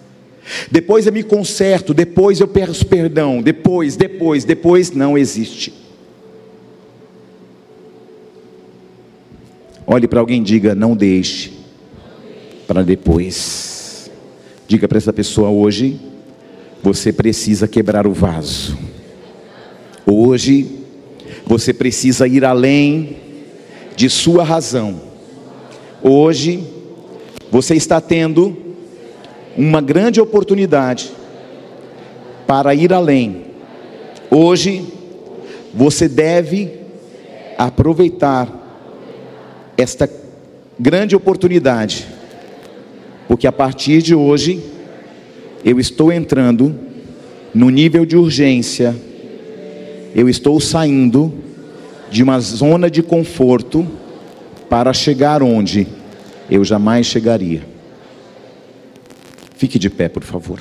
Depois 0.72 1.06
eu 1.06 1.14
me 1.14 1.22
conserto, 1.22 1.94
depois 1.94 2.40
eu 2.40 2.48
peço 2.48 2.86
perdão, 2.86 3.42
depois, 3.42 3.96
depois, 3.96 4.44
depois 4.44 4.92
não 4.92 5.18
existe. 5.18 5.72
Olhe 9.86 10.08
para 10.08 10.20
alguém 10.20 10.42
e 10.42 10.44
diga: 10.44 10.74
não 10.74 10.96
deixe 10.96 11.61
para 12.72 12.84
depois. 12.84 14.10
Diga 14.66 14.88
para 14.88 14.98
essa 14.98 15.12
pessoa 15.12 15.50
hoje: 15.50 16.00
você 16.82 17.12
precisa 17.12 17.68
quebrar 17.68 18.08
o 18.08 18.14
vaso. 18.14 18.78
Hoje, 20.06 20.80
você 21.46 21.74
precisa 21.74 22.26
ir 22.30 22.46
além 22.46 23.18
de 23.94 24.10
sua 24.10 24.46
razão. 24.46 25.02
Hoje, 26.02 26.64
você 27.52 27.76
está 27.76 28.00
tendo 28.00 28.56
uma 29.58 29.82
grande 29.82 30.22
oportunidade 30.22 31.12
para 32.48 32.74
ir 32.74 32.94
além. 32.94 33.48
Hoje, 34.30 34.88
você 35.74 36.08
deve 36.08 36.72
aproveitar 37.58 38.48
esta 39.78 40.10
grande 40.80 41.18
oportunidade 41.18 42.11
porque 43.32 43.48
a 43.48 43.52
partir 43.54 44.02
de 44.02 44.14
hoje 44.14 44.62
eu 45.64 45.80
estou 45.80 46.12
entrando 46.12 46.76
no 47.54 47.70
nível 47.70 48.06
de 48.06 48.18
urgência, 48.18 48.94
eu 50.14 50.28
estou 50.28 50.60
saindo 50.60 51.34
de 52.12 52.22
uma 52.22 52.42
zona 52.42 52.92
de 52.92 53.02
conforto 53.02 53.88
para 54.70 54.92
chegar 54.92 55.42
onde 55.42 55.88
eu 56.50 56.66
jamais 56.66 57.06
chegaria. 57.06 57.66
Fique 59.56 59.80
de 59.80 59.90
pé, 59.90 60.10
por 60.10 60.24
favor. 60.24 60.60